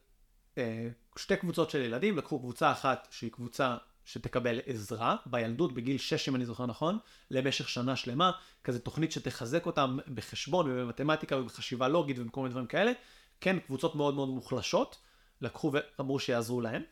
אה, 0.59 0.89
שתי 1.17 1.37
קבוצות 1.37 1.71
של 1.71 1.81
ילדים, 1.81 2.17
לקחו 2.17 2.39
קבוצה 2.39 2.73
אחת 2.73 3.09
שהיא 3.11 3.33
קבוצה 3.33 3.77
שתקבל 4.05 4.61
עזרה 4.67 5.17
בילדות 5.27 5.73
בגיל 5.73 5.99
6 5.99 6.29
אם 6.29 6.35
אני 6.35 6.47
זוכר 6.47 6.67
נכון, 6.67 6.99
למשך 7.31 7.69
שנה 7.69 7.97
שלמה, 7.97 8.31
כזה 8.65 8.79
תוכנית 8.79 9.13
שתחזק 9.13 9.67
אותם 9.67 9.99
בחשבון 10.15 10.71
ובמתמטיקה 10.71 11.37
ובחשיבה 11.37 11.89
לוגית 11.89 12.19
ובכל 12.19 12.41
מיני 12.41 12.51
דברים 12.51 12.67
כאלה, 12.67 12.93
כן 13.41 13.59
קבוצות 13.59 13.95
מאוד 13.95 14.15
מאוד 14.15 14.29
מוחלשות, 14.29 14.99
לקחו 15.40 15.72
ואמרו 15.72 16.18
שיעזרו 16.18 16.61
להם, 16.61 16.83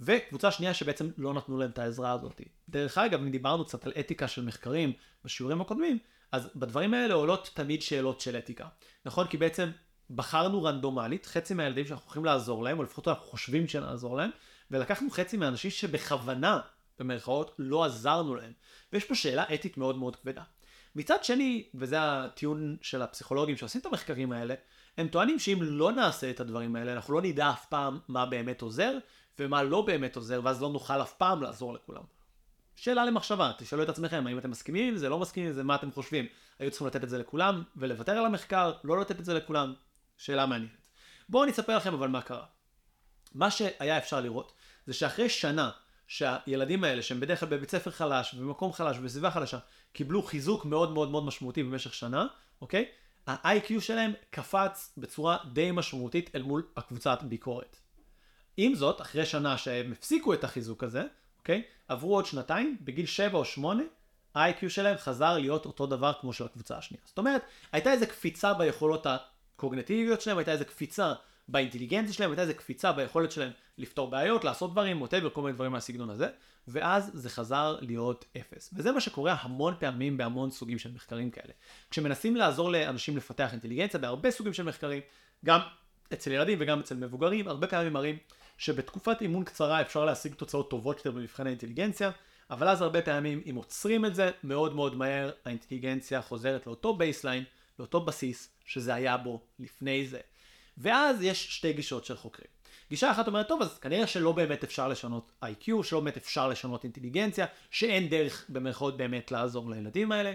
וקבוצה 0.00 0.50
שנייה 0.50 0.74
שבעצם 0.74 1.10
לא 1.16 1.34
נתנו 1.34 1.58
להם 1.58 1.70
את 1.70 1.78
העזרה 1.78 2.12
הזאת. 2.12 2.40
דרך 2.68 2.98
אגב, 2.98 3.20
אם 3.20 3.30
דיברנו 3.30 3.64
קצת 3.64 3.86
על 3.86 3.92
אתיקה 4.00 4.28
של 4.28 4.44
מחקרים 4.44 4.92
בשיעורים 5.24 5.60
הקודמים, 5.60 5.98
אז 6.32 6.50
בדברים 6.56 6.94
האלה 6.94 7.14
עולות 7.14 7.50
תמיד 7.54 7.82
שאלות 7.82 8.20
של 8.20 8.38
אתיקה. 8.38 8.68
נכון? 9.04 9.26
כי 9.26 9.36
בעצם 9.36 9.70
בחרנו 10.10 10.62
רנדומלית 10.62 11.26
חצי 11.26 11.54
מהילדים 11.54 11.86
שאנחנו 11.86 12.04
הולכים 12.04 12.24
לעזור 12.24 12.64
להם, 12.64 12.78
או 12.78 12.82
לפחות 12.82 13.08
אנחנו 13.08 13.26
חושבים 13.26 13.68
שנעזור 13.68 14.16
להם, 14.16 14.30
ולקחנו 14.70 15.10
חצי 15.10 15.36
מהאנשים 15.36 15.70
שבכוונה, 15.70 16.60
במרכאות, 16.98 17.54
לא 17.58 17.84
עזרנו 17.84 18.34
להם. 18.34 18.52
ויש 18.92 19.04
פה 19.04 19.14
שאלה 19.14 19.44
אתית 19.54 19.76
מאוד 19.76 19.98
מאוד 19.98 20.16
כבדה. 20.16 20.42
מצד 20.96 21.24
שני, 21.24 21.68
וזה 21.74 21.96
הטיעון 22.00 22.76
של 22.82 23.02
הפסיכולוגים 23.02 23.56
שעושים 23.56 23.80
את 23.80 23.86
המחקרים 23.86 24.32
האלה, 24.32 24.54
הם 24.98 25.08
טוענים 25.08 25.38
שאם 25.38 25.58
לא 25.60 25.92
נעשה 25.92 26.30
את 26.30 26.40
הדברים 26.40 26.76
האלה, 26.76 26.92
אנחנו 26.92 27.14
לא 27.14 27.22
נדע 27.22 27.50
אף 27.50 27.66
פעם 27.66 27.98
מה 28.08 28.26
באמת 28.26 28.62
עוזר, 28.62 28.98
ומה 29.38 29.62
לא 29.62 29.82
באמת 29.82 30.16
עוזר, 30.16 30.40
ואז 30.44 30.62
לא 30.62 30.68
נוכל 30.68 31.02
אף 31.02 31.12
פעם 31.12 31.42
לעזור 31.42 31.74
לכולם. 31.74 32.02
שאלה 32.76 33.04
למחשבה, 33.04 33.52
תשאלו 33.58 33.82
את 33.82 33.88
עצמכם, 33.88 34.26
האם 34.26 34.38
אתם 34.38 34.50
מסכימים 34.50 34.88
עם 34.88 34.96
זה, 34.96 35.08
לא 35.08 35.18
מסכימים 35.18 35.48
עם 35.48 35.54
זה, 35.54 35.62
מה 35.62 35.74
אתם 35.74 35.92
חושבים? 35.92 36.26
היו 36.58 36.70
צריכים 36.70 36.86
לתת 36.86 37.04
את 37.04 37.08
זה 37.08 37.18
לכולם, 37.18 37.62
ולוותר 37.76 38.12
על 38.12 38.26
המחקר, 38.26 38.72
לא 38.84 39.00
לתת 39.00 39.20
את 39.20 39.24
זה 39.24 39.34
לכולם? 39.34 39.74
שאלה 40.18 40.46
מעניינת. 40.46 40.88
בואו 41.28 41.44
אני 41.44 41.52
אספר 41.52 41.76
לכם 41.76 41.94
אבל 41.94 42.08
מה 42.08 42.22
קרה. 42.22 42.44
מה 43.34 43.50
שהיה 43.50 43.98
אפשר 43.98 44.20
לראות, 44.20 44.52
זה 44.86 44.92
שאחרי 44.92 45.28
שנה 45.28 45.70
שהילדים 46.06 46.84
האלה, 46.84 47.02
שהם 47.02 47.20
בדרך 47.20 47.40
כלל 47.40 47.48
בבית 47.48 47.70
ספר 47.70 47.90
חלש, 47.90 48.34
ובמקום 48.34 48.72
חלש, 48.72 48.96
ובסביבה 48.98 49.30
חלשה, 49.30 49.58
קיבלו 49.92 50.22
חיזוק 50.22 50.64
מאוד 50.64 50.92
מאוד 50.92 51.10
מאוד 51.10 51.24
משמעותי 51.24 51.62
במשך 51.62 51.94
שנה, 51.94 52.26
אוקיי? 52.60 52.84
ה-IQ 53.26 53.80
שלהם 53.80 54.12
קפץ 54.30 54.92
בצורה 54.96 55.36
די 55.52 55.70
משמעותית 55.72 56.30
אל 56.34 56.42
מול 56.42 56.66
הקבוצת 56.76 57.18
ביקורת. 57.22 57.76
עם 58.56 58.74
זאת, 58.74 59.00
אחרי 59.00 59.26
שנה 59.26 59.58
שהם 59.58 59.92
הפסיקו 59.92 60.34
את 60.34 60.44
החיזוק 60.44 60.84
הזה, 60.84 61.02
אוקיי? 61.38 61.62
עברו 61.88 62.14
עוד 62.14 62.26
שנתיים, 62.26 62.76
בגיל 62.80 63.06
7 63.06 63.38
או 63.38 63.44
8, 63.44 63.82
ה-IQ 64.34 64.68
שלהם 64.68 64.96
חזר 64.96 65.38
להיות 65.38 65.66
אותו 65.66 65.86
דבר 65.86 66.12
כמו 66.20 66.32
של 66.32 66.44
הקבוצה 66.44 66.78
השנייה. 66.78 67.02
זאת 67.06 67.18
אומרת, 67.18 67.42
הייתה 67.72 67.92
איזו 67.92 68.06
קפיצה 68.06 68.54
ביכולות 68.54 69.06
הקוגנטיביות 69.06 70.20
שלהם, 70.20 70.38
הייתה 70.38 70.52
איזו 70.52 70.64
קפיצה 70.64 71.12
באינטליגנציה 71.48 72.12
שלהם, 72.12 72.30
הייתה 72.30 72.42
איזו 72.42 72.54
קפיצה 72.56 72.92
ביכולת 72.92 73.32
שלהם 73.32 73.50
לפתור 73.78 74.10
בעיות, 74.10 74.44
לעשות 74.44 74.72
דברים, 74.72 74.96
מוטב 74.96 75.20
וכל 75.24 75.42
מיני 75.42 75.52
דברים 75.52 75.72
מהסגנון 75.72 76.10
הזה, 76.10 76.28
ואז 76.68 77.10
זה 77.14 77.30
חזר 77.30 77.76
להיות 77.80 78.24
אפס. 78.36 78.70
וזה 78.72 78.92
מה 78.92 79.00
שקורה 79.00 79.36
המון 79.40 79.74
פעמים 79.78 80.16
בהמון 80.16 80.50
סוגים 80.50 80.78
של 80.78 80.92
מחקרים 80.92 81.30
כאלה. 81.30 81.52
כשמנסים 81.90 82.36
לעזור 82.36 82.70
לאנשים 82.70 83.16
לפתח 83.16 83.52
אינטליגנציה, 83.52 84.00
בהרבה 84.00 84.30
סוגים 84.30 84.52
של 84.52 84.62
מחקרים, 84.62 85.00
גם 85.44 85.60
אצל 86.12 86.32
ילדים 86.32 86.58
וגם 86.60 86.80
אצל 86.80 86.94
מבוגרים, 86.94 87.48
הרבה 87.48 87.66
פעמים 87.66 87.92
מראים 87.92 88.16
שבתקופת 88.58 89.22
אימון 89.22 89.44
קצרה 89.44 89.80
אפשר 89.80 90.04
להשיג 90.04 90.34
תוצאות 90.34 90.70
טובות 90.70 90.96
יותר 90.96 91.10
במבחני 91.10 91.50
אינטליגנציה, 91.50 92.10
אבל 92.50 92.68
אז 92.68 92.82
הרבה 92.82 93.02
פעמים 93.02 93.42
אם 93.50 93.54
עוצרים 93.54 94.04
את 94.04 94.14
זה, 94.14 94.30
מאוד 94.44 94.74
מאוד 94.74 94.96
מהר 94.96 95.30
האינטליגנציה 95.44 96.22
חוזרת 96.22 96.66
לאותו 96.66 96.94
baseline, 96.96 97.44
לאותו 97.78 98.00
בסיס 98.00 98.48
שזה 98.64 98.94
היה 98.94 99.16
בו 99.16 99.40
לפני 99.58 100.06
זה. 100.06 100.20
ואז 100.78 101.22
יש 101.22 101.56
שתי 101.56 101.72
גישות 101.72 102.04
של 102.04 102.16
חוקרים. 102.16 102.48
גישה 102.90 103.10
אחת 103.10 103.26
אומרת, 103.26 103.48
טוב, 103.48 103.62
אז 103.62 103.78
כנראה 103.78 104.06
שלא 104.06 104.32
באמת 104.32 104.64
אפשר 104.64 104.88
לשנות 104.88 105.32
איי-קיו, 105.42 105.84
שלא 105.84 106.00
באמת 106.00 106.16
אפשר 106.16 106.48
לשנות 106.48 106.84
אינטליגנציה, 106.84 107.46
שאין 107.70 108.08
דרך 108.08 108.44
במרכאות 108.48 108.96
באמת 108.96 109.32
לעזור 109.32 109.70
לילדים 109.70 110.12
האלה. 110.12 110.34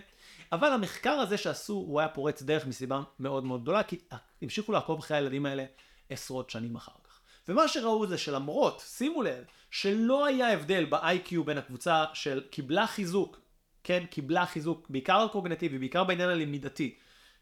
אבל 0.52 0.72
המחקר 0.72 1.12
הזה 1.12 1.38
שעשו, 1.38 1.74
הוא 1.74 2.00
היה 2.00 2.10
פורץ 2.10 2.42
דרך 2.42 2.68
מסיבה 2.68 3.02
מאוד 3.20 3.44
מאוד 3.44 3.62
גדולה, 3.62 3.84
כי 3.84 3.98
המשיכו 4.42 4.72
לעקוב 4.72 5.00
אחרי 5.00 5.18
הילדים 5.18 5.46
האלה 5.46 5.66
עשרות 6.10 6.50
שנים 6.50 6.76
אחר 6.76 6.92
כך. 7.04 7.20
ומה 7.48 7.68
שראו 7.68 8.08
זה 8.08 8.18
שלמרות, 8.18 8.84
שימו 8.86 9.24
לב, 9.24 9.44
שלא 9.72 10.26
היה 10.26 10.54
הבדל 10.54 10.86
ב-IQ 10.86 11.44
בין 11.46 11.58
הקבוצה 11.58 12.06
של 12.14 12.44
קיבלה 12.50 12.88
חיזוק, 12.88 13.40
כן, 13.84 14.06
קיבלה 14.06 14.46
חיזוק, 14.46 14.90
בעיקר 14.90 15.18
הקוגנטיבי, 15.18 15.78
בעיקר 15.78 16.04
בעניין 16.04 16.30
הלמידתי, 16.30 16.96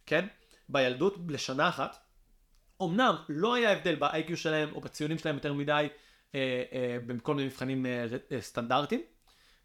כן, 0.05 0.27
בילדות 0.69 1.17
לשנה 1.29 1.69
אחת, 1.69 2.06
אמנם 2.81 3.15
לא 3.29 3.53
היה 3.53 3.71
הבדל 3.71 3.95
ב-IQ 3.95 4.35
שלהם 4.35 4.69
או 4.75 4.81
בציונים 4.81 5.17
שלהם 5.17 5.35
יותר 5.35 5.53
מדי 5.53 5.87
אה, 6.35 6.63
אה, 6.73 6.97
בכל 7.07 7.35
מיני 7.35 7.47
מבחנים 7.47 7.85
אה, 7.85 8.05
אה, 8.31 8.41
סטנדרטיים. 8.41 9.01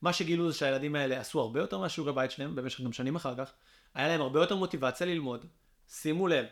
מה 0.02 0.12
שגילו 0.12 0.50
זה 0.50 0.58
שהילדים 0.58 0.94
האלה 0.94 1.20
עשו 1.20 1.40
הרבה 1.40 1.60
יותר 1.60 1.78
מהשיעורי 1.78 2.12
בית 2.12 2.30
שלהם 2.30 2.56
במשך 2.56 2.80
גם 2.80 2.92
שנים 2.92 3.16
אחר 3.16 3.34
כך. 3.36 3.52
היה 3.94 4.08
להם 4.08 4.20
הרבה 4.20 4.40
יותר 4.40 4.56
מוטיבציה 4.56 5.06
ללמוד. 5.06 5.46
שימו 5.88 6.28
לב, 6.28 6.46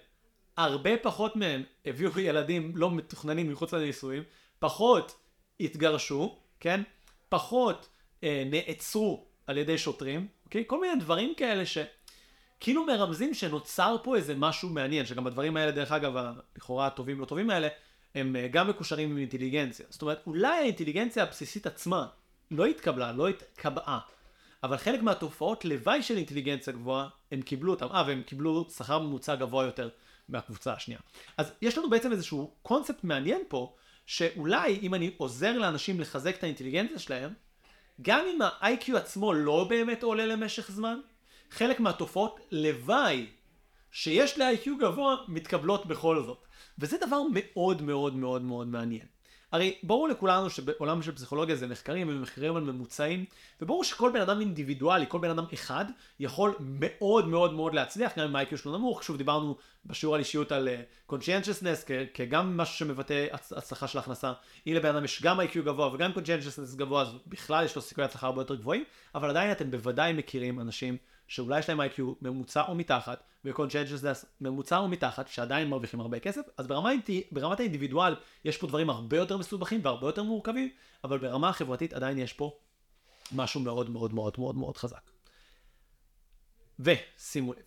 הרבה 0.57 0.91
פחות 1.03 1.37
מהם 1.37 1.63
הביאו 1.87 2.21
ילדים 2.21 2.73
לא 2.77 2.91
מתוכננים 2.91 3.53
מחוץ 3.53 3.73
לנישואים, 3.73 4.23
פחות 4.59 5.15
התגרשו, 5.61 6.39
כן? 6.61 6.83
פחות 7.29 7.89
אה, 8.25 8.43
נעצרו 8.47 9.27
על 9.47 9.59
ידי 9.59 9.79
שוטרים, 9.79 10.29
אוקיי? 10.45 10.65
כל 10.67 10.81
מיני 10.81 11.01
דברים 11.01 11.35
כאלה 11.37 11.67
ש... 11.67 11.79
כאילו 12.61 12.87
מרמזים 12.87 13.35
שנוצר 13.35 13.97
פה 14.03 14.17
איזה 14.17 14.35
משהו 14.35 14.69
מעניין, 14.69 15.07
שגם 15.07 15.27
הדברים 15.27 15.57
האלה, 15.57 15.73
דרך 15.73 15.93
אגב, 15.93 16.13
לכאורה 16.57 16.87
הטובים 16.87 17.21
לא 17.21 17.25
טובים 17.25 17.51
האלה, 17.51 17.69
הם 18.15 18.37
אה, 18.37 18.49
גם 18.49 18.69
מקושרים 18.69 19.11
עם 19.11 19.19
אינטליגנציה. 19.19 19.87
זאת 19.89 20.03
אומרת, 20.03 20.23
אולי 20.27 20.59
האינטליגנציה 20.59 21.23
הבסיסית 21.23 21.67
עצמה 21.67 22.07
לא 22.51 22.67
התקבלה, 22.67 23.13
לא 23.13 23.29
התקבעה, 23.29 23.99
אבל 24.63 24.77
חלק 24.77 25.03
מהתופעות 25.03 25.65
לוואי 25.65 26.03
של 26.03 26.17
אינטליגנציה 26.17 26.73
גבוהה, 26.73 27.09
הם 27.33 27.43
קיבלו 27.43 27.73
אותם, 27.73 27.87
אה, 27.87 28.05
והם 28.07 28.23
קיבלו 28.23 28.67
שכר 28.77 28.99
ממוצע 28.99 29.35
גבוה 29.35 29.65
יותר 29.65 29.89
מהקבוצה 30.29 30.73
השנייה. 30.73 31.01
אז 31.37 31.53
יש 31.63 31.79
לנו 31.79 31.91
בעצם 31.91 32.13
איזשהו 32.13 32.55
קונספט 32.63 33.05
מעניין 33.05 33.43
פה, 33.49 33.75
שאולי 34.07 34.79
אם 34.83 34.95
אני 34.95 35.11
עוזר 35.17 35.59
לאנשים 35.59 36.01
לחזק 36.01 36.37
את 36.39 36.43
האינטליגנציה 36.43 36.99
שלהם, 36.99 37.35
גם 38.03 38.25
אם 38.27 38.43
ה-IQ 38.43 38.97
עצמו 38.97 39.33
לא 39.33 39.67
באמת 39.69 40.03
עולה 40.03 40.27
למשך 40.27 40.71
זמן, 40.71 41.01
חלק 41.51 41.81
מהתופעות 41.81 42.41
לוואי 42.51 43.27
שיש 43.93 44.39
ל-IQ 44.39 44.69
גבוה 44.81 45.17
מתקבלות 45.29 45.87
בכל 45.87 46.23
זאת. 46.23 46.45
וזה 46.79 46.97
דבר 47.07 47.21
מאוד 47.33 47.83
מאוד 47.83 48.15
מאוד 48.17 48.43
מאוד 48.43 48.69
מעניין. 48.69 49.07
הרי 49.53 49.79
ברור 49.83 50.09
לכולנו 50.09 50.51
שבעולם 50.51 51.03
של 51.03 51.15
פסיכולוגיה 51.15 51.57
זה 51.57 51.67
מחקרים 51.67 52.09
ומחקרים 52.09 52.57
על 52.57 52.63
ממוצעים, 52.63 53.25
וברור 53.61 53.85
שכל 53.85 54.13
בן 54.13 54.21
אדם 54.21 54.41
אינדיבידואלי, 54.41 55.05
כל 55.09 55.19
בן 55.19 55.31
אדם 55.31 55.45
אחד, 55.55 55.85
יכול 56.21 56.55
מאוד 56.61 57.29
מאוד 57.29 57.53
מאוד 57.53 57.75
להצליח, 57.75 58.19
גם 58.19 58.25
אם 58.25 58.37
ה-IQ 58.37 58.57
שלו 58.57 58.79
נמוך, 58.79 59.03
שוב 59.03 59.17
דיברנו 59.17 59.57
בשיעור 59.87 60.15
על 60.15 60.19
אישיות 60.19 60.53
על 60.53 60.69
uh, 61.11 61.21
כגם 62.15 62.57
משהו 62.57 62.75
שמבטא 62.75 63.27
הצלחה 63.33 63.89
של 63.89 63.99
הכנסה, 63.99 64.33
אם 64.67 64.73
לבן 64.75 64.89
אדם 64.89 65.05
יש 65.05 65.23
גם 65.23 65.41
IQ 65.41 65.59
גבוה 65.65 65.95
וגם 65.95 66.13
conscientiousness 66.13 66.77
גבוה, 66.77 67.03
אז 67.03 67.09
בכלל 67.27 67.65
יש 67.65 67.77
לו 67.77 67.83
סיכוי 67.83 68.05
הצלחה 68.05 68.27
הרבה 68.27 68.41
יותר 68.41 68.55
גבוהים, 68.55 68.85
אבל 69.15 69.31
עדיין 69.31 69.53
אתם 69.53 69.71
בוודאי 69.71 70.13
מכירים 70.13 70.61
אנשים 70.61 70.97
שאולי 71.31 71.59
יש 71.59 71.69
להם 71.69 71.81
איי-קיו 71.81 72.13
ממוצע 72.23 72.63
או 72.69 72.75
מתחת, 72.75 73.23
ו-conscientiousness 73.45 74.27
ממוצע 74.41 74.79
או 74.79 74.89
מתחת, 74.89 75.29
שעדיין 75.29 75.69
מרוויחים 75.69 76.01
הרבה 76.01 76.19
כסף, 76.19 76.41
אז 76.57 76.67
ברמה, 76.67 76.91
ברמת 77.33 77.61
האינדיבידואל 77.61 78.15
יש 78.45 78.57
פה 78.57 78.67
דברים 78.67 78.91
הרבה 78.91 79.17
יותר 79.17 79.37
מסובכים 79.37 79.81
והרבה 79.85 80.09
יותר 80.09 80.23
מורכבים, 80.23 80.69
אבל 81.05 81.19
ברמה 81.19 81.49
החברתית 81.49 81.93
עדיין 81.93 82.19
יש 82.19 82.33
פה 82.33 82.59
משהו 83.33 83.61
מאוד 83.61 83.91
מאוד 83.91 84.15
מאוד 84.15 84.35
מאוד 84.39 84.57
מאוד 84.57 84.77
חזק. 84.77 85.11
ושימו 86.79 87.53
לב, 87.53 87.63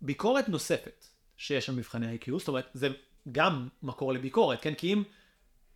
ביקורת 0.00 0.48
נוספת 0.48 1.06
שיש 1.36 1.68
על 1.68 1.74
מבחני 1.74 2.16
IQ, 2.16 2.38
זאת 2.38 2.48
אומרת 2.48 2.70
זה 2.74 2.88
גם 3.32 3.68
מקור 3.82 4.12
לביקורת, 4.12 4.62
כן? 4.62 4.74
כי 4.74 4.92
אם 4.92 5.02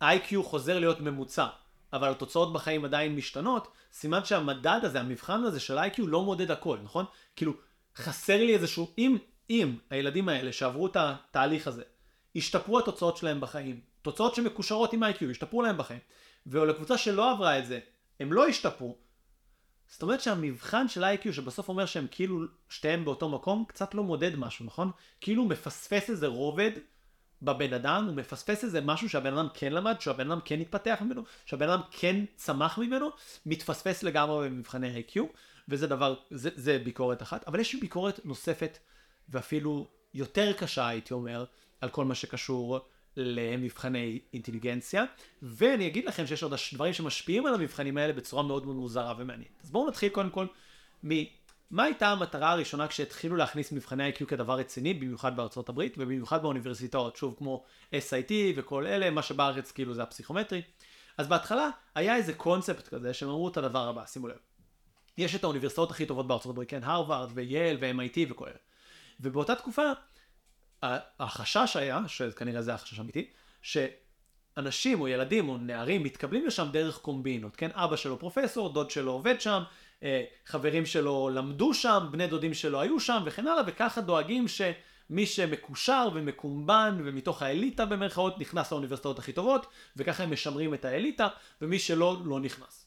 IQ 0.03 0.43
חוזר 0.43 0.79
להיות 0.79 0.99
ממוצע 0.99 1.47
אבל 1.93 2.09
התוצאות 2.11 2.53
בחיים 2.53 2.85
עדיין 2.85 3.15
משתנות, 3.15 3.67
סימן 3.93 4.25
שהמדד 4.25 4.79
הזה, 4.83 4.99
המבחן 4.99 5.43
הזה 5.43 5.59
של 5.59 5.77
איי-קיו 5.77 6.07
לא 6.07 6.23
מודד 6.23 6.51
הכל, 6.51 6.77
נכון? 6.83 7.05
כאילו, 7.35 7.53
חסר 7.95 8.37
לי 8.37 8.53
איזשהו, 8.53 8.93
אם, 8.97 9.17
אם 9.49 9.75
הילדים 9.89 10.29
האלה 10.29 10.53
שעברו 10.53 10.87
את 10.87 10.97
התהליך 10.99 11.67
הזה, 11.67 11.83
השתפרו 12.35 12.79
התוצאות 12.79 13.17
שלהם 13.17 13.41
בחיים, 13.41 13.79
תוצאות 14.01 14.35
שמקושרות 14.35 14.93
עם 14.93 15.03
איי-קיו, 15.03 15.29
השתפרו 15.29 15.61
להם 15.61 15.77
בחיים, 15.77 15.99
ולקבוצה 16.47 16.97
שלא 16.97 17.31
עברה 17.31 17.59
את 17.59 17.65
זה, 17.65 17.79
הם 18.19 18.33
לא 18.33 18.47
השתפרו, 18.47 18.97
זאת 19.89 20.01
אומרת 20.01 20.21
שהמבחן 20.21 20.87
של 20.87 21.03
איי-קיו 21.03 21.33
שבסוף 21.33 21.69
אומר 21.69 21.85
שהם 21.85 22.07
כאילו 22.11 22.45
שתיהם 22.69 23.05
באותו 23.05 23.29
מקום, 23.29 23.65
קצת 23.67 23.93
לא 23.93 24.03
מודד 24.03 24.35
משהו, 24.35 24.65
נכון? 24.65 24.91
כאילו 25.21 25.45
מפספס 25.45 26.09
איזה 26.09 26.27
רובד 26.27 26.71
בבן 27.41 27.73
אדם, 27.73 28.05
הוא 28.05 28.15
מפספס 28.15 28.63
איזה 28.63 28.81
משהו 28.81 29.09
שהבן 29.09 29.37
אדם 29.37 29.47
כן 29.53 29.73
למד, 29.73 30.01
שהבן 30.01 30.31
אדם 30.31 30.39
כן 30.45 30.59
התפתח 30.59 30.97
ממנו, 31.01 31.23
שהבן 31.45 31.69
אדם 31.69 31.81
כן 31.91 32.25
צמח 32.35 32.77
ממנו, 32.77 33.09
מתפספס 33.45 34.03
לגמרי 34.03 34.49
במבחני 34.49 35.03
IQ, 35.07 35.19
וזה 35.69 35.87
דבר, 35.87 36.15
זה, 36.31 36.49
זה 36.55 36.79
ביקורת 36.83 37.21
אחת, 37.21 37.47
אבל 37.47 37.59
יש 37.59 37.75
ביקורת 37.75 38.25
נוספת, 38.25 38.77
ואפילו 39.29 39.87
יותר 40.13 40.53
קשה 40.53 40.87
הייתי 40.87 41.13
אומר, 41.13 41.45
על 41.81 41.89
כל 41.89 42.05
מה 42.05 42.15
שקשור 42.15 42.79
למבחני 43.17 44.19
אינטליגנציה, 44.33 45.05
ואני 45.41 45.87
אגיד 45.87 46.05
לכם 46.05 46.27
שיש 46.27 46.43
עוד 46.43 46.53
דברים 46.73 46.93
שמשפיעים 46.93 47.45
על 47.45 47.53
המבחנים 47.53 47.97
האלה 47.97 48.13
בצורה 48.13 48.43
מאוד 48.43 48.65
מאוד 48.65 48.75
מוזרה 48.75 49.13
ומעניינת. 49.17 49.63
אז 49.63 49.71
בואו 49.71 49.87
נתחיל 49.87 50.09
קודם 50.09 50.29
כל 50.29 50.45
מ... 51.07 51.09
מה 51.71 51.83
הייתה 51.83 52.07
המטרה 52.07 52.51
הראשונה 52.51 52.87
כשהתחילו 52.87 53.35
להכניס 53.35 53.71
מבחני 53.71 54.11
IQ 54.11 54.25
כדבר 54.25 54.53
רציני, 54.53 54.93
במיוחד 54.93 55.37
בארצות 55.37 55.69
הברית 55.69 55.95
ובמיוחד 55.97 56.41
באוניברסיטאות, 56.41 57.15
שוב 57.15 57.35
כמו 57.37 57.63
SIT 57.91 58.31
וכל 58.55 58.87
אלה, 58.87 59.09
מה 59.09 59.21
שבארץ 59.21 59.71
כאילו 59.71 59.93
זה 59.93 60.03
הפסיכומטרי. 60.03 60.61
אז 61.17 61.27
בהתחלה 61.27 61.69
היה 61.95 62.15
איזה 62.15 62.33
קונספט 62.33 62.87
כזה 62.87 63.13
שהם 63.13 63.29
אמרו 63.29 63.49
את 63.49 63.57
הדבר 63.57 63.87
הבא, 63.87 64.05
שימו 64.05 64.27
לב. 64.27 64.35
יש 65.17 65.35
את 65.35 65.43
האוניברסיטאות 65.43 65.91
הכי 65.91 66.05
טובות 66.05 66.27
בארצות 66.27 66.49
הברית, 66.49 66.69
כן, 66.69 66.83
הרווארד 66.83 67.29
וייל 67.33 67.77
ו-MIT 67.81 68.31
וכל 68.31 68.45
אלה. 68.45 68.57
ובאותה 69.19 69.55
תקופה 69.55 69.83
החשש 71.19 71.75
היה, 71.75 71.99
שכנראה 72.07 72.61
זה 72.61 72.73
החשש 72.73 72.99
אמיתי, 72.99 73.29
שאנשים 73.61 75.01
או 75.01 75.07
ילדים 75.07 75.49
או 75.49 75.57
נערים 75.57 76.03
מתקבלים 76.03 76.47
לשם 76.47 76.67
דרך 76.71 76.97
קומבינות, 76.97 77.55
כן, 77.55 77.69
אבא 77.73 77.95
שלו 77.95 78.19
פרופסור, 78.19 78.73
דוד 78.73 78.91
שלו 78.91 79.11
עובד 79.11 79.41
שם, 79.41 79.63
חברים 80.45 80.85
שלו 80.85 81.29
למדו 81.33 81.73
שם, 81.73 82.07
בני 82.11 82.27
דודים 82.27 82.53
שלו 82.53 82.81
היו 82.81 82.99
שם 82.99 83.23
וכן 83.25 83.47
הלאה, 83.47 83.63
וככה 83.67 84.01
דואגים 84.01 84.45
שמי 84.47 85.25
שמקושר 85.25 86.09
ומקומבן 86.13 87.01
ומתוך 87.05 87.41
האליטה 87.41 87.85
במרכאות 87.85 88.39
נכנס 88.39 88.71
לאוניברסיטאות 88.71 89.19
הכי 89.19 89.33
טובות, 89.33 89.65
וככה 89.97 90.23
הם 90.23 90.31
משמרים 90.31 90.73
את 90.73 90.85
האליטה, 90.85 91.27
ומי 91.61 91.79
שלא, 91.79 92.17
לא 92.25 92.39
נכנס. 92.39 92.85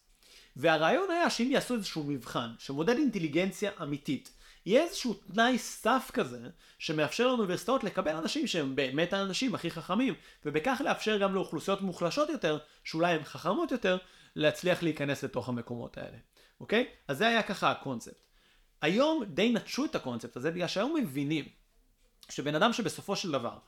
והרעיון 0.56 1.10
היה 1.10 1.30
שאם 1.30 1.50
יעשו 1.50 1.74
איזשהו 1.74 2.04
מבחן 2.04 2.48
שמודד 2.58 2.96
אינטליגנציה 2.96 3.70
אמיתית, 3.82 4.32
יהיה 4.66 4.82
איזשהו 4.82 5.14
תנאי 5.14 5.58
סף 5.58 6.10
כזה 6.12 6.40
שמאפשר 6.78 7.26
לאוניברסיטאות 7.26 7.84
לקבל 7.84 8.16
אנשים 8.16 8.46
שהם 8.46 8.76
באמת 8.76 9.12
האנשים 9.12 9.54
הכי 9.54 9.70
חכמים 9.70 10.14
ובכך 10.44 10.80
לאפשר 10.84 11.18
גם 11.18 11.34
לאוכלוסיות 11.34 11.80
מוחלשות 11.80 12.28
יותר 12.28 12.58
שאולי 12.84 13.14
הן 13.14 13.24
חכמות 13.24 13.70
יותר 13.72 13.98
להצליח 14.36 14.82
להיכנס 14.82 15.24
לתוך 15.24 15.48
המקומות 15.48 15.98
האלה 15.98 16.16
אוקיי? 16.62 16.86
אז 17.08 17.18
זה 17.18 17.28
היה 17.28 17.42
ככה 17.42 17.70
הקונספט. 17.70 18.22
היום 18.82 19.24
די 19.24 19.52
נטשו 19.52 19.84
את 19.84 19.94
הקונספט 19.94 20.36
הזה 20.36 20.50
בגלל 20.50 20.66
שהיום 20.66 20.94
מבינים 20.94 21.44
שבן 22.28 22.54
אדם 22.54 22.72
שבסופו 22.72 23.16
של 23.16 23.32
דבר 23.32 23.58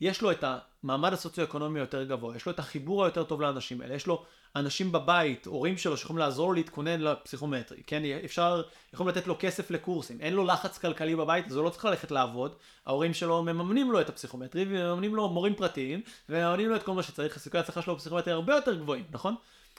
יש 0.00 0.22
לו 0.22 0.30
את 0.30 0.44
המעמד 0.44 1.12
הסוציו-אקונומי 1.12 1.80
היותר 1.80 2.04
גבוה, 2.04 2.36
יש 2.36 2.46
לו 2.46 2.52
את 2.52 2.58
החיבור 2.58 3.04
היותר 3.04 3.24
טוב 3.24 3.40
לאנשים 3.40 3.80
האלה, 3.80 3.94
יש 3.94 4.06
לו 4.06 4.24
אנשים 4.56 4.92
בבית, 4.92 5.46
הורים 5.46 5.78
שלו 5.78 5.96
שיכולים 5.96 6.18
לעזור 6.18 6.46
לו 6.46 6.52
להתכונן 6.52 7.00
לפסיכומטרי, 7.00 7.82
כן, 7.86 8.02
אפשר, 8.24 8.62
יכולים 8.94 9.08
לתת 9.08 9.26
לו 9.26 9.36
כסף 9.38 9.70
לקורסים, 9.70 10.20
אין 10.20 10.34
לו 10.34 10.44
לחץ 10.44 10.78
כלכלי 10.78 11.16
בבית, 11.16 11.46
אז 11.46 11.56
הוא 11.56 11.64
לא 11.64 11.70
צריך 11.70 11.84
ללכת 11.84 12.10
לעבוד, 12.10 12.54
ההורים 12.86 13.14
שלו 13.14 13.42
מממנים 13.42 13.92
לו 13.92 14.00
את 14.00 14.08
הפסיכומטרי, 14.08 14.64
ומממנים 14.68 15.14
לו 15.14 15.28
מורים 15.28 15.54
פרטיים, 15.54 16.02
ומממנים 16.28 16.68
לו 16.68 16.76
את 16.76 16.82
כל 16.82 16.92
מה 16.92 17.02
שצריך, 17.02 17.36
הסיכוי 17.36 17.60
ההצלחה 17.60 17.82
שלו 17.82 17.94
בפסיכומטרי 17.94 18.32
הרבה 18.32 18.54
יותר 18.54 18.74
גבוהים, 18.74 19.04
נכון? 19.10 19.34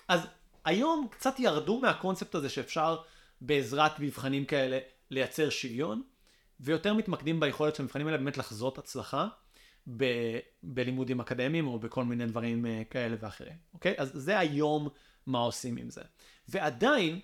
אז 0.07 0.27
היום 0.65 1.07
קצת 1.11 1.39
ירדו 1.39 1.79
מהקונספט 1.79 2.35
הזה 2.35 2.49
שאפשר 2.49 2.97
בעזרת 3.41 3.99
מבחנים 3.99 4.45
כאלה 4.45 4.79
לייצר 5.11 5.49
שוויון, 5.49 6.03
ויותר 6.59 6.93
מתמקדים 6.93 7.39
ביכולת 7.39 7.75
של 7.75 7.83
המבחנים 7.83 8.07
האלה 8.07 8.17
באמת 8.17 8.37
לחזות 8.37 8.77
הצלחה. 8.77 9.27
ב- 9.97 10.39
בלימודים 10.63 11.19
אקדמיים 11.19 11.67
או 11.67 11.79
בכל 11.79 12.03
מיני 12.03 12.25
דברים 12.25 12.65
uh, 12.65 12.91
כאלה 12.91 13.15
ואחרים, 13.19 13.57
אוקיי? 13.73 13.93
אז 13.97 14.11
זה 14.13 14.39
היום 14.39 14.89
מה 15.25 15.39
עושים 15.39 15.77
עם 15.77 15.89
זה. 15.89 16.01
ועדיין 16.47 17.19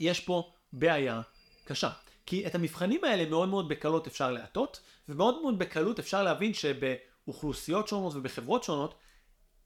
יש 0.00 0.20
פה 0.20 0.52
בעיה 0.72 1.20
קשה. 1.64 1.90
כי 2.26 2.46
את 2.46 2.54
המבחנים 2.54 3.04
האלה 3.04 3.30
מאוד 3.30 3.48
מאוד 3.48 3.68
בקלות 3.68 4.06
אפשר 4.06 4.30
להטות, 4.30 4.80
ומאוד 5.08 5.42
מאוד 5.42 5.58
בקלות 5.58 5.98
אפשר 5.98 6.22
להבין 6.22 6.52
שבאוכלוסיות 6.54 7.88
שונות 7.88 8.14
ובחברות 8.14 8.64
שונות 8.64 8.94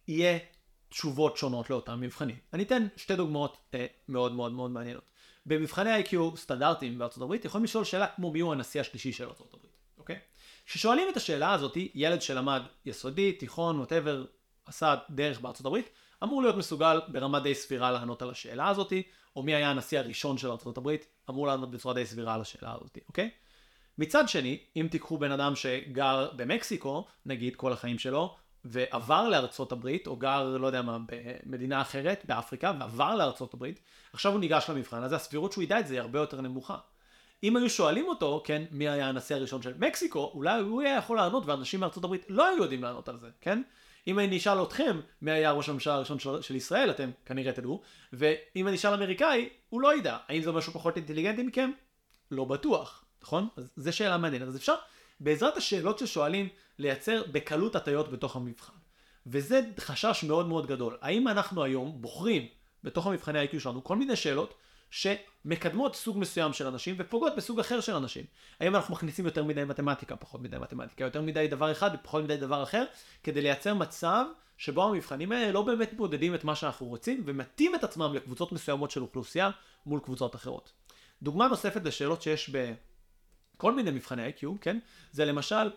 יהיה 0.08 0.38
תשובות 0.92 1.36
שונות 1.36 1.70
לאותם 1.70 2.00
מבחנים. 2.00 2.36
אני 2.52 2.62
אתן 2.62 2.86
שתי 2.96 3.16
דוגמאות 3.16 3.56
אה, 3.74 3.86
מאוד 4.08 4.32
מאוד 4.32 4.52
מאוד 4.52 4.70
מעניינות. 4.70 5.04
במבחני 5.46 6.02
IQ 6.02 6.36
סטנדרטיים 6.36 6.98
בארצות 6.98 7.22
הברית 7.22 7.44
יכולים 7.44 7.64
לשאול 7.64 7.84
שאלה 7.84 8.06
כמו 8.06 8.32
מי 8.32 8.40
הוא 8.40 8.52
הנשיא 8.52 8.80
השלישי 8.80 9.12
של 9.12 9.28
ארצות 9.28 9.54
הברית, 9.54 9.72
אוקיי? 9.98 10.18
כששואלים 10.66 11.08
את 11.12 11.16
השאלה 11.16 11.52
הזאת, 11.52 11.76
ילד 11.94 12.22
שלמד 12.22 12.62
יסודי, 12.86 13.32
תיכון, 13.32 13.78
ווטאבר, 13.78 14.24
עשה 14.66 14.94
דרך 15.10 15.40
בארצות 15.40 15.66
הברית, 15.66 15.88
אמור 16.22 16.42
להיות 16.42 16.56
מסוגל 16.56 17.00
ברמה 17.08 17.40
די 17.40 17.54
סבירה 17.54 17.90
לענות 17.90 18.22
על 18.22 18.30
השאלה 18.30 18.68
הזאת, 18.68 18.92
או 19.36 19.42
מי 19.42 19.54
היה 19.54 19.70
הנשיא 19.70 19.98
הראשון 19.98 20.38
של 20.38 20.50
ארצות 20.50 20.78
הברית, 20.78 21.06
אמור 21.30 21.46
לענות 21.46 21.70
בצורה 21.70 21.94
די 21.94 22.06
סבירה 22.06 22.34
על 22.34 22.40
השאלה 22.40 22.72
הזאת, 22.74 22.98
אוקיי? 23.08 23.30
מצד 23.98 24.28
שני, 24.28 24.58
אם 24.76 24.88
תיקחו 24.90 25.18
בן 25.18 25.32
אדם 25.32 25.56
שגר 25.56 26.30
במקסיקו, 26.36 27.06
נגיד 27.26 27.56
כל 27.56 27.72
החיים 27.72 27.98
שלו, 27.98 28.36
ועבר 28.64 29.28
לארצות 29.28 29.72
הברית, 29.72 30.06
או 30.06 30.16
גר, 30.16 30.56
לא 30.60 30.66
יודע 30.66 30.82
מה, 30.82 30.98
במדינה 31.46 31.80
אחרת, 31.80 32.24
באפריקה, 32.28 32.72
ועבר 32.80 33.14
לארצות 33.14 33.54
הברית, 33.54 33.80
עכשיו 34.12 34.32
הוא 34.32 34.40
ניגש 34.40 34.70
למבחן, 34.70 35.02
אז 35.02 35.12
הסבירות 35.12 35.52
שהוא 35.52 35.64
ידע 35.64 35.80
את 35.80 35.86
זה 35.86 35.94
היא 35.94 36.00
הרבה 36.00 36.18
יותר 36.18 36.40
נמוכה. 36.40 36.76
אם 37.42 37.56
היו 37.56 37.70
שואלים 37.70 38.08
אותו, 38.08 38.42
כן, 38.44 38.62
מי 38.70 38.88
היה 38.88 39.08
הנשיא 39.08 39.36
הראשון 39.36 39.62
של 39.62 39.72
מקסיקו, 39.78 40.30
אולי 40.34 40.60
הוא 40.60 40.82
היה 40.82 40.96
יכול 40.96 41.16
לענות 41.16 41.46
ואנשים 41.46 41.80
מארצות 41.80 42.04
הברית 42.04 42.26
לא 42.28 42.46
היו 42.48 42.62
יודעים 42.62 42.82
לענות 42.82 43.08
על 43.08 43.18
זה, 43.18 43.28
כן? 43.40 43.62
אם 44.06 44.18
אני 44.18 44.36
אשאל 44.36 44.62
אתכם 44.62 45.00
מי 45.22 45.30
היה 45.30 45.50
ראש 45.50 45.68
הממשלה 45.68 45.94
הראשון 45.94 46.18
של, 46.18 46.42
של 46.42 46.56
ישראל, 46.56 46.90
אתם 46.90 47.10
כנראה 47.26 47.52
תדעו, 47.52 47.82
ואם 48.12 48.68
אני 48.68 48.76
אשאל 48.76 48.94
אמריקאי, 48.94 49.48
הוא 49.68 49.80
לא 49.80 49.96
ידע. 49.96 50.16
האם 50.28 50.42
זה 50.42 50.52
משהו 50.52 50.72
פחות 50.72 50.96
אינטליגנטי 50.96 51.42
מכם? 51.42 51.70
לא 52.30 52.44
בטוח, 52.44 53.04
נכון? 53.22 53.48
אז 53.56 53.72
זו 53.76 53.92
שאלה 53.92 54.18
מעניינת. 54.18 54.48
אז 54.48 54.56
אפשר 54.56 54.74
בעזרת 55.20 55.56
השאלות 55.56 55.98
ששואלים 55.98 56.48
לייצר 56.82 57.22
בקלות 57.32 57.76
הטיות 57.76 58.12
בתוך 58.12 58.36
המבחן. 58.36 58.72
וזה 59.26 59.60
חשש 59.78 60.24
מאוד 60.28 60.48
מאוד 60.48 60.66
גדול. 60.66 60.96
האם 61.00 61.28
אנחנו 61.28 61.64
היום 61.64 62.02
בוחרים 62.02 62.46
בתוך 62.84 63.06
המבחני 63.06 63.38
ה-IQ 63.38 63.60
שלנו 63.60 63.84
כל 63.84 63.96
מיני 63.96 64.16
שאלות 64.16 64.54
שמקדמות 64.90 65.96
סוג 65.96 66.18
מסוים 66.18 66.52
של 66.52 66.66
אנשים 66.66 66.94
ופוגעות 66.98 67.36
בסוג 67.36 67.60
אחר 67.60 67.80
של 67.80 67.94
אנשים. 67.94 68.24
האם 68.60 68.76
אנחנו 68.76 68.94
מכניסים 68.94 69.24
יותר 69.24 69.44
מדי 69.44 69.64
מתמטיקה, 69.64 70.16
פחות 70.16 70.40
מדי 70.40 70.58
מתמטיקה, 70.58 71.04
יותר 71.04 71.22
מדי 71.22 71.48
דבר 71.48 71.72
אחד 71.72 71.90
ופחות 71.94 72.24
מדי 72.24 72.36
דבר 72.36 72.62
אחר, 72.62 72.84
כדי 73.22 73.40
לייצר 73.42 73.74
מצב 73.74 74.24
שבו 74.58 74.84
המבחנים 74.84 75.32
האלה 75.32 75.52
לא 75.52 75.62
באמת 75.62 75.92
מודדים 75.92 76.34
את 76.34 76.44
מה 76.44 76.54
שאנחנו 76.54 76.86
רוצים 76.86 77.22
ומתאים 77.26 77.74
את 77.74 77.84
עצמם 77.84 78.14
לקבוצות 78.14 78.52
מסוימות 78.52 78.90
של 78.90 79.02
אוכלוסייה 79.02 79.50
מול 79.86 80.00
קבוצות 80.00 80.34
אחרות. 80.34 80.72
דוגמה 81.22 81.48
נוספת 81.48 81.84
לשאלות 81.84 82.22
שיש 82.22 82.50
בכל 82.50 83.74
מיני 83.74 83.90
מבחני 83.90 84.30
IQ, 84.30 84.46
כן? 84.60 84.78
זה 85.12 85.24
למשל 85.24 85.70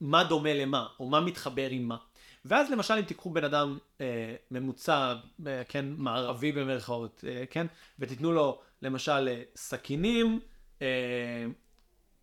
מה 0.00 0.24
דומה 0.24 0.54
למה, 0.54 0.86
או 1.00 1.08
מה 1.08 1.20
מתחבר 1.20 1.68
עם 1.70 1.88
מה. 1.88 1.96
ואז 2.44 2.70
למשל 2.70 2.94
אם 2.94 3.02
תיקחו 3.02 3.30
בן 3.30 3.44
אדם 3.44 3.78
אה, 4.00 4.34
ממוצע, 4.50 5.14
אה, 5.46 5.62
כן, 5.68 5.84
מערבי 5.96 6.52
במרכאות, 6.52 7.24
אה, 7.28 7.44
כן, 7.50 7.66
ותיתנו 7.98 8.32
לו 8.32 8.60
למשל 8.82 9.28
אה, 9.28 9.42
סכינים, 9.56 10.40
אה, 10.82 11.46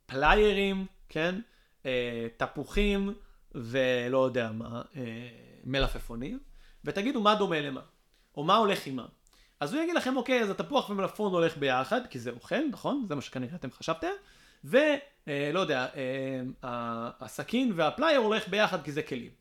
פליירים, 0.05 0.85
כן, 1.09 1.35
אה, 1.85 2.27
תפוחים 2.37 3.13
ולא 3.55 4.25
יודע 4.25 4.51
מה, 4.51 4.81
אה, 4.95 5.01
מלפפונים, 5.63 6.39
ותגידו 6.85 7.21
מה 7.21 7.35
דומה 7.35 7.61
למה, 7.61 7.81
או 8.37 8.43
מה 8.43 8.55
הולך 8.55 8.87
עם 8.87 8.95
מה. 8.95 9.05
אז 9.59 9.73
הוא 9.73 9.83
יגיד 9.83 9.95
לכם, 9.95 10.17
אוקיי, 10.17 10.41
אז 10.41 10.49
התפוח 10.49 10.89
ומלפפון 10.89 11.33
הולך 11.33 11.57
ביחד, 11.57 12.07
כי 12.07 12.19
זה 12.19 12.31
אוכל, 12.31 12.67
נכון? 12.71 13.05
זה 13.07 13.15
מה 13.15 13.21
שכנראה 13.21 13.55
אתם 13.55 13.71
חשבתם. 13.71 14.07
ולא 14.63 14.99
אה, 15.29 15.49
יודע, 15.59 15.87
אה, 15.95 17.09
הסכין 17.21 17.73
והפלייר 17.75 18.19
הולך 18.19 18.47
ביחד 18.47 18.83
כי 18.83 18.91
זה 18.91 19.01
כלים. 19.01 19.31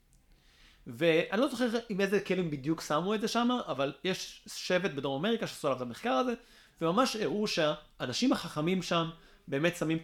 ואני 0.86 1.40
לא 1.40 1.48
זוכר 1.48 1.68
עם 1.88 2.00
איזה 2.00 2.20
כלים 2.20 2.50
בדיוק 2.50 2.80
שמו 2.80 3.14
את 3.14 3.20
זה 3.20 3.28
שם, 3.28 3.48
אבל 3.66 3.92
יש 4.04 4.42
שבט 4.46 4.90
בדרום 4.90 5.24
אמריקה 5.24 5.46
שעשו 5.46 5.68
עליו 5.68 5.76
את 5.76 5.82
המחקר 5.82 6.12
הזה, 6.12 6.34
וממש 6.80 7.16
הראו 7.16 7.46
שהאנשים 7.46 8.32
החכמים 8.32 8.82
שם 8.82 9.10
באמת 9.48 9.76
שמים 9.76 9.98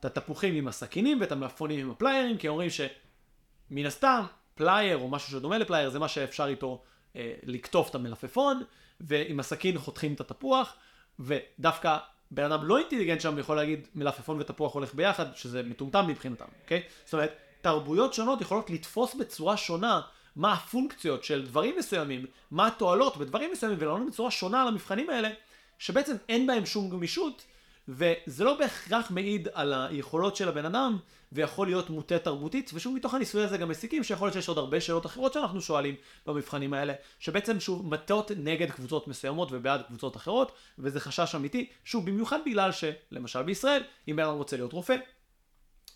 את 0.00 0.04
התפוחים 0.04 0.54
עם 0.54 0.68
הסכינים 0.68 1.20
ואת 1.20 1.32
המלפפונים 1.32 1.80
עם 1.80 1.90
הפליירים, 1.90 2.38
כי 2.38 2.48
אומרים 2.48 2.70
שמן 2.70 3.86
הסתם 3.86 4.24
פלייר 4.54 4.98
או 4.98 5.08
משהו 5.08 5.30
שדומה 5.30 5.58
לפלייר 5.58 5.90
זה 5.90 5.98
מה 5.98 6.08
שאפשר 6.08 6.46
איתו 6.46 6.82
אה, 7.16 7.34
לקטוף 7.42 7.90
את 7.90 7.94
המלפפון, 7.94 8.62
ועם 9.00 9.40
הסכין 9.40 9.78
חותכים 9.78 10.14
את 10.14 10.20
התפוח, 10.20 10.76
ודווקא 11.18 11.98
בן 12.30 12.52
אדם 12.52 12.64
לא 12.64 12.78
אינטליגנט 12.78 13.20
שם 13.20 13.38
יכול 13.38 13.56
להגיד 13.56 13.86
מלפפון 13.94 14.40
ותפוח 14.40 14.74
הולך 14.74 14.94
ביחד, 14.94 15.26
שזה 15.34 15.62
מטומטם 15.62 16.06
מבחינתם, 16.06 16.44
אוקיי? 16.62 16.82
זאת 17.04 17.14
אומרת, 17.14 17.36
תרבויות 17.60 18.14
שונות 18.14 18.40
יכולות 18.40 18.70
לתפוס 18.70 19.14
בצורה 19.14 19.56
שונה 19.56 20.00
מה 20.36 20.52
הפונקציות 20.52 21.24
של 21.24 21.46
דברים 21.46 21.74
מסוימים, 21.78 22.26
מה 22.50 22.66
התועלות 22.66 23.16
בדברים 23.16 23.50
מסוימים, 23.52 23.78
ולענות 23.80 24.06
בצורה 24.06 24.30
שונה 24.30 24.62
על 24.62 24.68
המבחנים 24.68 25.10
האלה, 25.10 25.30
שבעצם 25.78 26.16
אין 26.28 26.46
בהם 26.46 26.66
שום 26.66 26.90
גמישות, 26.90 27.44
וזה 27.88 28.44
לא 28.44 28.58
בהכרח 28.58 29.10
מעיד 29.10 29.48
על 29.52 29.72
היכולות 29.72 30.36
של 30.36 30.48
הבן 30.48 30.64
אדם, 30.64 30.98
ויכול 31.32 31.66
להיות 31.66 31.90
מוטה 31.90 32.18
תרבותית, 32.18 32.70
ושוב 32.74 32.94
מתוך 32.94 33.14
הניסוי 33.14 33.44
הזה 33.44 33.58
גם 33.58 33.68
מסיקים 33.68 34.04
שיכול 34.04 34.26
להיות 34.26 34.34
שיש 34.34 34.48
עוד 34.48 34.58
הרבה 34.58 34.80
שאלות 34.80 35.06
אחרות 35.06 35.32
שאנחנו 35.32 35.60
שואלים 35.60 35.94
במבחנים 36.26 36.74
האלה, 36.74 36.92
שבעצם 37.18 37.60
שוב 37.60 37.86
מטות 37.88 38.30
נגד 38.36 38.70
קבוצות 38.70 39.08
מסוימות 39.08 39.48
ובעד 39.52 39.82
קבוצות 39.82 40.16
אחרות, 40.16 40.52
וזה 40.78 41.00
חשש 41.00 41.34
אמיתי, 41.34 41.68
שוב 41.84 42.06
במיוחד 42.06 42.38
בגלל 42.46 42.70
שלמשל 42.72 43.42
בישראל, 43.42 43.82
אם 44.08 44.20
אדם 44.20 44.34
רוצה 44.34 44.56
להיות 44.56 44.72
רופא, 44.72 44.96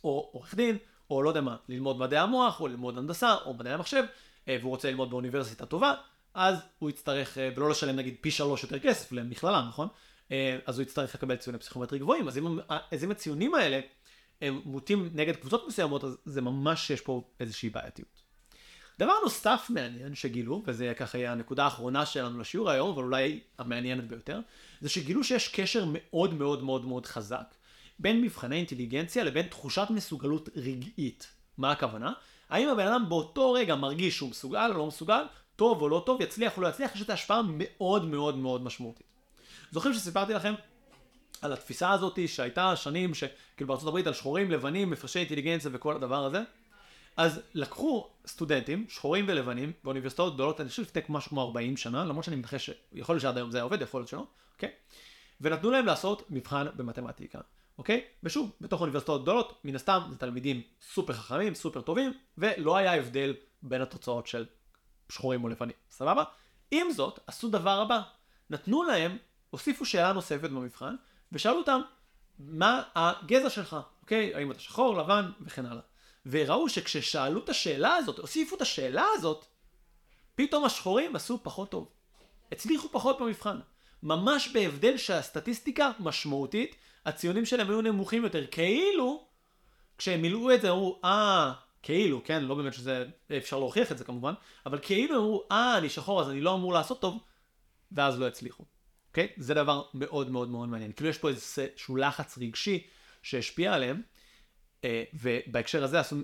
או 0.04 0.30
עורך 0.32 0.54
דין, 0.54 0.78
או 1.10 1.22
לא 1.22 1.28
יודע 1.28 1.40
מה, 1.40 1.56
ללמוד 1.68 1.98
מדעי 1.98 2.18
המוח, 2.18 2.60
או 2.60 2.68
ללמוד 2.68 2.98
הנדסה, 2.98 3.34
או 3.34 3.54
מדעי 3.54 3.72
המחשב, 3.72 4.04
אה, 4.48 4.56
והוא 4.60 4.70
רוצה 4.70 4.90
ללמוד 4.90 5.10
באוניברסיטה 5.10 5.66
טובה, 5.66 5.94
אז 6.34 6.58
הוא 6.78 6.90
יצטרך, 6.90 7.38
אה, 7.38 7.50
ולא 7.56 7.70
לשלם 7.70 7.96
נגיד 7.96 8.16
פי 8.20 8.30
שלוש 8.30 8.62
יותר 8.62 8.78
כסף 8.78 9.12
למכללה, 9.12 9.64
נכון? 9.68 9.88
אה, 10.32 10.58
אז 10.66 10.78
הוא 10.78 10.82
יצטרך 10.82 11.14
לקבל 11.14 11.36
ציוני 11.36 11.58
פסיכומטרי 11.58 11.98
גבוהים, 11.98 12.28
אז 12.28 12.38
אם, 12.38 12.58
אז 12.90 13.04
אם 13.04 13.10
הציונים 13.10 13.54
האלה 13.54 13.80
מוטים 14.64 15.10
נגד 15.14 15.36
קבוצות 15.36 15.68
מסוימות, 15.68 16.04
אז 16.04 16.16
זה 16.24 16.40
ממש 16.40 16.90
יש 16.90 17.00
פה 17.00 17.22
איזושהי 17.40 17.70
בעייתיות. 17.70 18.22
דבר 18.98 19.12
נוסף 19.24 19.66
מעניין 19.68 20.14
שגילו, 20.14 20.62
וזה 20.66 20.92
ככה 20.96 21.18
יהיה 21.18 21.32
הנקודה 21.32 21.64
האחרונה 21.64 22.06
שלנו 22.06 22.40
לשיעור 22.40 22.70
היום, 22.70 22.90
אבל 22.90 23.02
אולי 23.02 23.40
המעניינת 23.58 24.08
ביותר, 24.08 24.40
זה 24.80 24.88
שגילו 24.88 25.24
שיש 25.24 25.48
קשר 25.48 25.84
מאוד 25.92 26.34
מאוד 26.34 26.62
מאוד 26.62 26.84
מאוד 26.84 27.06
חזק 27.06 27.54
בין 27.98 28.22
מבחני 28.22 28.56
אינטליגנציה 28.56 29.24
לבין 29.24 29.46
תחושת 29.46 29.86
מסוגלות 29.90 30.48
רגעית. 30.56 31.32
מה 31.58 31.72
הכוונה? 31.72 32.12
האם 32.50 32.68
הבן 32.68 32.86
אדם 32.86 33.08
באותו 33.08 33.52
רגע 33.52 33.74
מרגיש 33.74 34.16
שהוא 34.16 34.30
מסוגל 34.30 34.70
או 34.72 34.78
לא 34.78 34.86
מסוגל, 34.86 35.22
טוב 35.56 35.82
או 35.82 35.88
לא 35.88 36.02
טוב, 36.06 36.20
יצליח 36.20 36.56
או 36.56 36.62
לא 36.62 36.68
יצליח, 36.68 36.94
יש 36.94 37.02
את 37.02 37.10
ההשפעה 37.10 37.40
מאוד 37.44 38.04
מאוד 38.04 38.36
מאוד 38.36 38.62
משמעותית. 38.62 39.06
זוכרים 39.70 39.94
שסיפרתי 39.94 40.32
לכם 40.32 40.54
על 41.42 41.52
התפיסה 41.52 41.90
הזאת 41.90 42.18
שהייתה 42.26 42.76
שנים, 42.76 43.14
שכאילו 43.14 43.68
בארצות 43.68 43.88
הברית 43.88 44.06
על 44.06 44.12
שחורים, 44.12 44.50
לבנים, 44.50 44.90
מפרשי 44.90 45.18
אינטליגנציה 45.18 45.70
וכל 45.74 45.96
הדבר 45.96 46.24
הזה? 46.24 46.42
אז 47.16 47.40
לקחו 47.54 48.10
סטודנטים, 48.26 48.86
שחורים 48.88 49.24
ולבנים, 49.28 49.72
באוניברסיטאות 49.84 50.34
גדולות, 50.34 50.60
אני 50.60 50.68
חושב 50.68 50.82
לפני 50.82 51.02
משהו 51.08 51.28
כמו 51.28 51.42
40 51.42 51.76
שנה, 51.76 52.04
למרות 52.04 52.24
שאני 52.24 52.36
מנחש 52.36 52.70
שיכול 52.94 53.14
להיות 53.14 53.22
שעד 53.22 53.36
היום 53.36 53.50
זה 53.50 53.58
היה 53.58 53.62
עובד, 53.64 53.82
יכול 53.82 54.00
להיות 54.00 54.08
שלא, 54.08 54.26
אוקיי? 54.54 54.70
ונתנו 55.40 55.70
להם 55.70 55.86
לעשות 55.86 56.30
מבחן 56.30 56.66
במתמטיקה, 56.76 57.40
אוקיי? 57.78 58.04
ושוב, 58.22 58.50
בתוך 58.60 58.80
אוניברסיטאות 58.80 59.22
גדולות, 59.22 59.60
מן 59.64 59.74
הסתם 59.74 60.00
זה 60.10 60.16
תלמידים 60.16 60.62
סופר 60.92 61.12
חכמים, 61.12 61.54
סופר 61.54 61.80
טובים, 61.80 62.12
ולא 62.38 62.76
היה 62.76 62.94
הבדל 62.94 63.34
בין 63.62 63.80
התוצאות 63.80 64.26
של 64.26 64.46
שחורים 65.08 65.44
או 65.44 65.48
לבנים, 65.48 65.76
סבבה? 65.90 66.24
עם 66.70 66.90
זאת, 66.90 67.18
עשו 67.26 67.48
דבר 67.48 67.80
הבא, 67.80 68.00
נתנו 68.50 68.82
להם, 68.82 69.16
הוסיפו 69.50 69.84
שאלה 69.84 70.12
נוספת 70.12 70.50
במבחן, 70.50 70.94
ושאלו 71.32 71.58
אותם, 71.58 71.80
מה 72.38 72.82
הגזע 72.94 73.50
שלך, 73.50 73.76
אוקיי? 74.02 74.34
האם 74.34 74.50
אתה 74.50 74.60
שחור, 74.60 74.96
לבן 74.96 75.30
וכן 75.40 75.66
הלאה. 75.66 75.82
וראו 76.26 76.68
שכששאלו 76.68 77.44
את 77.44 77.48
השאלה 77.48 77.94
הזאת, 77.94 78.18
הוסיפו 78.18 78.56
את 78.56 78.62
השאלה 78.62 79.04
הזאת, 79.14 79.44
פתאום 80.34 80.64
השחורים 80.64 81.16
עשו 81.16 81.38
פחות 81.42 81.70
טוב. 81.70 81.88
הצליחו 82.52 82.88
פחות 82.88 83.20
במבחן. 83.20 83.58
ממש 84.02 84.48
בהבדל 84.48 84.96
שהסטטיסטיקה 84.96 85.90
משמעותית, 86.00 86.76
הציונים 87.06 87.46
שלהם 87.46 87.70
היו 87.70 87.80
נמוכים 87.80 88.24
יותר. 88.24 88.46
כאילו, 88.50 89.24
כשהם 89.98 90.22
מילאו 90.22 90.54
את 90.54 90.60
זה, 90.60 90.70
אמרו, 90.70 91.00
אה, 91.04 91.52
כאילו, 91.82 92.24
כן, 92.24 92.44
לא 92.44 92.54
באמת 92.54 92.74
שזה, 92.74 93.06
אפשר 93.36 93.58
להוכיח 93.58 93.92
את 93.92 93.98
זה 93.98 94.04
כמובן, 94.04 94.34
אבל 94.66 94.78
כאילו 94.82 95.16
אמרו, 95.16 95.44
אה, 95.52 95.78
אני 95.78 95.88
שחור 95.88 96.20
אז 96.20 96.30
אני 96.30 96.40
לא 96.40 96.54
אמור 96.54 96.72
לעשות 96.72 97.00
טוב, 97.00 97.18
ואז 97.92 98.20
לא 98.20 98.26
הצליחו. 98.26 98.64
אוקיי? 99.10 99.28
זה 99.36 99.54
דבר 99.54 99.82
מאוד 99.94 100.30
מאוד 100.30 100.48
מאוד 100.48 100.68
מעניין. 100.68 100.92
כאילו 100.92 101.10
יש 101.10 101.18
פה 101.18 101.28
איזשהו 101.28 101.96
לחץ 101.96 102.38
רגשי 102.38 102.86
שהשפיע 103.22 103.74
עליהם, 103.74 104.02
אה, 104.84 105.04
ובהקשר 105.14 105.84
הזה 105.84 106.00
עשו 106.00 106.16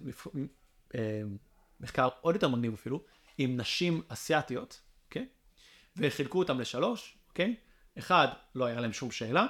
אה, 0.95 1.23
מחקר 1.81 2.09
עוד 2.21 2.35
יותר 2.35 2.49
מגניב 2.49 2.73
אפילו, 2.73 3.03
עם 3.39 3.57
נשים 3.57 4.03
אסיאתיות, 4.09 4.81
אוקיי? 5.09 5.27
וחילקו 5.97 6.39
אותם 6.39 6.61
לשלוש, 6.61 7.19
אוקיי? 7.29 7.57
אחד, 7.99 8.29
לא 8.55 8.65
היה 8.65 8.81
להם 8.81 8.93
שום 8.93 9.11
שאלה. 9.11 9.47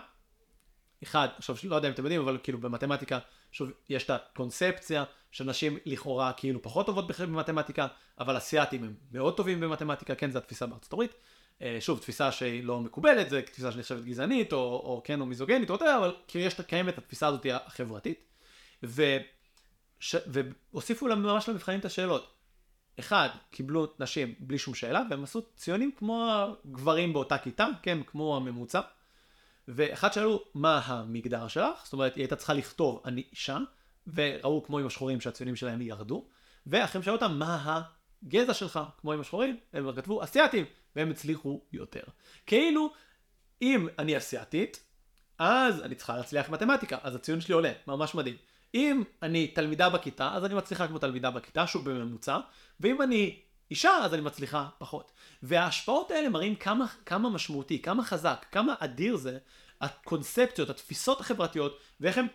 אחד, 1.03 1.29
עכשיו 1.37 1.57
לא 1.65 1.77
יודע 1.77 1.89
אם 1.89 1.93
אתם 1.95 2.03
יודעים, 2.03 2.21
אבל 2.21 2.39
כאילו 2.43 2.59
במתמטיקה, 2.59 3.19
שוב, 3.53 3.71
יש 3.89 4.05
את 4.05 4.11
הקונספציה 4.11 5.05
שנשים 5.31 5.79
לכאורה 5.87 6.33
כאילו 6.33 6.63
פחות 6.63 6.87
טובות 6.87 7.07
במתמטיקה, 7.21 7.87
אבל 8.19 8.37
אסיאתים 8.37 8.85
הם 8.85 8.95
מאוד 9.13 9.37
טובים 9.37 9.61
במתמטיקה, 9.61 10.15
כן, 10.15 10.31
זו 10.31 10.39
התפיסה 10.39 10.67
בארצות 10.67 10.93
הברית. 10.93 11.15
אה, 11.63 11.77
שוב, 11.81 11.99
תפיסה 11.99 12.33
שהיא 12.33 12.65
לא 12.65 12.81
מקובלת, 12.81 13.31
זו 13.31 13.37
תפיסה 13.47 13.73
שנחשבת 13.73 14.05
גזענית, 14.05 14.53
או, 14.53 14.59
או 14.59 15.03
כן, 15.05 15.21
או 15.21 15.27
מיזוגנית, 15.27 15.71
או 15.71 15.75
יותר, 15.75 15.97
אבל 15.99 16.15
כאילו 16.29 16.45
יש, 16.45 16.61
קיימת 16.61 16.99
התפיסה 16.99 17.27
הזאת 17.27 17.47
החברתית. 17.67 18.25
ו... 18.83 19.03
ש... 20.01 20.17
והוסיפו 20.27 21.09
להם 21.09 21.23
ממש 21.23 21.49
למבחנים 21.49 21.81
את 21.81 21.85
השאלות. 21.85 22.33
אחד, 22.99 23.29
קיבלו 23.51 23.87
נשים 23.99 24.35
בלי 24.39 24.59
שום 24.59 24.75
שאלה, 24.75 25.03
והם 25.11 25.25
עשו 25.25 25.43
ציונים 25.57 25.91
כמו 25.97 26.31
הגברים 26.31 27.13
באותה 27.13 27.39
כיתה, 27.39 27.67
כן, 27.83 27.99
כמו 28.07 28.37
הממוצע. 28.37 28.81
ואחד 29.69 30.13
שאלו, 30.13 30.45
מה 30.55 30.81
המגדר 30.85 31.49
שלך? 31.49 31.85
זאת 31.85 31.93
אומרת, 31.93 32.15
היא 32.15 32.23
הייתה 32.23 32.37
צריכה 32.37 32.55
לכתוב, 32.55 33.03
אני 33.05 33.25
אישה, 33.31 33.59
וראו 34.07 34.65
כמו 34.65 34.79
עם 34.79 34.87
השחורים 34.87 35.21
שהציונים 35.21 35.57
שלהם 35.57 35.83
ירדו. 35.83 36.29
ואחרים 36.67 37.03
שאלו 37.03 37.17
אותם, 37.17 37.39
מה 37.39 37.83
הגזע 38.23 38.55
שלך? 38.55 38.81
כמו 39.01 39.13
עם 39.13 39.21
השחורים, 39.21 39.57
הם 39.73 39.93
כתבו 39.93 40.25
אסיאתים, 40.25 40.65
והם 40.97 41.11
הצליחו 41.11 41.61
יותר. 41.73 42.03
כאילו, 42.47 42.93
אם 43.63 43.89
אני 43.99 44.17
אסיאתית, 44.17 44.85
אז 45.39 45.83
אני 45.83 45.95
צריכה 45.95 46.17
להצליח 46.17 46.49
מתמטיקה, 46.51 46.99
אז 47.03 47.15
הציון 47.15 47.41
שלי 47.41 47.55
עולה, 47.55 47.73
ממש 47.87 48.15
מדהים. 48.15 48.37
אם 48.75 49.03
אני 49.23 49.47
תלמידה 49.49 49.89
בכיתה, 49.89 50.35
אז 50.35 50.45
אני 50.45 50.55
מצליחה 50.55 50.89
כמו 50.89 50.99
תלמידה 50.99 51.31
בכיתה, 51.31 51.67
שוב 51.67 51.91
בממוצע, 51.91 52.39
ואם 52.81 53.03
אני 53.03 53.41
אישה, 53.71 53.91
אז 53.91 54.15
אני 54.15 54.23
מצליחה 54.23 54.69
פחות. 54.79 55.13
וההשפעות 55.43 56.11
האלה 56.11 56.29
מראים 56.29 56.55
כמה, 56.55 56.87
כמה 57.07 57.31
משמעותי, 57.31 57.83
כמה 57.83 58.05
חזק, 58.05 58.47
כמה 58.53 58.75
אדיר 58.79 59.17
זה, 59.17 59.39
הקונספציות, 59.81 60.71
התפיסות 60.71 61.21
החברתיות, 61.21 61.81
ואיך 62.01 62.19
הן 62.19 62.27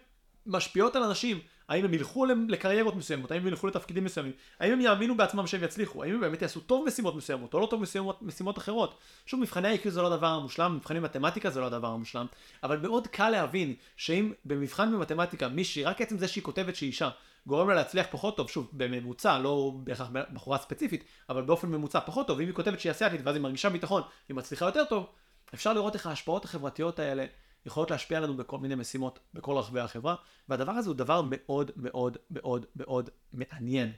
משפיעות 0.46 0.96
על 0.96 1.04
אנשים. 1.04 1.40
האם 1.72 1.86
הם 1.86 1.94
ילכו 1.94 2.26
לקריירות 2.26 2.96
מסוימות, 2.96 3.32
האם 3.32 3.42
הם 3.42 3.48
ילכו 3.48 3.68
לתפקידים 3.68 4.04
מסוימים, 4.04 4.32
האם 4.60 4.74
הם 4.74 4.82
יאמינו 4.82 5.18
בעצמם 5.18 5.48
שהם 5.48 5.64
יצליחו, 5.64 6.04
האם 6.04 6.14
הם 6.14 6.22
באמת 6.22 6.42
יעשו 6.42 6.60
טוב 6.60 6.86
משימות 6.88 7.16
מסוימות 7.16 7.54
או 7.54 7.60
לא 7.60 7.66
טוב 7.66 7.82
משימות, 7.82 8.22
משימות 8.22 8.58
אחרות. 8.58 8.98
שוב, 9.26 9.40
מבחני 9.40 9.76
IQ 9.76 9.90
זה 9.90 10.02
לא 10.02 10.14
הדבר 10.14 10.28
המושלם, 10.28 10.76
מבחני 10.76 11.00
מתמטיקה 11.00 11.50
זה 11.50 11.60
לא 11.60 11.66
הדבר 11.66 11.88
המושלם, 11.88 12.26
אבל 12.64 12.78
מאוד 12.78 13.08
קל 13.08 13.30
להבין 13.30 13.76
שאם 13.98 14.32
במבחן 14.46 14.94
במתמטיקה 14.94 15.48
מישהי, 15.48 15.84
רק 15.84 16.02
עצם 16.02 16.18
זה 16.18 16.28
שהיא 16.28 16.44
כותבת 16.44 16.76
שהיא 16.76 16.88
אישה, 16.88 17.10
גורם 17.48 17.70
לה 17.70 17.76
להצליח 17.76 18.06
פחות 18.12 18.38
טוב, 18.38 18.50
שוב, 18.50 18.70
בממוצע, 18.74 19.40
לא 19.40 19.74
בהכרח 19.84 20.10
בחורה 20.34 20.58
ספציפית, 20.58 21.04
אבל 21.30 21.42
באופן 21.42 21.68
ממוצע 21.68 22.00
פחות 22.00 22.28
טוב, 22.28 22.40
אם 22.40 22.48
היא 22.48 22.56
כותבת 22.56 22.80
שהיא 22.80 22.92
אסיאתית 22.92 23.22
ואז 23.24 23.36
היא 23.36 23.44
מרגישה 23.44 23.70
ביטחון, 23.70 24.02
היא 24.30 24.36
מצליחה 24.36 24.66
יותר 24.66 24.84
טוב, 24.86 25.06
אפשר 25.54 25.74
לראות 25.74 25.94
איך 25.94 26.08
ההשפעות 26.08 26.46
החברתיות 26.46 27.00
האלה 27.00 27.26
יכולות 27.66 27.92
להשפיע 27.92 28.18
עלינו 28.18 28.38
בכל 28.38 28.58
מיני 28.58 28.76
משימות 28.76 29.20
בכל 29.34 29.58
רחבי 29.58 29.80
החברה, 29.80 30.16
והדבר 30.50 30.72
הזה 30.72 30.90
הוא 30.90 30.96
דבר 30.96 31.22
מאוד 31.26 31.72
מאוד 31.76 32.18
מאוד 32.32 32.66
מאוד 32.76 33.10
מעניין, 33.34 33.92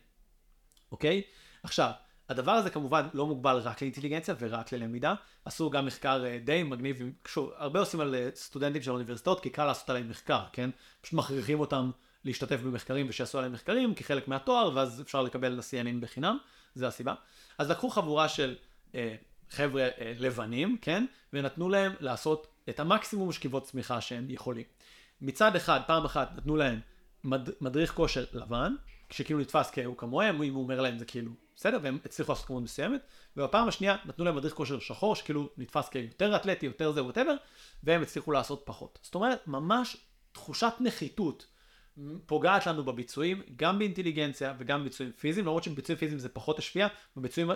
אוקיי? 0.92 1.22
עכשיו, 1.64 1.92
הדבר 2.30 2.52
הזה 2.52 2.70
כמובן 2.70 3.08
לא 3.14 3.28
מוגבל 3.28 3.58
רק 3.58 3.82
לאינטליגנציה 3.82 4.36
ורק 4.40 4.72
ללמידה, 4.72 5.14
עשו 5.46 5.70
גם 5.70 5.86
מחקר 5.86 6.26
אה, 6.26 6.40
די 6.44 6.64
מגניב, 6.64 7.02
שוב, 7.28 7.52
הרבה 7.56 7.80
עושים 7.80 8.00
על 8.00 8.16
אה, 8.16 8.30
סטודנטים 8.36 8.82
של 8.82 8.90
האוניברסיטאות, 8.90 9.40
כי 9.40 9.50
קל 9.50 9.66
לעשות 9.66 9.90
עליהם 9.90 10.10
מחקר, 10.10 10.44
כן? 10.52 10.70
פשוט 11.02 11.14
מכריחים 11.14 11.60
אותם 11.60 11.92
להשתתף 12.26 12.62
במחקרים 12.62 13.06
ושיעשו 13.10 13.38
עליהם 13.38 13.54
מחקרים 13.54 13.96
כחלק 13.96 14.28
מהתואר, 14.28 14.72
ואז 14.76 15.02
אפשר 15.02 15.22
לקבל 15.22 15.50
ל-CNN 15.50 16.02
בחינם, 16.02 16.38
זה 16.76 16.88
הסיבה. 16.88 17.14
אז 17.58 17.70
לקחו 17.70 17.90
חבורה 17.90 18.30
של 18.30 18.56
אה, 18.96 19.16
חבר'ה 19.50 19.84
אה, 19.84 20.14
לבנים, 20.20 20.78
כן? 20.82 21.06
ונתנו 21.34 21.70
להם 21.70 21.92
לעשות 22.00 22.48
את 22.70 22.80
המקסימום 22.80 23.32
שכיבות 23.32 23.64
צמיחה 23.64 24.02
שהם 24.02 24.30
יכולים. 24.30 24.66
מצד 25.22 25.56
אחד, 25.56 25.80
פעם 25.88 26.06
אחת 26.06 26.32
נתנו 26.36 26.56
להם 26.56 26.80
מד, 27.24 27.50
מדריך 27.62 27.94
כושר 27.94 28.26
לבן, 28.34 28.76
שכאילו 29.10 29.40
נתפס 29.40 29.72
כהוא 29.72 29.98
כמוהם, 29.98 30.42
אם 30.42 30.54
הוא 30.54 30.64
אומר 30.64 30.82
להם 30.82 30.98
זה 30.98 31.06
כאילו 31.06 31.32
בסדר, 31.56 31.80
והם 31.82 31.98
הצליחו 32.06 32.32
לעשות 32.32 32.46
כמות 32.46 32.64
מסוימת, 32.64 33.02
ובפעם 33.38 33.68
השנייה 33.68 33.96
נתנו 34.06 34.26
להם 34.26 34.36
מדריך 34.36 34.54
כושר 34.54 34.80
שחור, 34.80 35.16
שכאילו 35.16 35.50
נתפס 35.58 35.90
כיותר 35.90 36.36
אתלטי, 36.36 36.66
יותר 36.66 36.92
זה 36.92 37.04
וואטאבר, 37.04 37.36
והם 37.84 38.02
הצליחו 38.02 38.32
לעשות 38.32 38.62
פחות. 38.66 39.00
זאת 39.02 39.16
אומרת, 39.16 39.48
ממש 39.48 39.98
תחושת 40.32 40.74
נחיתות 40.80 41.46
פוגעת 42.26 42.68
לנו 42.68 42.84
בביצועים, 42.84 43.42
גם 43.56 43.80
באינטליגנציה 43.80 44.54
וגם 44.58 44.82
בביצועים 44.82 45.12
פיזיים, 45.12 45.46
למרות 45.46 45.64
שבביצועים 45.64 46.00
פיזיים 46.00 46.20
זה 46.20 46.30
פחות 46.30 46.60
השפיע, 46.60 46.88
בביצועים 47.18 47.50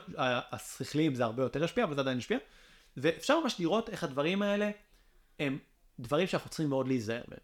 השכליים 0.51 1.15
זה 1.15 1.23
הרבה 1.23 1.43
יותר 1.43 1.63
השפיע, 1.63 1.83
אבל 1.83 1.95
זה 1.95 2.01
עדיין 2.01 2.17
השפיע. 2.17 2.37
ואפשר 2.97 3.39
ממש 3.39 3.59
לראות 3.59 3.89
איך 3.89 4.03
הדברים 4.03 4.41
האלה 4.41 4.71
הם 5.39 5.59
דברים 5.99 6.27
שאנחנו 6.27 6.49
צריכים 6.49 6.69
מאוד 6.69 6.87
להיזהר 6.87 7.23
בהם. 7.27 7.39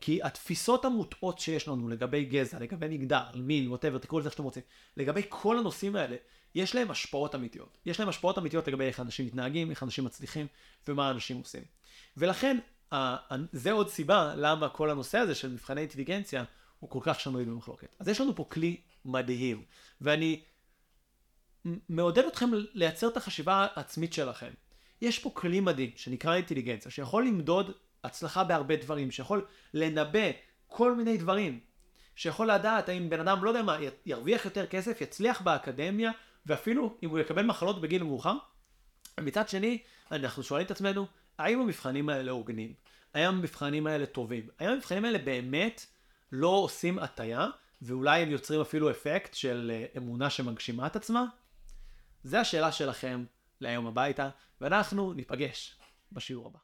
כי 0.00 0.22
התפיסות 0.22 0.84
המוטעות 0.84 1.38
שיש 1.38 1.68
לנו 1.68 1.88
לגבי 1.88 2.24
גזע, 2.24 2.58
לגבי 2.58 2.88
מגדר, 2.88 3.24
מין, 3.34 3.68
ווטאבר, 3.68 3.98
תקראו 3.98 4.20
לזה 4.20 4.26
איך 4.26 4.32
שאתם 4.32 4.44
רוצים, 4.44 4.62
לגבי 4.96 5.22
כל 5.28 5.58
הנושאים 5.58 5.96
האלה, 5.96 6.16
יש 6.54 6.74
להם 6.74 6.90
השפעות 6.90 7.34
אמיתיות. 7.34 7.78
יש 7.86 8.00
להם 8.00 8.08
השפעות 8.08 8.38
אמיתיות 8.38 8.68
לגבי 8.68 8.84
איך 8.84 9.00
אנשים 9.00 9.26
מתנהגים, 9.26 9.70
איך 9.70 9.82
אנשים 9.82 10.04
מצליחים, 10.04 10.46
ומה 10.88 11.10
אנשים 11.10 11.36
עושים. 11.36 11.62
ולכן, 12.16 12.58
זה 13.52 13.72
עוד 13.72 13.88
סיבה 13.88 14.34
למה 14.36 14.68
כל 14.68 14.90
הנושא 14.90 15.18
הזה 15.18 15.34
של 15.34 15.52
מבחני 15.52 15.80
אינטליגנציה 15.80 16.44
הוא 16.80 16.90
כל 16.90 17.00
כך 17.02 17.20
שנוי 17.20 17.44
במחלוקת. 17.44 17.96
אז 17.98 18.08
יש 18.08 18.20
לנו 18.20 18.36
פה 18.36 18.46
כלי 18.48 18.80
מדהים, 19.04 19.64
ואני 20.00 20.42
מעודד 21.88 22.24
אתכם 22.24 22.50
לייצר 22.52 23.08
את 23.08 23.16
החשיבה 23.16 23.66
העצמית 23.74 24.12
שלכם. 24.12 24.50
יש 25.00 25.18
פה 25.18 25.30
כלי 25.34 25.60
מדהים 25.60 25.90
שנקרא 25.96 26.34
אינטליגנציה, 26.34 26.90
שיכול 26.90 27.26
למדוד 27.26 27.70
הצלחה 28.04 28.44
בהרבה 28.44 28.76
דברים, 28.76 29.10
שיכול 29.10 29.46
לנבא 29.74 30.30
כל 30.66 30.94
מיני 30.94 31.16
דברים, 31.16 31.60
שיכול 32.16 32.50
לדעת 32.50 32.88
האם 32.88 33.10
בן 33.10 33.20
אדם, 33.20 33.44
לא 33.44 33.50
יודע 33.50 33.62
מה, 33.62 33.78
ירוויח 34.06 34.44
יותר 34.44 34.66
כסף, 34.66 35.00
יצליח 35.00 35.40
באקדמיה, 35.40 36.10
ואפילו 36.46 36.96
אם 37.02 37.10
הוא 37.10 37.18
יקבל 37.18 37.42
מחלות 37.42 37.80
בגיל 37.80 38.02
מאוחר. 38.02 38.36
ומצד 39.20 39.48
שני, 39.48 39.78
אנחנו 40.12 40.42
שואלים 40.42 40.66
את 40.66 40.70
עצמנו, 40.70 41.06
האם 41.38 41.60
המבחנים 41.60 42.08
האלה 42.08 42.32
הוגנים? 42.32 42.74
האם 43.14 43.28
המבחנים 43.28 43.86
האלה 43.86 44.06
טובים? 44.06 44.48
האם 44.58 44.68
המבחנים 44.68 45.04
האלה 45.04 45.18
באמת 45.18 45.86
לא 46.32 46.48
עושים 46.48 46.98
הטיה, 46.98 47.46
ואולי 47.82 48.22
הם 48.22 48.30
יוצרים 48.30 48.60
אפילו 48.60 48.90
אפקט 48.90 49.34
של 49.34 49.72
אה, 49.74 49.86
אמונה 49.96 50.30
שמגשימה 50.30 50.86
את 50.86 50.96
עצמה? 50.96 51.24
זו 52.24 52.36
השאלה 52.36 52.72
שלכם 52.72 53.24
להיום 53.60 53.86
הביתה, 53.86 54.28
ואנחנו 54.60 55.12
ניפגש 55.12 55.78
בשיעור 56.12 56.46
הבא. 56.46 56.58